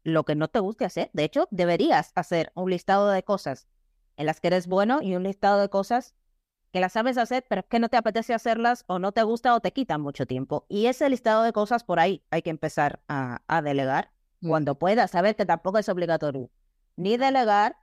lo 0.02 0.24
que 0.24 0.34
no 0.34 0.48
te 0.48 0.58
guste 0.58 0.84
hacer. 0.84 1.10
De 1.12 1.22
hecho, 1.22 1.46
deberías 1.52 2.10
hacer 2.16 2.50
un 2.56 2.68
listado 2.68 3.08
de 3.08 3.22
cosas 3.22 3.68
en 4.16 4.26
las 4.26 4.40
que 4.40 4.48
eres 4.48 4.66
bueno 4.66 5.00
y 5.00 5.14
un 5.14 5.22
listado 5.22 5.60
de 5.60 5.68
cosas 5.68 6.16
que 6.72 6.80
las 6.80 6.94
sabes 6.94 7.18
hacer, 7.18 7.46
pero 7.48 7.60
es 7.60 7.66
que 7.68 7.78
no 7.78 7.88
te 7.88 7.98
apetece 7.98 8.34
hacerlas 8.34 8.82
o 8.88 8.98
no 8.98 9.12
te 9.12 9.22
gusta 9.22 9.54
o 9.54 9.60
te 9.60 9.72
quitan 9.72 10.00
mucho 10.00 10.26
tiempo. 10.26 10.66
Y 10.68 10.86
ese 10.86 11.08
listado 11.08 11.44
de 11.44 11.52
cosas 11.52 11.84
por 11.84 12.00
ahí 12.00 12.24
hay 12.30 12.42
que 12.42 12.50
empezar 12.50 13.00
a, 13.06 13.62
delegar 13.62 14.06
mm. 14.06 14.21
Cuando 14.46 14.78
puedas. 14.78 15.10
Saber 15.10 15.36
que 15.36 15.46
tampoco 15.46 15.78
es 15.78 15.88
obligatorio 15.88 16.50
ni 16.96 17.16
delegar, 17.16 17.76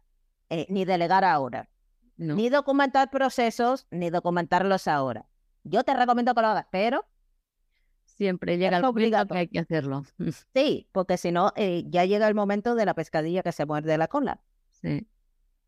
eh, 0.49 0.65
ni 0.69 0.85
delegar 0.85 1.23
ahora. 1.23 1.69
Ni 2.17 2.49
documentar 2.49 3.09
procesos, 3.09 3.87
ni 3.91 4.09
documentarlos 4.09 4.87
ahora. 4.87 5.29
Yo 5.63 5.83
te 5.83 5.93
recomiendo 5.93 6.35
que 6.35 6.41
lo 6.41 6.47
hagas, 6.47 6.67
pero 6.69 7.05
Siempre 8.03 8.57
llega 8.57 8.77
el 8.77 8.83
momento 8.83 9.27
que 9.27 9.37
hay 9.37 9.47
que 9.47 9.59
hacerlo. 9.59 10.03
Sí, 10.53 10.89
porque 10.91 11.15
si 11.15 11.31
no, 11.31 11.53
eh, 11.55 11.85
ya 11.87 12.03
llega 12.03 12.27
el 12.27 12.35
momento 12.35 12.75
de 12.75 12.85
la 12.85 12.93
pescadilla 12.93 13.43
que 13.43 13.53
se 13.53 13.65
muerde 13.65 13.97
la 13.97 14.09
cola. 14.09 14.41
Sí. 14.71 15.07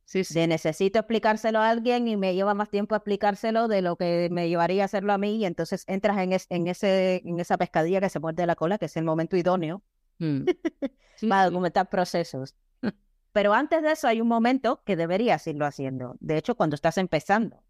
Sí, 0.03 0.25
sí. 0.25 0.33
De 0.33 0.47
necesito 0.47 0.99
explicárselo 0.99 1.59
a 1.59 1.69
alguien 1.69 2.09
y 2.09 2.17
me 2.17 2.35
lleva 2.35 2.53
más 2.53 2.69
tiempo 2.69 2.95
explicárselo 2.95 3.69
de 3.69 3.81
lo 3.81 3.95
que 3.95 4.27
me 4.29 4.49
llevaría 4.49 4.81
a 4.81 4.85
hacerlo 4.85 5.13
a 5.13 5.17
mí 5.17 5.37
y 5.37 5.45
entonces 5.45 5.85
entras 5.87 6.17
en, 6.17 6.33
en, 6.33 6.67
ese, 6.67 7.21
en 7.23 7.39
esa 7.39 7.57
pescadilla 7.57 8.01
que 8.01 8.09
se 8.09 8.19
muerde 8.19 8.45
la 8.45 8.57
cola, 8.57 8.77
que 8.77 8.87
es 8.87 8.97
el 8.97 9.05
momento 9.05 9.37
idóneo 9.37 9.81
mm. 10.21 10.45
para 11.29 11.45
documentar 11.45 11.89
procesos. 11.89 12.55
Pero 13.31 13.53
antes 13.53 13.81
de 13.81 13.91
eso 13.91 14.07
hay 14.07 14.21
un 14.21 14.27
momento 14.27 14.83
que 14.85 14.95
deberías 14.95 15.45
irlo 15.47 15.65
haciendo. 15.65 16.15
De 16.19 16.37
hecho, 16.37 16.55
cuando 16.55 16.75
estás 16.75 16.97
empezando. 16.97 17.63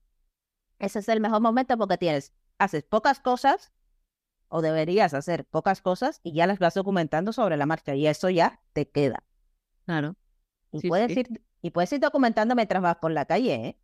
Ese 0.79 0.99
es 0.99 1.09
el 1.09 1.21
mejor 1.21 1.41
momento 1.41 1.77
porque 1.77 1.97
tienes, 1.97 2.33
haces 2.57 2.83
pocas 2.83 3.19
cosas 3.19 3.71
o 4.47 4.61
deberías 4.61 5.13
hacer 5.13 5.45
pocas 5.45 5.81
cosas 5.81 6.19
y 6.23 6.33
ya 6.33 6.47
las 6.47 6.59
vas 6.59 6.73
documentando 6.73 7.33
sobre 7.33 7.55
la 7.55 7.65
marcha 7.65 7.95
y 7.95 8.07
eso 8.07 8.29
ya 8.29 8.61
te 8.73 8.89
queda. 8.89 9.23
Claro. 9.85 10.15
Y, 10.71 10.87
puedes, 10.87 11.15
Ir, 11.15 11.41
y 11.61 11.69
puedes 11.69 11.91
ir 11.93 11.99
documentando 11.99 12.55
mientras 12.55 12.81
vas 12.81 12.97
por 12.97 13.11
la 13.11 13.25
calle, 13.25 13.53
¿eh? 13.53 13.79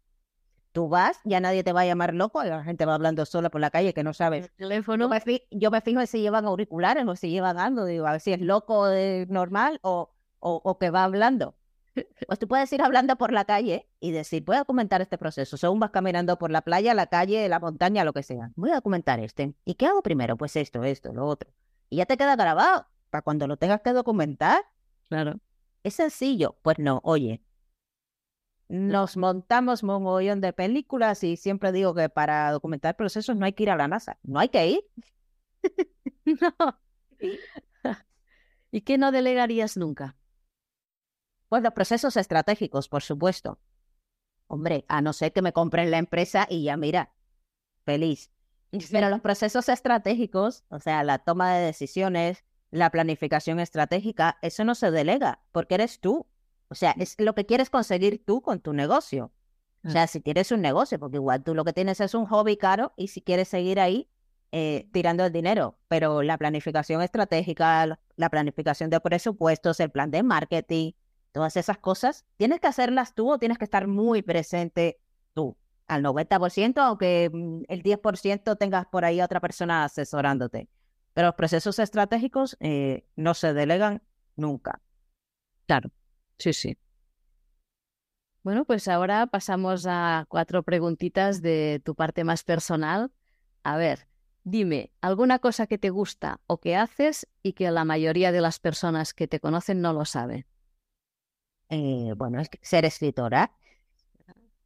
Tú 0.77 0.87
vas, 0.87 1.19
ya 1.23 1.39
nadie 1.39 1.63
te 1.63 1.73
va 1.73 1.81
a 1.81 1.85
llamar 1.87 2.13
loco, 2.13 2.43
la 2.43 2.63
gente 2.63 2.85
va 2.85 2.93
hablando 2.93 3.25
sola 3.25 3.49
por 3.49 3.59
la 3.59 3.71
calle 3.71 3.95
que 3.95 4.03
no 4.03 4.13
sabes. 4.13 4.51
teléfono. 4.57 5.05
Yo 5.05 5.09
me, 5.09 5.19
fijo, 5.19 5.43
yo 5.49 5.71
me 5.71 5.81
fijo 5.81 6.05
si 6.05 6.21
llevan 6.21 6.45
auriculares 6.45 7.03
o 7.07 7.15
si 7.15 7.31
llevan 7.31 7.57
algo, 7.57 7.83
digo, 7.85 8.05
a 8.05 8.11
ver 8.11 8.21
si 8.21 8.31
es 8.31 8.41
loco 8.41 8.85
de 8.85 9.25
normal 9.27 9.79
o, 9.81 10.11
o, 10.37 10.61
o 10.63 10.77
que 10.77 10.91
va 10.91 11.03
hablando. 11.03 11.55
Pues 12.27 12.37
tú 12.37 12.47
puedes 12.47 12.71
ir 12.73 12.83
hablando 12.83 13.15
por 13.15 13.31
la 13.31 13.45
calle 13.45 13.89
y 13.99 14.11
decir, 14.11 14.43
voy 14.45 14.57
a 14.57 14.59
documentar 14.59 15.01
este 15.01 15.17
proceso. 15.17 15.57
Según 15.57 15.79
vas 15.79 15.89
caminando 15.89 16.37
por 16.37 16.51
la 16.51 16.61
playa, 16.61 16.93
la 16.93 17.07
calle, 17.07 17.49
la 17.49 17.59
montaña, 17.59 18.03
lo 18.05 18.13
que 18.13 18.21
sea. 18.21 18.51
Voy 18.55 18.69
a 18.69 18.75
documentar 18.75 19.19
este. 19.19 19.55
¿Y 19.65 19.73
qué 19.73 19.87
hago 19.87 20.03
primero? 20.03 20.37
Pues 20.37 20.55
esto, 20.57 20.83
esto, 20.83 21.11
lo 21.11 21.25
otro. 21.25 21.49
y 21.89 21.95
ya 21.95 22.05
te 22.05 22.17
queda 22.17 22.35
grabado 22.35 22.85
para 23.09 23.23
cuando 23.23 23.47
lo 23.47 23.57
tengas 23.57 23.81
que 23.81 23.93
documentar. 23.93 24.63
Claro. 25.09 25.39
Es 25.81 25.95
sencillo. 25.95 26.55
Pues 26.61 26.77
no, 26.77 26.99
oye, 27.03 27.41
nos 28.69 29.17
montamos 29.17 29.83
un 29.83 30.03
montón 30.03 30.41
de 30.41 30.53
películas 30.53 31.23
y 31.23 31.37
siempre 31.37 31.71
digo 31.71 31.93
que 31.93 32.09
para 32.09 32.51
documentar 32.51 32.95
procesos 32.95 33.35
no 33.35 33.45
hay 33.45 33.53
que 33.53 33.63
ir 33.63 33.69
a 33.69 33.75
la 33.75 33.87
NASA, 33.87 34.17
no 34.23 34.39
hay 34.39 34.49
que 34.49 34.67
ir. 34.67 34.85
no. 36.25 36.79
¿Y 38.71 38.81
qué 38.81 38.97
no 38.97 39.11
delegarías 39.11 39.77
nunca? 39.77 40.17
Pues 41.49 41.63
los 41.63 41.73
procesos 41.73 42.17
estratégicos, 42.17 42.89
por 42.89 43.03
supuesto. 43.03 43.59
Hombre, 44.47 44.85
a 44.87 45.01
no 45.01 45.13
ser 45.13 45.33
que 45.33 45.41
me 45.41 45.53
compren 45.53 45.91
la 45.91 45.97
empresa 45.97 46.45
y 46.49 46.63
ya 46.63 46.77
mira, 46.77 47.13
feliz. 47.85 48.31
Pero 48.91 49.09
los 49.09 49.21
procesos 49.21 49.69
estratégicos, 49.69 50.65
o 50.69 50.79
sea, 50.79 51.03
la 51.03 51.19
toma 51.19 51.55
de 51.55 51.65
decisiones, 51.65 52.43
la 52.69 52.89
planificación 52.89 53.59
estratégica, 53.59 54.37
eso 54.41 54.65
no 54.65 54.75
se 54.75 54.91
delega, 54.91 55.41
porque 55.51 55.75
eres 55.75 55.99
tú. 55.99 56.27
O 56.69 56.75
sea, 56.75 56.93
es 56.97 57.15
lo 57.19 57.33
que 57.33 57.45
quieres 57.45 57.69
conseguir 57.69 58.23
tú 58.25 58.41
con 58.41 58.59
tu 58.59 58.73
negocio. 58.73 59.31
O 59.85 59.89
sea, 59.89 60.05
si 60.07 60.19
tienes 60.19 60.51
un 60.51 60.61
negocio, 60.61 60.99
porque 60.99 61.15
igual 61.15 61.43
tú 61.43 61.55
lo 61.55 61.63
que 61.63 61.71
tienes 61.71 62.01
es 62.01 62.13
un 62.13 62.25
hobby 62.25 62.57
caro 62.57 62.91
y 62.97 63.07
si 63.07 63.21
quieres 63.21 63.47
seguir 63.47 63.79
ahí 63.79 64.09
eh, 64.51 64.89
tirando 64.91 65.25
el 65.25 65.31
dinero, 65.31 65.77
pero 65.87 66.23
la 66.23 66.37
planificación 66.37 67.01
estratégica, 67.01 67.97
la 68.17 68.29
planificación 68.29 68.89
de 68.89 68.99
presupuestos, 68.99 69.79
el 69.79 69.89
plan 69.89 70.11
de 70.11 70.23
marketing, 70.23 70.91
todas 71.31 71.55
esas 71.55 71.77
cosas, 71.77 72.25
tienes 72.35 72.59
que 72.59 72.67
hacerlas 72.67 73.13
tú 73.13 73.31
o 73.31 73.39
tienes 73.39 73.57
que 73.57 73.63
estar 73.63 73.87
muy 73.87 74.21
presente 74.23 74.99
tú, 75.33 75.55
al 75.87 76.03
90%, 76.03 76.79
aunque 76.79 77.29
mm, 77.31 77.63
el 77.69 77.83
10% 77.83 78.57
tengas 78.57 78.87
por 78.87 79.05
ahí 79.05 79.19
a 79.19 79.25
otra 79.25 79.39
persona 79.39 79.85
asesorándote. 79.85 80.67
Pero 81.13 81.27
los 81.27 81.35
procesos 81.35 81.79
estratégicos 81.79 82.57
eh, 82.59 83.05
no 83.15 83.33
se 83.33 83.53
delegan 83.53 84.01
nunca. 84.35 84.81
Claro. 85.65 85.91
Sí, 86.39 86.53
sí. 86.53 86.77
Bueno, 88.43 88.63
pues 88.63 88.87
ahora 88.87 89.27
pasamos 89.27 89.85
a 89.87 90.25
cuatro 90.29 90.63
preguntitas 90.63 91.41
de 91.41 91.81
tu 91.83 91.95
parte 91.95 92.23
más 92.23 92.43
personal. 92.43 93.11
A 93.63 93.75
ver, 93.75 94.07
dime, 94.43 94.91
¿alguna 95.01 95.39
cosa 95.39 95.67
que 95.67 95.77
te 95.77 95.89
gusta 95.89 96.39
o 96.47 96.59
que 96.59 96.77
haces 96.77 97.27
y 97.43 97.53
que 97.53 97.69
la 97.71 97.83
mayoría 97.83 98.31
de 98.31 98.39
las 98.39 98.59
personas 98.59 99.13
que 99.13 99.27
te 99.27 99.41
conocen 99.41 99.81
no 99.81 99.91
lo 99.91 100.05
sabe? 100.05 100.45
Eh, 101.69 102.13
bueno, 102.15 102.39
es 102.39 102.49
ser 102.61 102.85
escritora. 102.85 103.51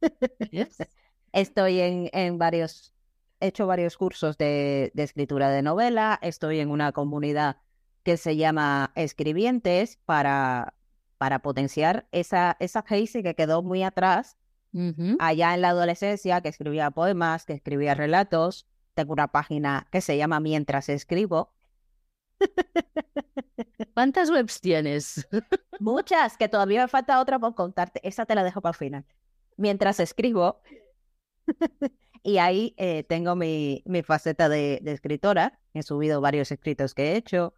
Estoy 1.32 1.80
en, 1.80 2.10
en, 2.12 2.38
varios, 2.38 2.92
he 3.40 3.48
hecho 3.48 3.66
varios 3.66 3.96
cursos 3.96 4.38
de, 4.38 4.92
de, 4.94 5.02
escritura 5.02 5.50
de 5.50 5.62
novela, 5.62 6.18
estoy 6.22 6.60
en 6.60 6.70
una 6.70 6.92
comunidad 6.92 7.56
que 8.04 8.16
se 8.16 8.36
llama 8.36 8.92
Escribientes 8.94 9.98
para 10.04 10.74
para 11.22 11.38
potenciar 11.38 12.08
esa, 12.10 12.56
esa 12.58 12.82
Casey 12.82 13.22
que 13.22 13.36
quedó 13.36 13.62
muy 13.62 13.84
atrás 13.84 14.36
allá 15.20 15.54
en 15.54 15.60
la 15.60 15.68
adolescencia, 15.68 16.40
que 16.40 16.48
escribía 16.48 16.90
poemas, 16.90 17.46
que 17.46 17.52
escribía 17.52 17.94
relatos. 17.94 18.66
Tengo 18.94 19.12
una 19.12 19.28
página 19.28 19.86
que 19.92 20.00
se 20.00 20.16
llama 20.16 20.40
Mientras 20.40 20.88
escribo. 20.88 21.54
¿Cuántas 23.94 24.30
webs 24.30 24.60
tienes? 24.60 25.28
Muchas, 25.78 26.36
que 26.36 26.48
todavía 26.48 26.82
me 26.82 26.88
falta 26.88 27.20
otra 27.20 27.38
por 27.38 27.54
contarte. 27.54 28.00
Esa 28.02 28.26
te 28.26 28.34
la 28.34 28.42
dejo 28.42 28.60
para 28.60 28.72
el 28.72 28.78
final. 28.78 29.04
Mientras 29.56 30.00
escribo. 30.00 30.60
y 32.24 32.38
ahí 32.38 32.74
eh, 32.78 33.04
tengo 33.04 33.36
mi, 33.36 33.84
mi 33.86 34.02
faceta 34.02 34.48
de, 34.48 34.80
de, 34.82 34.90
escritora. 34.90 35.60
He 35.72 35.84
subido 35.84 36.20
varios 36.20 36.50
escritos 36.50 36.94
que 36.94 37.12
he 37.12 37.16
hecho. 37.16 37.54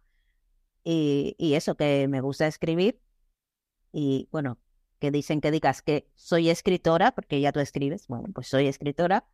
Y, 0.83 1.35
y 1.39 1.55
eso, 1.55 1.73
que 1.73 2.07
me 2.07 2.21
gusta 2.21 2.45
escribir 2.45 3.01
y 3.95 4.27
bueno, 4.29 4.59
que 4.99 5.09
dicen 5.09 5.39
que 5.39 5.51
digas 5.51 5.81
que 5.81 6.09
soy 6.15 6.49
escritora, 6.49 7.13
porque 7.13 7.39
ya 7.39 7.53
tú 7.53 7.61
escribes, 7.61 8.07
bueno, 8.07 8.27
pues 8.33 8.47
soy 8.47 8.67
escritora. 8.67 9.25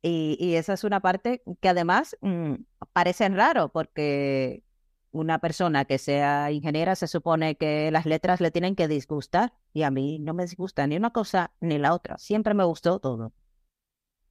Y, 0.00 0.38
y 0.40 0.54
esa 0.54 0.72
es 0.72 0.84
una 0.84 1.00
parte 1.00 1.42
que 1.60 1.68
además 1.68 2.16
mmm, 2.22 2.54
parece 2.94 3.28
raro, 3.28 3.68
porque 3.68 4.64
una 5.10 5.38
persona 5.38 5.84
que 5.84 5.98
sea 5.98 6.50
ingeniera 6.50 6.96
se 6.96 7.08
supone 7.08 7.56
que 7.56 7.90
las 7.90 8.06
letras 8.06 8.40
le 8.40 8.50
tienen 8.50 8.74
que 8.74 8.88
disgustar 8.88 9.52
y 9.74 9.82
a 9.82 9.90
mí 9.90 10.18
no 10.18 10.32
me 10.32 10.44
disgusta 10.44 10.86
ni 10.86 10.96
una 10.96 11.10
cosa 11.10 11.52
ni 11.60 11.76
la 11.76 11.92
otra. 11.92 12.16
Siempre 12.16 12.54
me 12.54 12.64
gustó 12.64 13.00
todo. 13.00 13.34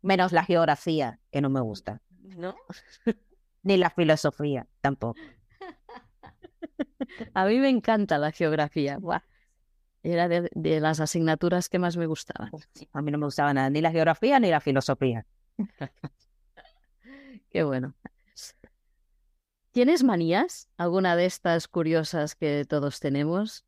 Menos 0.01 0.31
la 0.31 0.45
geografía, 0.45 1.19
que 1.31 1.41
no 1.41 1.51
me 1.51 1.61
gusta. 1.61 2.01
¿No? 2.23 2.55
ni 3.61 3.77
la 3.77 3.91
filosofía, 3.91 4.67
tampoco. 4.81 5.19
A 7.33 7.45
mí 7.45 7.59
me 7.59 7.69
encanta 7.69 8.17
la 8.17 8.31
geografía. 8.31 8.97
Buah. 8.97 9.21
Era 10.01 10.29
de, 10.29 10.79
las 10.79 10.99
asignaturas 10.99 11.67
que 11.67 11.79
más 11.79 11.97
me 11.97 12.05
gustaban. 12.05 12.51
a 12.93 13.01
mí 13.01 13.11
no 13.11 13.17
me 13.17 13.25
gustaba 13.25 13.53
nada, 13.53 13.69
ni 13.69 13.81
la 13.81 13.91
geografía 13.91 14.39
ni 14.39 14.49
la 14.49 14.61
filosofía. 14.61 15.25
Qué 17.49 17.63
bueno. 17.63 17.93
¿Tienes 19.71 20.03
manías? 20.03 20.69
¿Alguna 20.77 21.15
de 21.15 21.25
estas 21.25 21.67
curiosas 21.67 22.35
que 22.35 22.65
todos 22.65 22.99
tenemos? 22.99 23.65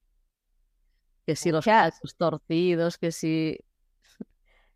Que 1.26 1.36
si 1.36 1.52
los 1.52 1.66
pasos 1.66 2.16
torcidos, 2.16 2.98
que 2.98 3.12
si... 3.12 3.60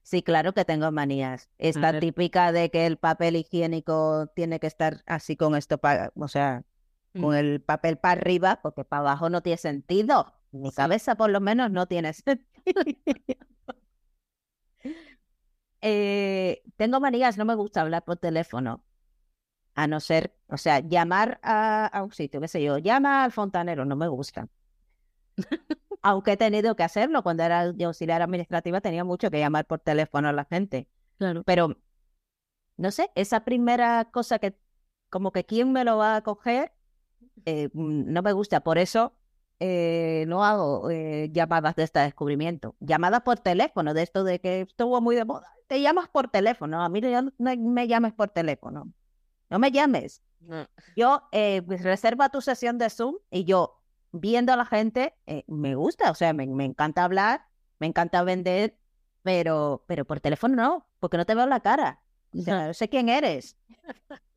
Sí, 0.04 0.22
claro 0.22 0.54
que 0.54 0.66
tengo 0.66 0.92
manías. 0.92 1.50
Esta 1.58 2.00
típica 2.00 2.52
de 2.52 2.70
que 2.70 2.86
el 2.86 2.98
papel 2.98 3.38
higiénico 3.38 4.28
tiene 4.36 4.60
que 4.60 4.68
estar 4.68 5.04
así 5.08 5.36
con 5.36 5.56
esto, 5.56 5.80
para, 5.80 6.12
o 6.16 6.28
sea, 6.28 6.64
con 7.14 7.32
mm. 7.32 7.38
el 7.38 7.62
papel 7.62 7.98
para 7.98 8.22
arriba, 8.22 8.60
porque 8.62 8.84
para 8.84 9.00
abajo 9.00 9.32
no 9.32 9.42
tiene 9.42 9.58
sentido. 9.58 10.32
Mi 10.56 10.72
cabeza 10.72 11.16
por 11.16 11.30
lo 11.30 11.42
menos 11.42 11.70
no 11.72 11.86
tiene 11.86 12.12
eh, 15.82 16.64
tengo 16.78 17.00
manías, 17.00 17.38
no 17.38 17.46
me 17.46 17.56
gusta 17.56 17.82
hablar 17.82 18.04
por 18.06 18.18
teléfono. 18.18 18.84
A 19.76 19.88
no 19.88 20.00
ser, 20.00 20.34
o 20.48 20.58
sea, 20.58 20.80
llamar 20.80 21.40
a, 21.44 22.02
un 22.04 22.14
sitio, 22.14 22.40
qué 22.40 22.48
sé 22.48 22.64
yo, 22.64 22.78
llama 22.78 23.26
al 23.26 23.34
fontanero, 23.34 23.84
no 23.84 23.98
me 23.98 24.08
gusta. 24.08 24.48
Aunque 26.02 26.34
he 26.34 26.38
tenido 26.38 26.76
que 26.78 26.84
hacerlo 26.84 27.24
cuando 27.24 27.44
era 27.44 27.74
de 27.74 27.84
auxiliar 27.84 28.22
administrativa, 28.22 28.80
tenía 28.80 29.04
mucho 29.04 29.30
que 29.30 29.40
llamar 29.40 29.66
por 29.66 29.80
teléfono 29.80 30.30
a 30.30 30.34
la 30.34 30.46
gente. 30.46 30.88
Claro. 31.18 31.44
Pero, 31.44 31.78
no 32.78 32.92
sé, 32.92 33.12
esa 33.16 33.44
primera 33.44 34.06
cosa 34.12 34.40
que, 34.40 34.58
como 35.10 35.34
que 35.34 35.46
quién 35.46 35.74
me 35.74 35.84
lo 35.84 35.98
va 35.98 36.18
a 36.18 36.22
coger, 36.22 36.72
eh, 37.46 37.70
mm, 37.74 38.14
no 38.14 38.22
me 38.22 38.32
gusta. 38.32 38.62
Por 38.62 38.78
eso 38.78 39.14
eh, 39.60 40.26
no 40.28 40.44
hago 40.44 40.90
eh, 40.90 41.30
llamadas 41.32 41.76
de 41.76 41.84
este 41.84 42.00
descubrimiento, 42.00 42.76
llamadas 42.80 43.22
por 43.22 43.40
teléfono, 43.40 43.94
de 43.94 44.04
esto 44.04 44.24
de 44.24 44.40
que 44.40 44.62
estuvo 44.62 45.00
muy 45.02 45.16
de 45.16 45.26
moda. 45.26 45.48
Te 45.68 45.82
llamas 45.82 46.10
por 46.10 46.30
teléfono, 46.30 46.84
a 46.84 46.90
mí 46.90 47.02
no, 47.02 47.32
me 47.38 47.88
llames 47.88 48.14
por 48.14 48.30
teléfono, 48.30 48.92
no 49.50 49.60
me 49.60 49.72
llames. 49.72 50.22
Yo 50.96 51.24
eh, 51.32 51.62
pues, 51.66 51.82
reserva 51.84 52.30
tu 52.30 52.42
sesión 52.42 52.78
de 52.78 52.90
Zoom 52.90 53.16
y 53.32 53.46
yo 53.46 53.82
viendo 54.12 54.54
a 54.54 54.58
la 54.58 54.66
gente 54.66 55.16
me 55.48 55.76
gusta, 55.76 56.12
o 56.12 56.16
sea, 56.16 56.34
me, 56.34 56.44
encanta 56.44 57.04
hablar, 57.04 57.48
me 57.80 57.88
encanta 57.88 58.24
vender, 58.24 58.78
pero, 59.24 59.84
pero 59.88 60.06
por 60.06 60.20
teléfono 60.20 60.56
no, 60.56 60.88
porque 61.00 61.18
no 61.18 61.26
te 61.26 61.34
veo 61.34 61.48
la 61.48 61.62
cara. 61.62 62.02
O 62.38 62.42
sea, 62.42 62.68
no 62.68 62.74
sé 62.74 62.90
quién 62.90 63.10
eres. 63.10 63.58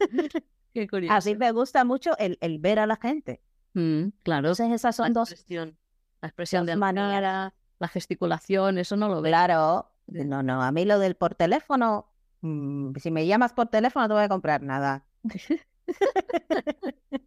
Qué 0.73 0.87
curioso. 0.87 1.15
Así 1.15 1.35
me 1.35 1.51
gusta 1.51 1.85
mucho 1.85 2.17
el, 2.19 2.39
el 2.41 2.59
ver 2.59 2.79
a 2.79 2.87
la 2.87 2.97
gente. 2.97 3.43
Mm, 3.79 4.13
claro. 4.25 4.49
Entonces 4.49 4.73
esas 4.73 4.97
son 4.97 5.09
la 5.09 5.21
dos. 5.21 5.31
Expresión, 5.31 5.79
la 6.21 6.29
expresión 6.29 6.67
de 6.67 6.75
manera, 6.75 7.55
la 7.79 7.89
gesticulación, 7.89 8.79
eso 8.79 8.97
no 8.97 9.09
lo 9.09 9.23
veo. 9.23 9.31
Claro. 9.31 9.93
No, 10.09 10.43
no, 10.43 10.63
a 10.63 10.73
mí 10.73 10.85
lo 10.85 10.99
del 10.99 11.15
por 11.15 11.37
teléfono, 11.37 12.11
mmm, 12.41 12.97
si 12.97 13.11
me 13.13 13.27
llamas 13.27 13.53
por 13.53 13.69
teléfono 13.69 14.05
no 14.05 14.09
te 14.09 14.15
voy 14.15 14.25
a 14.25 14.29
comprar 14.29 14.63
nada. 14.63 15.07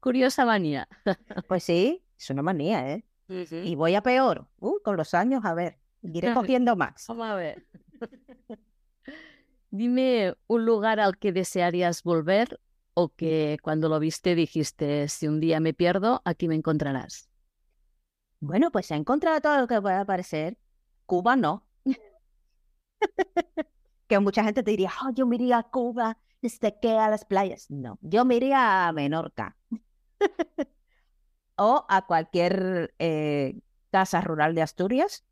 Curiosa 0.00 0.46
manía. 0.46 0.88
pues 1.48 1.64
sí, 1.64 2.02
es 2.18 2.30
una 2.30 2.42
manía, 2.42 2.90
¿eh? 2.92 3.04
Y 3.28 3.74
voy 3.74 3.96
a 3.96 4.02
peor. 4.02 4.46
Uh, 4.60 4.78
con 4.82 4.96
los 4.96 5.12
años, 5.12 5.44
a 5.44 5.52
ver, 5.52 5.78
iré 6.00 6.32
cogiendo 6.34 6.74
más. 6.76 7.06
Vamos 7.08 7.26
a 7.26 7.34
ver. 7.34 7.66
Dime 9.70 10.36
un 10.46 10.64
lugar 10.64 11.00
al 11.00 11.18
que 11.18 11.32
desearías 11.32 12.02
volver 12.02 12.60
o 12.98 13.14
que 13.14 13.58
cuando 13.62 13.90
lo 13.90 14.00
viste 14.00 14.34
dijiste, 14.34 15.08
si 15.08 15.28
un 15.28 15.38
día 15.38 15.60
me 15.60 15.74
pierdo, 15.74 16.22
aquí 16.24 16.48
me 16.48 16.54
encontrarás? 16.54 17.28
Bueno, 18.40 18.72
pues 18.72 18.90
he 18.90 18.94
encontrado 18.94 19.38
todo 19.42 19.60
lo 19.60 19.66
que 19.66 19.82
pueda 19.82 20.00
aparecer. 20.00 20.56
Cuba 21.04 21.36
no. 21.36 21.66
que 24.08 24.18
mucha 24.18 24.44
gente 24.44 24.62
te 24.62 24.70
diría, 24.70 24.90
oh, 25.04 25.10
yo 25.12 25.26
me 25.26 25.36
iría 25.36 25.58
a 25.58 25.62
Cuba, 25.64 26.16
desde 26.40 26.80
que 26.80 26.92
a 26.92 27.10
las 27.10 27.26
playas. 27.26 27.70
No, 27.70 27.98
yo 28.00 28.24
me 28.24 28.36
iría 28.36 28.88
a 28.88 28.92
Menorca. 28.92 29.58
o 31.56 31.84
a 31.90 32.06
cualquier 32.06 32.94
eh, 32.98 33.60
casa 33.90 34.22
rural 34.22 34.54
de 34.54 34.62
Asturias. 34.62 35.26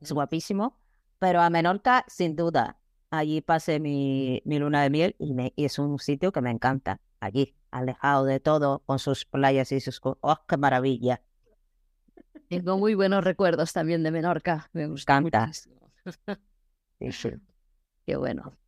Es 0.00 0.12
guapísimo. 0.12 0.78
Pero 1.18 1.40
a 1.40 1.50
Menorca, 1.50 2.04
sin 2.06 2.36
duda. 2.36 2.79
Allí 3.10 3.40
pasé 3.40 3.80
mi, 3.80 4.42
mi 4.44 4.58
luna 4.58 4.82
de 4.82 4.90
miel 4.90 5.16
y, 5.18 5.34
me, 5.34 5.52
y 5.56 5.64
es 5.64 5.78
un 5.78 5.98
sitio 5.98 6.32
que 6.32 6.40
me 6.40 6.50
encanta. 6.50 7.00
Allí, 7.20 7.54
alejado 7.70 8.24
de 8.24 8.40
todo, 8.40 8.80
con 8.86 8.98
sus 8.98 9.24
playas 9.24 9.72
y 9.72 9.80
sus... 9.80 10.00
¡Oh, 10.02 10.40
qué 10.48 10.56
maravilla! 10.56 11.22
Tengo 12.48 12.78
muy 12.78 12.94
buenos 12.94 13.22
recuerdos 13.22 13.72
también 13.72 14.02
de 14.02 14.10
Menorca. 14.10 14.70
Me 14.72 14.84
encanta. 14.84 15.50
Sí, 16.98 17.12
sí. 17.12 17.30
Qué 18.04 18.16
bueno. 18.16 18.58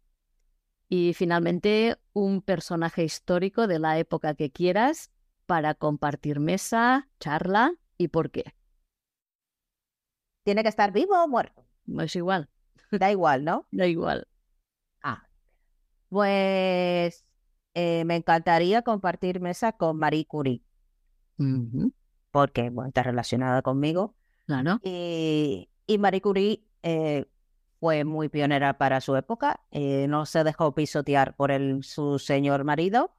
Y 0.88 1.12
finalmente, 1.12 1.98
un 2.14 2.40
personaje 2.40 3.04
histórico 3.04 3.66
de 3.66 3.78
la 3.78 3.98
época 3.98 4.34
que 4.34 4.50
quieras 4.50 5.10
para 5.44 5.74
compartir 5.74 6.40
mesa, 6.40 7.08
charla 7.20 7.74
y 7.98 8.08
por 8.08 8.30
qué. 8.30 8.54
¿Tiene 10.44 10.62
que 10.62 10.70
estar 10.70 10.92
vivo 10.92 11.22
o 11.22 11.28
muerto? 11.28 11.66
No 11.84 12.02
es 12.02 12.16
igual. 12.16 12.48
Da 12.90 13.10
igual, 13.10 13.44
¿no? 13.44 13.66
Da 13.70 13.86
igual. 13.86 14.26
Pues 16.12 17.24
eh, 17.72 18.04
me 18.04 18.16
encantaría 18.16 18.82
compartir 18.82 19.40
mesa 19.40 19.72
con 19.72 19.96
Marie 19.96 20.26
Curie. 20.26 20.60
Porque, 22.30 22.68
bueno, 22.68 22.88
está 22.88 23.02
relacionada 23.02 23.62
conmigo. 23.62 24.14
Claro. 24.44 24.78
Y, 24.84 25.70
y 25.86 25.96
Marie 25.96 26.20
Curie 26.20 26.66
eh, 26.82 27.24
fue 27.80 28.04
muy 28.04 28.28
pionera 28.28 28.76
para 28.76 29.00
su 29.00 29.16
época. 29.16 29.62
Eh, 29.70 30.04
no 30.06 30.26
se 30.26 30.44
dejó 30.44 30.74
pisotear 30.74 31.34
por 31.34 31.50
el, 31.50 31.82
su 31.82 32.18
señor 32.18 32.64
marido. 32.64 33.14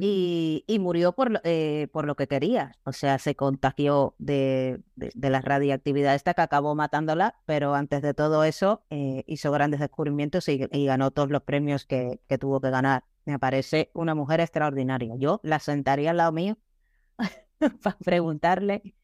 Y, 0.00 0.64
y, 0.66 0.78
murió 0.78 1.12
por, 1.12 1.40
eh, 1.44 1.88
por 1.92 2.06
lo 2.06 2.16
que 2.16 2.26
quería. 2.26 2.76
O 2.84 2.92
sea, 2.92 3.18
se 3.18 3.34
contagió 3.36 4.14
de, 4.18 4.82
de, 4.96 5.30
la 5.30 5.40
radiactividad 5.40 6.14
esta 6.14 6.34
que 6.34 6.42
acabó 6.42 6.74
matándola, 6.74 7.36
pero 7.46 7.74
antes 7.74 8.02
de 8.02 8.14
todo 8.14 8.44
eso 8.44 8.84
hizo 9.26 9.52
grandes 9.52 9.80
descubrimientos 9.80 10.48
y, 10.48 10.66
y, 10.72 10.86
ganó 10.86 11.10
todos 11.10 11.30
los 11.30 11.42
premios 11.42 11.86
que, 11.86 12.20
que 12.28 12.38
tuvo 12.38 12.60
que 12.60 12.70
ganar. 12.70 13.04
Me 13.24 13.38
parece 13.38 13.90
una 13.94 14.14
mujer 14.14 14.40
extraordinaria. 14.40 15.14
Yo 15.16 15.40
la 15.42 15.58
sentaría 15.58 16.10
al 16.10 16.16
lado 16.16 16.32
mío 16.32 16.56
para 17.82 17.96
preguntarle 17.98 18.94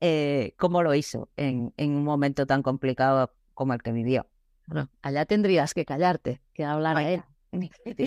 eh, 0.00 0.54
cómo 0.58 0.82
lo 0.82 0.94
hizo 0.94 1.30
en, 1.36 1.72
en, 1.76 1.94
un 1.94 2.04
momento 2.04 2.46
tan 2.46 2.62
complicado 2.62 3.32
como 3.54 3.72
el 3.72 3.82
que 3.82 3.92
vivió. 3.92 4.26
Bueno, 4.66 4.90
allá 5.00 5.24
tendrías 5.24 5.72
que 5.72 5.84
callarte, 5.84 6.42
que 6.52 6.64
hablara 6.64 7.08
él. 7.08 7.22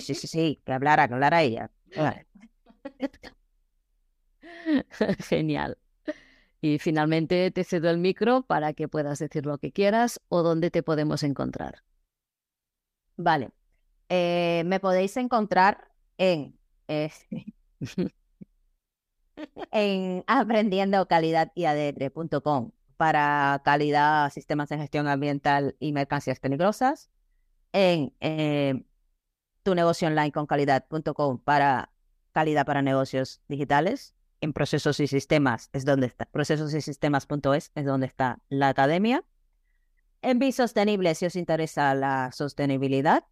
sí, 0.00 0.14
sí, 0.14 0.62
que 0.64 0.72
hablara, 0.72 1.08
que 1.08 1.14
hablara 1.14 1.42
ella. 1.42 1.70
Genial. 5.28 5.78
Y 6.60 6.78
finalmente 6.78 7.50
te 7.50 7.64
cedo 7.64 7.90
el 7.90 7.98
micro 7.98 8.42
para 8.42 8.72
que 8.74 8.88
puedas 8.88 9.18
decir 9.18 9.46
lo 9.46 9.58
que 9.58 9.72
quieras 9.72 10.20
o 10.28 10.42
dónde 10.42 10.70
te 10.70 10.82
podemos 10.82 11.22
encontrar. 11.22 11.82
Vale. 13.16 13.50
Eh, 14.08 14.62
me 14.66 14.80
podéis 14.80 15.16
encontrar 15.16 15.90
en, 16.18 16.58
eh, 16.88 17.10
en 19.72 20.24
aprendiendo 20.26 21.06
calidad 21.06 21.52
para 22.96 23.62
calidad, 23.64 24.30
sistemas 24.30 24.68
de 24.68 24.76
gestión 24.78 25.08
ambiental 25.08 25.76
y 25.80 25.92
mercancías 25.92 26.38
peligrosas, 26.40 27.10
en 27.72 28.14
eh, 28.20 28.84
tu 29.70 29.76
negocio 29.76 30.08
online 30.08 30.32
con 30.32 30.46
calidad.com 30.46 31.38
para 31.38 31.92
calidad 32.32 32.66
para 32.66 32.82
negocios 32.82 33.40
digitales, 33.46 34.16
en 34.40 34.52
procesos 34.52 34.98
y 34.98 35.06
sistemas 35.06 35.70
es 35.72 35.84
donde 35.84 36.08
está, 36.08 36.24
procesos 36.24 36.74
y 36.74 36.80
sistemas.es 36.80 37.70
es 37.72 37.84
donde 37.84 38.06
está 38.08 38.40
la 38.48 38.66
academia. 38.66 39.24
En 40.22 40.40
Bisostenible, 40.40 41.14
si 41.14 41.26
os 41.26 41.36
interesa 41.36 41.94
la 41.94 42.32
sostenibilidad, 42.32 43.26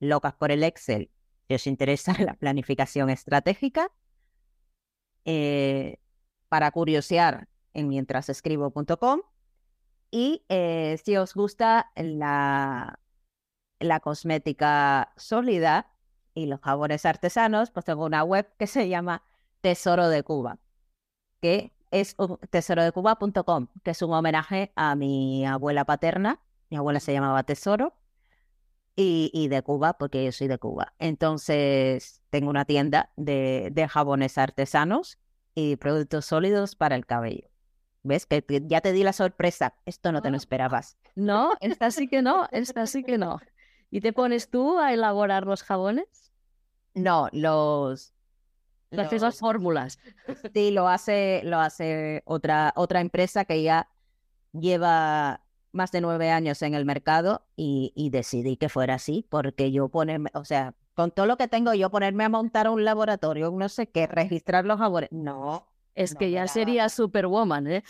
locas 0.00 0.34
por 0.34 0.50
el 0.50 0.64
Excel, 0.64 1.10
si 1.48 1.54
os 1.54 1.66
interesa 1.66 2.14
la 2.18 2.34
planificación 2.34 3.08
estratégica. 3.08 3.90
Eh, 5.24 5.96
para 6.50 6.70
curiosear 6.72 7.48
en 7.72 7.88
mientrasescribo.com 7.88 9.22
y 10.10 10.44
eh, 10.50 11.00
si 11.02 11.16
os 11.16 11.32
gusta 11.32 11.90
la, 11.96 12.99
la 13.80 14.00
cosmética 14.00 15.12
sólida 15.16 15.92
y 16.34 16.46
los 16.46 16.60
jabones 16.60 17.04
artesanos, 17.06 17.70
pues 17.70 17.84
tengo 17.84 18.04
una 18.04 18.22
web 18.22 18.48
que 18.58 18.66
se 18.66 18.88
llama 18.88 19.22
Tesoro 19.60 20.08
de 20.08 20.22
Cuba, 20.22 20.58
que 21.40 21.72
es 21.90 22.16
tesorodecuba.com, 22.50 23.68
que 23.82 23.90
es 23.90 24.02
un 24.02 24.12
homenaje 24.12 24.72
a 24.76 24.94
mi 24.94 25.44
abuela 25.44 25.84
paterna. 25.84 26.40
Mi 26.70 26.76
abuela 26.76 27.00
se 27.00 27.12
llamaba 27.12 27.42
Tesoro 27.42 27.94
y, 28.94 29.48
de 29.48 29.62
Cuba, 29.62 29.94
porque 29.94 30.24
yo 30.24 30.32
soy 30.32 30.46
de 30.46 30.58
Cuba. 30.58 30.94
Entonces, 30.98 32.22
tengo 32.30 32.50
una 32.50 32.64
tienda 32.64 33.10
de, 33.16 33.70
de 33.72 33.88
jabones 33.88 34.38
artesanos 34.38 35.18
y 35.54 35.76
productos 35.76 36.26
sólidos 36.26 36.76
para 36.76 36.96
el 36.96 37.06
cabello. 37.06 37.48
¿Ves? 38.02 38.26
Que 38.26 38.44
ya 38.66 38.80
te 38.80 38.92
di 38.92 39.02
la 39.02 39.12
sorpresa. 39.12 39.74
Esto 39.84 40.12
no 40.12 40.22
te 40.22 40.30
lo 40.30 40.36
esperabas. 40.36 40.96
No, 41.14 41.54
esta 41.60 41.90
sí 41.90 42.08
que 42.08 42.22
no, 42.22 42.48
esta 42.50 42.86
sí 42.86 43.02
que 43.02 43.18
no. 43.18 43.40
¿Y 43.90 44.00
te 44.00 44.12
pones 44.12 44.48
tú 44.48 44.78
a 44.78 44.92
elaborar 44.92 45.46
los 45.46 45.62
jabones? 45.62 46.32
No, 46.94 47.28
los... 47.32 48.14
Haces 48.96 49.22
las 49.22 49.38
fórmulas. 49.38 49.98
Sí, 50.54 50.70
lo 50.70 50.88
hace, 50.88 51.42
lo 51.44 51.58
hace 51.58 52.22
otra, 52.24 52.72
otra 52.76 53.00
empresa 53.00 53.44
que 53.44 53.62
ya 53.62 53.88
lleva 54.52 55.42
más 55.72 55.92
de 55.92 56.00
nueve 56.00 56.30
años 56.30 56.62
en 56.62 56.74
el 56.74 56.84
mercado 56.84 57.46
y, 57.56 58.10
decidí 58.10 58.56
que 58.56 58.68
fuera 58.68 58.94
así, 58.94 59.24
porque 59.28 59.70
yo 59.70 59.88
ponerme, 59.88 60.30
o 60.34 60.44
sea, 60.44 60.74
con 60.94 61.12
todo 61.12 61.26
lo 61.26 61.36
que 61.36 61.46
tengo, 61.46 61.72
yo 61.74 61.90
ponerme 61.90 62.24
a 62.24 62.28
montar 62.28 62.68
un 62.68 62.84
laboratorio, 62.84 63.50
no 63.52 63.68
sé 63.68 63.88
qué, 63.88 64.06
registrar 64.08 64.64
los 64.64 64.78
jabones, 64.78 65.10
no. 65.12 65.66
Es 65.94 66.14
que 66.14 66.30
ya 66.30 66.48
sería 66.48 66.88
superwoman, 66.88 67.66
¿eh? 67.66 67.84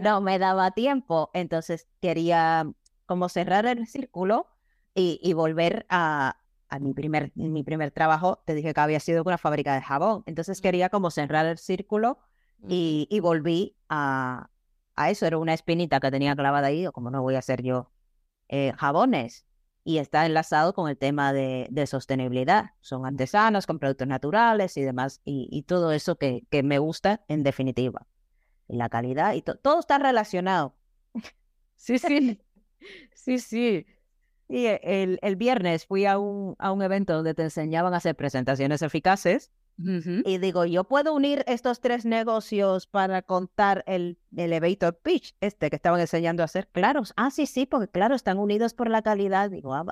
No 0.00 0.20
me 0.20 0.38
daba 0.38 0.72
tiempo, 0.72 1.30
entonces 1.32 1.86
quería 2.00 2.70
como 3.06 3.28
cerrar 3.28 3.66
el 3.66 3.86
círculo 3.86 4.53
y, 4.94 5.32
volver 5.32 5.86
a, 5.88 6.38
a 6.68 6.78
mi 6.78 6.94
primer, 6.94 7.32
mi 7.34 7.62
primer 7.64 7.90
trabajo, 7.90 8.42
te 8.44 8.54
dije 8.54 8.72
que 8.74 8.80
había 8.80 9.00
sido 9.00 9.22
una 9.24 9.38
fábrica 9.38 9.74
de 9.74 9.82
jabón, 9.82 10.22
entonces 10.26 10.60
quería 10.60 10.88
como 10.88 11.10
cerrar 11.10 11.46
el 11.46 11.58
círculo 11.58 12.18
y, 12.68 13.06
y 13.10 13.20
volví 13.20 13.76
a, 13.88 14.50
a 14.96 15.10
eso, 15.10 15.26
era 15.26 15.38
una 15.38 15.54
espinita 15.54 16.00
que 16.00 16.10
tenía 16.10 16.36
clavada 16.36 16.68
ahí, 16.68 16.86
como 16.92 17.10
no 17.10 17.22
voy 17.22 17.34
a 17.34 17.38
hacer 17.38 17.62
yo 17.62 17.90
eh, 18.48 18.72
jabones. 18.76 19.46
Y 19.86 19.98
está 19.98 20.24
enlazado 20.24 20.72
con 20.72 20.88
el 20.88 20.96
tema 20.96 21.34
de, 21.34 21.68
de, 21.70 21.86
sostenibilidad. 21.86 22.70
Son 22.80 23.04
artesanos, 23.04 23.66
con 23.66 23.78
productos 23.78 24.08
naturales 24.08 24.78
y 24.78 24.82
demás, 24.82 25.20
y, 25.24 25.62
todo 25.64 25.92
eso 25.92 26.16
que, 26.16 26.46
que, 26.50 26.62
me 26.62 26.78
gusta 26.78 27.22
en 27.28 27.42
definitiva. 27.42 28.06
la 28.66 28.88
calidad, 28.88 29.34
y 29.34 29.42
todo 29.42 29.80
está 29.80 29.98
relacionado. 29.98 30.76
Sí, 31.76 31.98
sí, 31.98 32.40
sí, 33.14 33.38
sí. 33.38 33.86
Y 34.48 34.66
el, 34.66 35.18
el 35.22 35.36
viernes 35.36 35.86
fui 35.86 36.06
a 36.06 36.18
un, 36.18 36.54
a 36.58 36.70
un 36.72 36.82
evento 36.82 37.14
donde 37.14 37.34
te 37.34 37.42
enseñaban 37.42 37.94
a 37.94 37.98
hacer 37.98 38.14
presentaciones 38.14 38.82
eficaces 38.82 39.50
y 39.76 40.38
digo, 40.38 40.64
yo 40.66 40.84
puedo 40.84 41.14
unir 41.14 41.42
estos 41.48 41.80
tres 41.80 42.04
negocios 42.04 42.86
para 42.86 43.22
contar 43.22 43.82
el 43.88 44.18
elevator 44.36 44.96
pitch, 44.96 45.34
este 45.40 45.68
que 45.68 45.76
estaban 45.76 46.00
enseñando 46.00 46.42
a 46.42 46.44
hacer. 46.44 46.68
Claros, 46.68 47.12
ah, 47.16 47.30
sí, 47.30 47.46
sí, 47.46 47.66
porque 47.66 47.88
claro, 47.88 48.14
están 48.14 48.38
unidos 48.38 48.72
por 48.72 48.88
la 48.88 49.02
calidad. 49.02 49.50
Digo, 49.50 49.74
ah, 49.74 49.84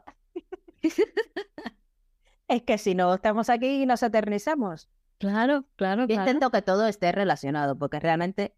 es 2.48 2.62
que 2.62 2.78
si 2.78 2.94
no 2.94 3.14
estamos 3.14 3.50
aquí 3.50 3.82
y 3.82 3.86
nos 3.86 4.04
eternizamos. 4.04 4.88
Claro, 5.18 5.64
claro, 5.74 6.06
claro. 6.06 6.22
Intento 6.22 6.50
que 6.50 6.62
todo 6.62 6.86
esté 6.86 7.10
relacionado, 7.10 7.76
porque 7.76 7.98
realmente 7.98 8.54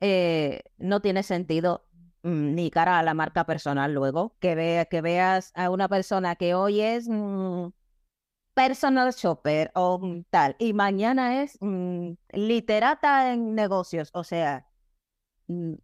eh, 0.00 0.62
no 0.78 1.00
tiene 1.00 1.22
sentido 1.22 1.86
ni 2.22 2.70
cara 2.70 2.98
a 2.98 3.02
la 3.02 3.14
marca 3.14 3.44
personal 3.44 3.94
luego, 3.94 4.36
que, 4.40 4.54
vea, 4.54 4.84
que 4.86 5.00
veas 5.00 5.52
a 5.54 5.70
una 5.70 5.88
persona 5.88 6.36
que 6.36 6.54
hoy 6.54 6.80
es 6.80 7.08
mm, 7.08 7.68
personal 8.54 9.12
shopper 9.12 9.70
o 9.74 10.00
tal, 10.30 10.56
y 10.58 10.72
mañana 10.72 11.42
es 11.42 11.58
mm, 11.60 12.12
literata 12.32 13.32
en 13.32 13.54
negocios, 13.54 14.10
o 14.14 14.24
sea, 14.24 14.66
mm, 15.46 15.74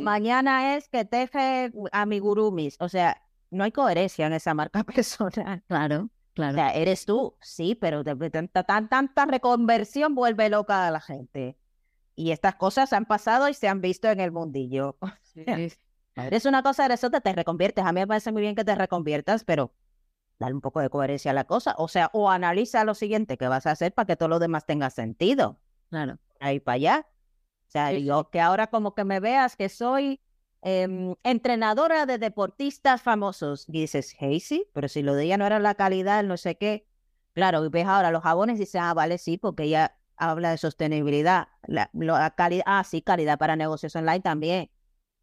mañana 0.00 0.76
es 0.76 0.88
que 0.88 1.04
teje 1.04 1.72
amigurumis, 1.92 2.76
o 2.80 2.88
sea, 2.88 3.22
no 3.50 3.64
hay 3.64 3.72
coherencia 3.72 4.26
en 4.26 4.32
esa 4.32 4.54
marca 4.54 4.82
personal. 4.84 5.62
Claro, 5.68 6.10
claro. 6.34 6.52
O 6.52 6.54
sea, 6.54 6.74
eres 6.74 7.04
tú, 7.04 7.36
sí, 7.40 7.74
pero 7.74 8.02
tanta, 8.04 8.64
tanta 8.64 9.26
reconversión 9.26 10.14
vuelve 10.14 10.48
loca 10.48 10.86
a 10.86 10.90
la 10.90 11.00
gente. 11.00 11.56
Y 12.22 12.30
estas 12.30 12.54
cosas 12.54 12.92
han 12.92 13.04
pasado 13.04 13.48
y 13.48 13.54
se 13.54 13.66
han 13.66 13.80
visto 13.80 14.08
en 14.08 14.20
el 14.20 14.30
mundillo. 14.30 14.96
Eres 16.14 16.46
una 16.46 16.62
cosa, 16.62 16.84
eres 16.84 17.02
otra, 17.02 17.20
te 17.20 17.32
reconviertes. 17.32 17.84
A 17.84 17.90
mí 17.90 17.98
me 17.98 18.06
parece 18.06 18.30
muy 18.30 18.42
bien 18.42 18.54
que 18.54 18.64
te 18.64 18.76
reconviertas, 18.76 19.42
pero 19.42 19.74
dale 20.38 20.54
un 20.54 20.60
poco 20.60 20.78
de 20.78 20.88
coherencia 20.88 21.32
a 21.32 21.34
la 21.34 21.48
cosa. 21.48 21.74
O 21.78 21.88
sea, 21.88 22.10
o 22.12 22.30
analiza 22.30 22.84
lo 22.84 22.94
siguiente 22.94 23.36
que 23.36 23.48
vas 23.48 23.66
a 23.66 23.72
hacer 23.72 23.92
para 23.92 24.06
que 24.06 24.14
todo 24.14 24.28
lo 24.28 24.38
demás 24.38 24.66
tenga 24.66 24.88
sentido. 24.90 25.58
Claro. 25.90 26.18
Ahí 26.38 26.60
para 26.60 26.76
allá. 26.76 27.06
O 27.66 27.70
sea, 27.72 27.90
yo 27.92 28.30
que 28.30 28.40
ahora 28.40 28.68
como 28.68 28.94
que 28.94 29.02
me 29.02 29.18
veas 29.18 29.56
que 29.56 29.68
soy 29.68 30.20
em, 30.60 31.16
entrenadora 31.24 32.06
de 32.06 32.18
deportistas 32.18 33.02
famosos. 33.02 33.68
Y 33.68 33.80
dices, 33.80 34.14
hey, 34.16 34.38
sí, 34.38 34.68
pero 34.74 34.86
si 34.86 35.02
lo 35.02 35.16
de 35.16 35.24
ella 35.24 35.38
no 35.38 35.46
era 35.46 35.58
la 35.58 35.74
calidad, 35.74 36.22
no 36.22 36.36
sé 36.36 36.56
qué. 36.56 36.86
Claro, 37.32 37.64
y 37.64 37.68
ves 37.68 37.86
ahora 37.86 38.12
los 38.12 38.22
jabones 38.22 38.58
y 38.58 38.60
dices, 38.60 38.80
ah, 38.80 38.94
vale, 38.94 39.18
sí, 39.18 39.38
porque 39.38 39.64
ella 39.64 39.96
habla 40.30 40.50
de 40.50 40.58
sostenibilidad. 40.58 41.48
La, 41.66 41.90
calidad, 42.36 42.64
ah, 42.66 42.84
sí, 42.84 43.02
calidad 43.02 43.38
para 43.38 43.56
negocios 43.56 43.94
online 43.96 44.20
también. 44.20 44.70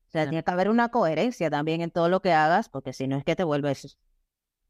O 0.07 0.11
sea, 0.11 0.23
tiene 0.27 0.43
que 0.43 0.51
haber 0.51 0.69
una 0.69 0.89
coherencia 0.89 1.49
también 1.49 1.81
en 1.81 1.91
todo 1.91 2.09
lo 2.09 2.21
que 2.21 2.33
hagas, 2.33 2.67
porque 2.67 2.93
si 2.93 3.07
no 3.07 3.15
es 3.15 3.23
que 3.23 3.35
te 3.35 3.43
vuelves 3.43 3.97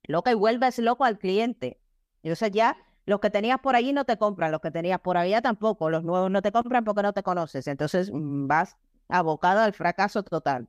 loca 0.04 0.32
y 0.32 0.36
vuelves 0.36 0.78
loco 0.80 1.06
al 1.06 1.18
cliente. 1.18 1.80
Y 2.22 2.36
sea, 2.36 2.50
ya 2.50 2.78
los 3.06 3.20
que 3.20 3.30
tenías 3.30 3.60
por 3.60 3.76
allí 3.76 3.94
no 3.94 4.06
te 4.06 4.18
compran, 4.18 4.52
los 4.52 4.62
que 4.62 4.72
tenías 4.72 5.00
por 5.00 5.18
allá 5.18 5.42
tampoco, 5.42 5.90
los 5.90 6.04
nuevos 6.04 6.30
no 6.30 6.42
te 6.42 6.52
compran 6.52 6.84
porque 6.84 7.02
no 7.02 7.14
te 7.14 7.24
conoces. 7.24 7.68
Entonces 7.68 8.12
mm, 8.12 8.48
vas 8.48 8.78
abocado 9.08 9.62
al 9.62 9.74
fracaso 9.74 10.24
total. 10.24 10.68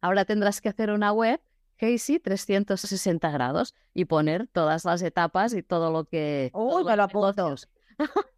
Ahora 0.00 0.24
tendrás 0.24 0.60
que 0.60 0.68
hacer 0.68 0.90
una 0.90 1.12
web 1.12 1.40
Casey 1.76 2.18
360 2.18 3.30
grados 3.30 3.74
y 3.94 4.06
poner 4.06 4.48
todas 4.48 4.84
las 4.84 5.02
etapas 5.02 5.52
y 5.54 5.62
todo 5.62 5.92
lo 5.92 6.04
que... 6.04 6.50
Uy, 6.54 6.84
me 6.84 6.96
lo 6.96 7.04
apunto. 7.04 7.54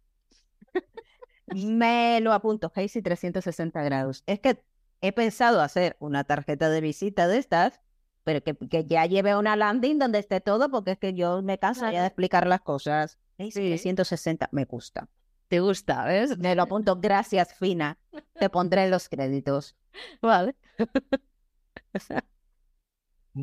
me 1.55 2.19
lo 2.21 2.33
apunto, 2.33 2.71
Casey 2.71 3.01
360 3.01 3.81
grados. 3.83 4.23
Es 4.25 4.39
que 4.39 4.63
he 5.01 5.11
pensado 5.11 5.61
hacer 5.61 5.97
una 5.99 6.23
tarjeta 6.23 6.69
de 6.69 6.81
visita 6.81 7.27
de 7.27 7.37
estas, 7.37 7.81
pero 8.23 8.41
que, 8.43 8.85
ya 8.85 9.05
lleve 9.05 9.35
una 9.35 9.55
landing 9.55 9.97
donde 9.99 10.19
esté 10.19 10.41
todo, 10.41 10.69
porque 10.69 10.91
es 10.91 10.97
que 10.99 11.13
yo 11.13 11.41
me 11.41 11.57
canso 11.57 11.89
ya 11.91 12.01
de 12.01 12.07
explicar 12.07 12.47
las 12.47 12.61
cosas. 12.61 13.17
Casey 13.37 13.69
360 13.69 14.49
me 14.51 14.65
gusta. 14.65 15.09
¿Te 15.47 15.59
gusta? 15.59 16.05
¿Ves? 16.05 16.37
Me 16.37 16.55
lo 16.55 16.63
apunto. 16.63 16.95
Gracias, 16.95 17.53
Fina. 17.55 17.97
Te 18.39 18.49
pondré 18.49 18.89
los 18.89 19.09
créditos. 19.09 19.75
Vale. 20.21 20.55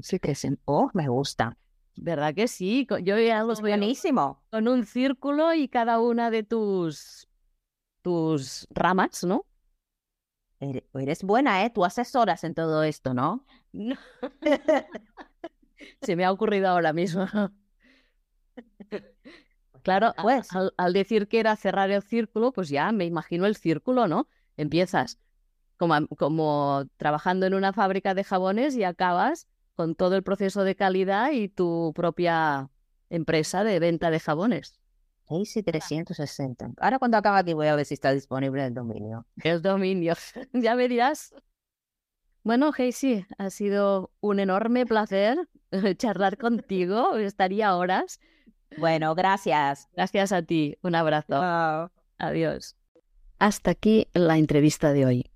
Sí 0.03 0.19
que 0.19 0.35
sí. 0.35 0.51
Oh, 0.67 0.91
me 0.93 1.09
gusta. 1.09 1.57
¿Verdad 1.97 2.35
que 2.35 2.47
sí? 2.47 2.87
Yo 3.03 3.19
ya 3.19 3.43
lo 3.43 3.55
buenísimo. 3.55 4.43
Con 4.51 4.69
un 4.69 4.85
círculo 4.85 5.55
y 5.55 5.69
cada 5.69 5.99
una 6.01 6.31
de 6.31 6.43
tus 6.43 7.28
tus 8.09 8.67
ramas, 8.71 9.23
¿no? 9.23 9.45
Eres 10.95 11.23
buena, 11.23 11.63
¿eh? 11.67 11.71
Tú 11.71 11.85
asesoras 11.85 12.43
en 12.43 12.55
todo 12.55 12.83
esto, 12.83 13.13
¿no? 13.13 13.45
Se 16.01 16.17
me 16.17 16.25
ha 16.25 16.33
ocurrido 16.33 16.69
ahora 16.69 16.95
mismo. 16.95 17.27
Claro, 19.83 20.15
pues. 20.23 20.49
al, 20.79 20.93
decir 20.95 21.29
que 21.29 21.39
era 21.39 21.55
cerrar 21.55 21.91
el 21.91 22.03
círculo, 22.03 22.51
pues 22.51 22.71
ya 22.71 22.91
me 22.93 23.05
imagino 23.05 23.45
el 23.45 23.57
círculo, 23.57 24.09
¿no? 24.09 24.27
Empiezas 24.57 25.19
como, 25.77 26.09
como 26.17 26.87
trabajando 26.97 27.45
en 27.45 27.53
una 27.53 27.75
fábrica 27.75 28.15
de 28.15 28.25
jabones 28.25 28.75
y 28.75 28.85
acabas 28.85 29.49
con 29.75 29.95
todo 29.95 30.17
el 30.17 30.23
proceso 30.23 30.65
de 30.65 30.77
calidad 30.77 31.31
y 31.33 31.49
tu 31.49 31.93
propia 31.95 32.71
empresa 33.11 33.65
de 33.65 33.79
venta 33.79 34.11
de 34.11 34.19
jabones. 34.19 34.78
Casey 35.29 35.63
360. 35.63 36.73
Ahora 36.79 36.99
cuando 36.99 37.17
acaba 37.17 37.39
aquí 37.39 37.55
voy 37.55 37.67
a 37.67 37.77
ver 37.77 37.85
si 37.85 37.95
está 37.95 38.13
disponible 38.13 38.65
el 38.65 38.75
dominio. 38.75 39.27
El 39.45 39.63
dominio, 39.63 40.15
ya 40.53 40.75
verías. 40.75 41.35
Bueno, 42.45 42.73
Casey, 42.73 43.27
ha 43.37 43.51
sido 43.51 44.11
un 44.21 44.41
enorme 44.41 44.87
placer 44.87 45.39
charlar 45.97 46.39
contigo. 46.39 47.17
Estaría 47.17 47.77
horas. 47.77 48.21
Bueno, 48.79 49.15
gracias. 49.15 49.89
Gracias 49.93 50.33
a 50.33 50.43
ti. 50.43 50.77
Un 50.83 50.95
abrazo. 50.95 51.91
Adiós. 52.19 52.77
Hasta 53.39 53.73
aquí 53.73 54.09
la 54.15 54.39
entrevista 54.39 54.93
de 54.93 55.07
hoy. 55.07 55.31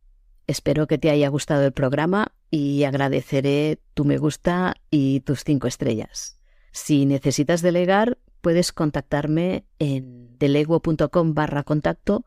Espero 0.47 0.87
que 0.87 0.99
te 0.99 1.11
haya 1.11 1.29
gustado 1.29 1.65
el 1.65 1.73
programa 1.73 2.33
y 2.51 2.85
agradeceré 2.85 3.79
tu 3.95 4.05
me 4.05 4.19
gusta 4.19 4.75
y 4.91 5.21
tus 5.21 5.45
cinco 5.45 5.67
estrellas. 5.67 6.42
Si 6.73 7.07
necesitas 7.07 7.63
delegar, 7.63 8.19
puedes 8.41 8.73
contactarme 8.73 9.65
en 9.79 10.37
deleguo.com 10.39 11.35
barra 11.35 11.63
contacto 11.63 12.25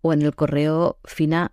o 0.00 0.12
en 0.12 0.22
el 0.22 0.34
correo 0.34 0.98
fina 1.04 1.52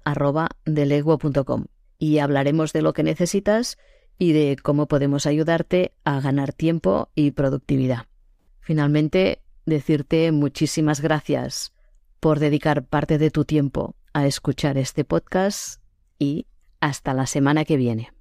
y 1.98 2.20
hablaremos 2.20 2.74
de 2.74 2.82
lo 2.82 2.93
que 2.93 3.04
necesitas 3.04 3.78
y 4.18 4.32
de 4.32 4.56
cómo 4.62 4.88
podemos 4.88 5.26
ayudarte 5.26 5.93
a 6.04 6.22
ganar 6.22 6.54
tiempo 6.54 7.10
y 7.16 7.32
productividad. 7.32 8.06
Finalmente, 8.60 9.41
decirte 9.66 10.32
muchísimas 10.32 11.02
gracias 11.02 11.74
por 12.20 12.39
dedicar 12.39 12.86
parte 12.86 13.18
de 13.18 13.32
tu 13.32 13.46
tiempo 13.46 13.96
a 14.14 14.26
escuchar 14.26 14.78
este 14.78 15.04
podcast 15.04 15.82
y 16.18 16.48
hasta 16.80 17.14
la 17.14 17.26
semana 17.26 17.66
que 17.66 17.78
viene. 17.78 18.12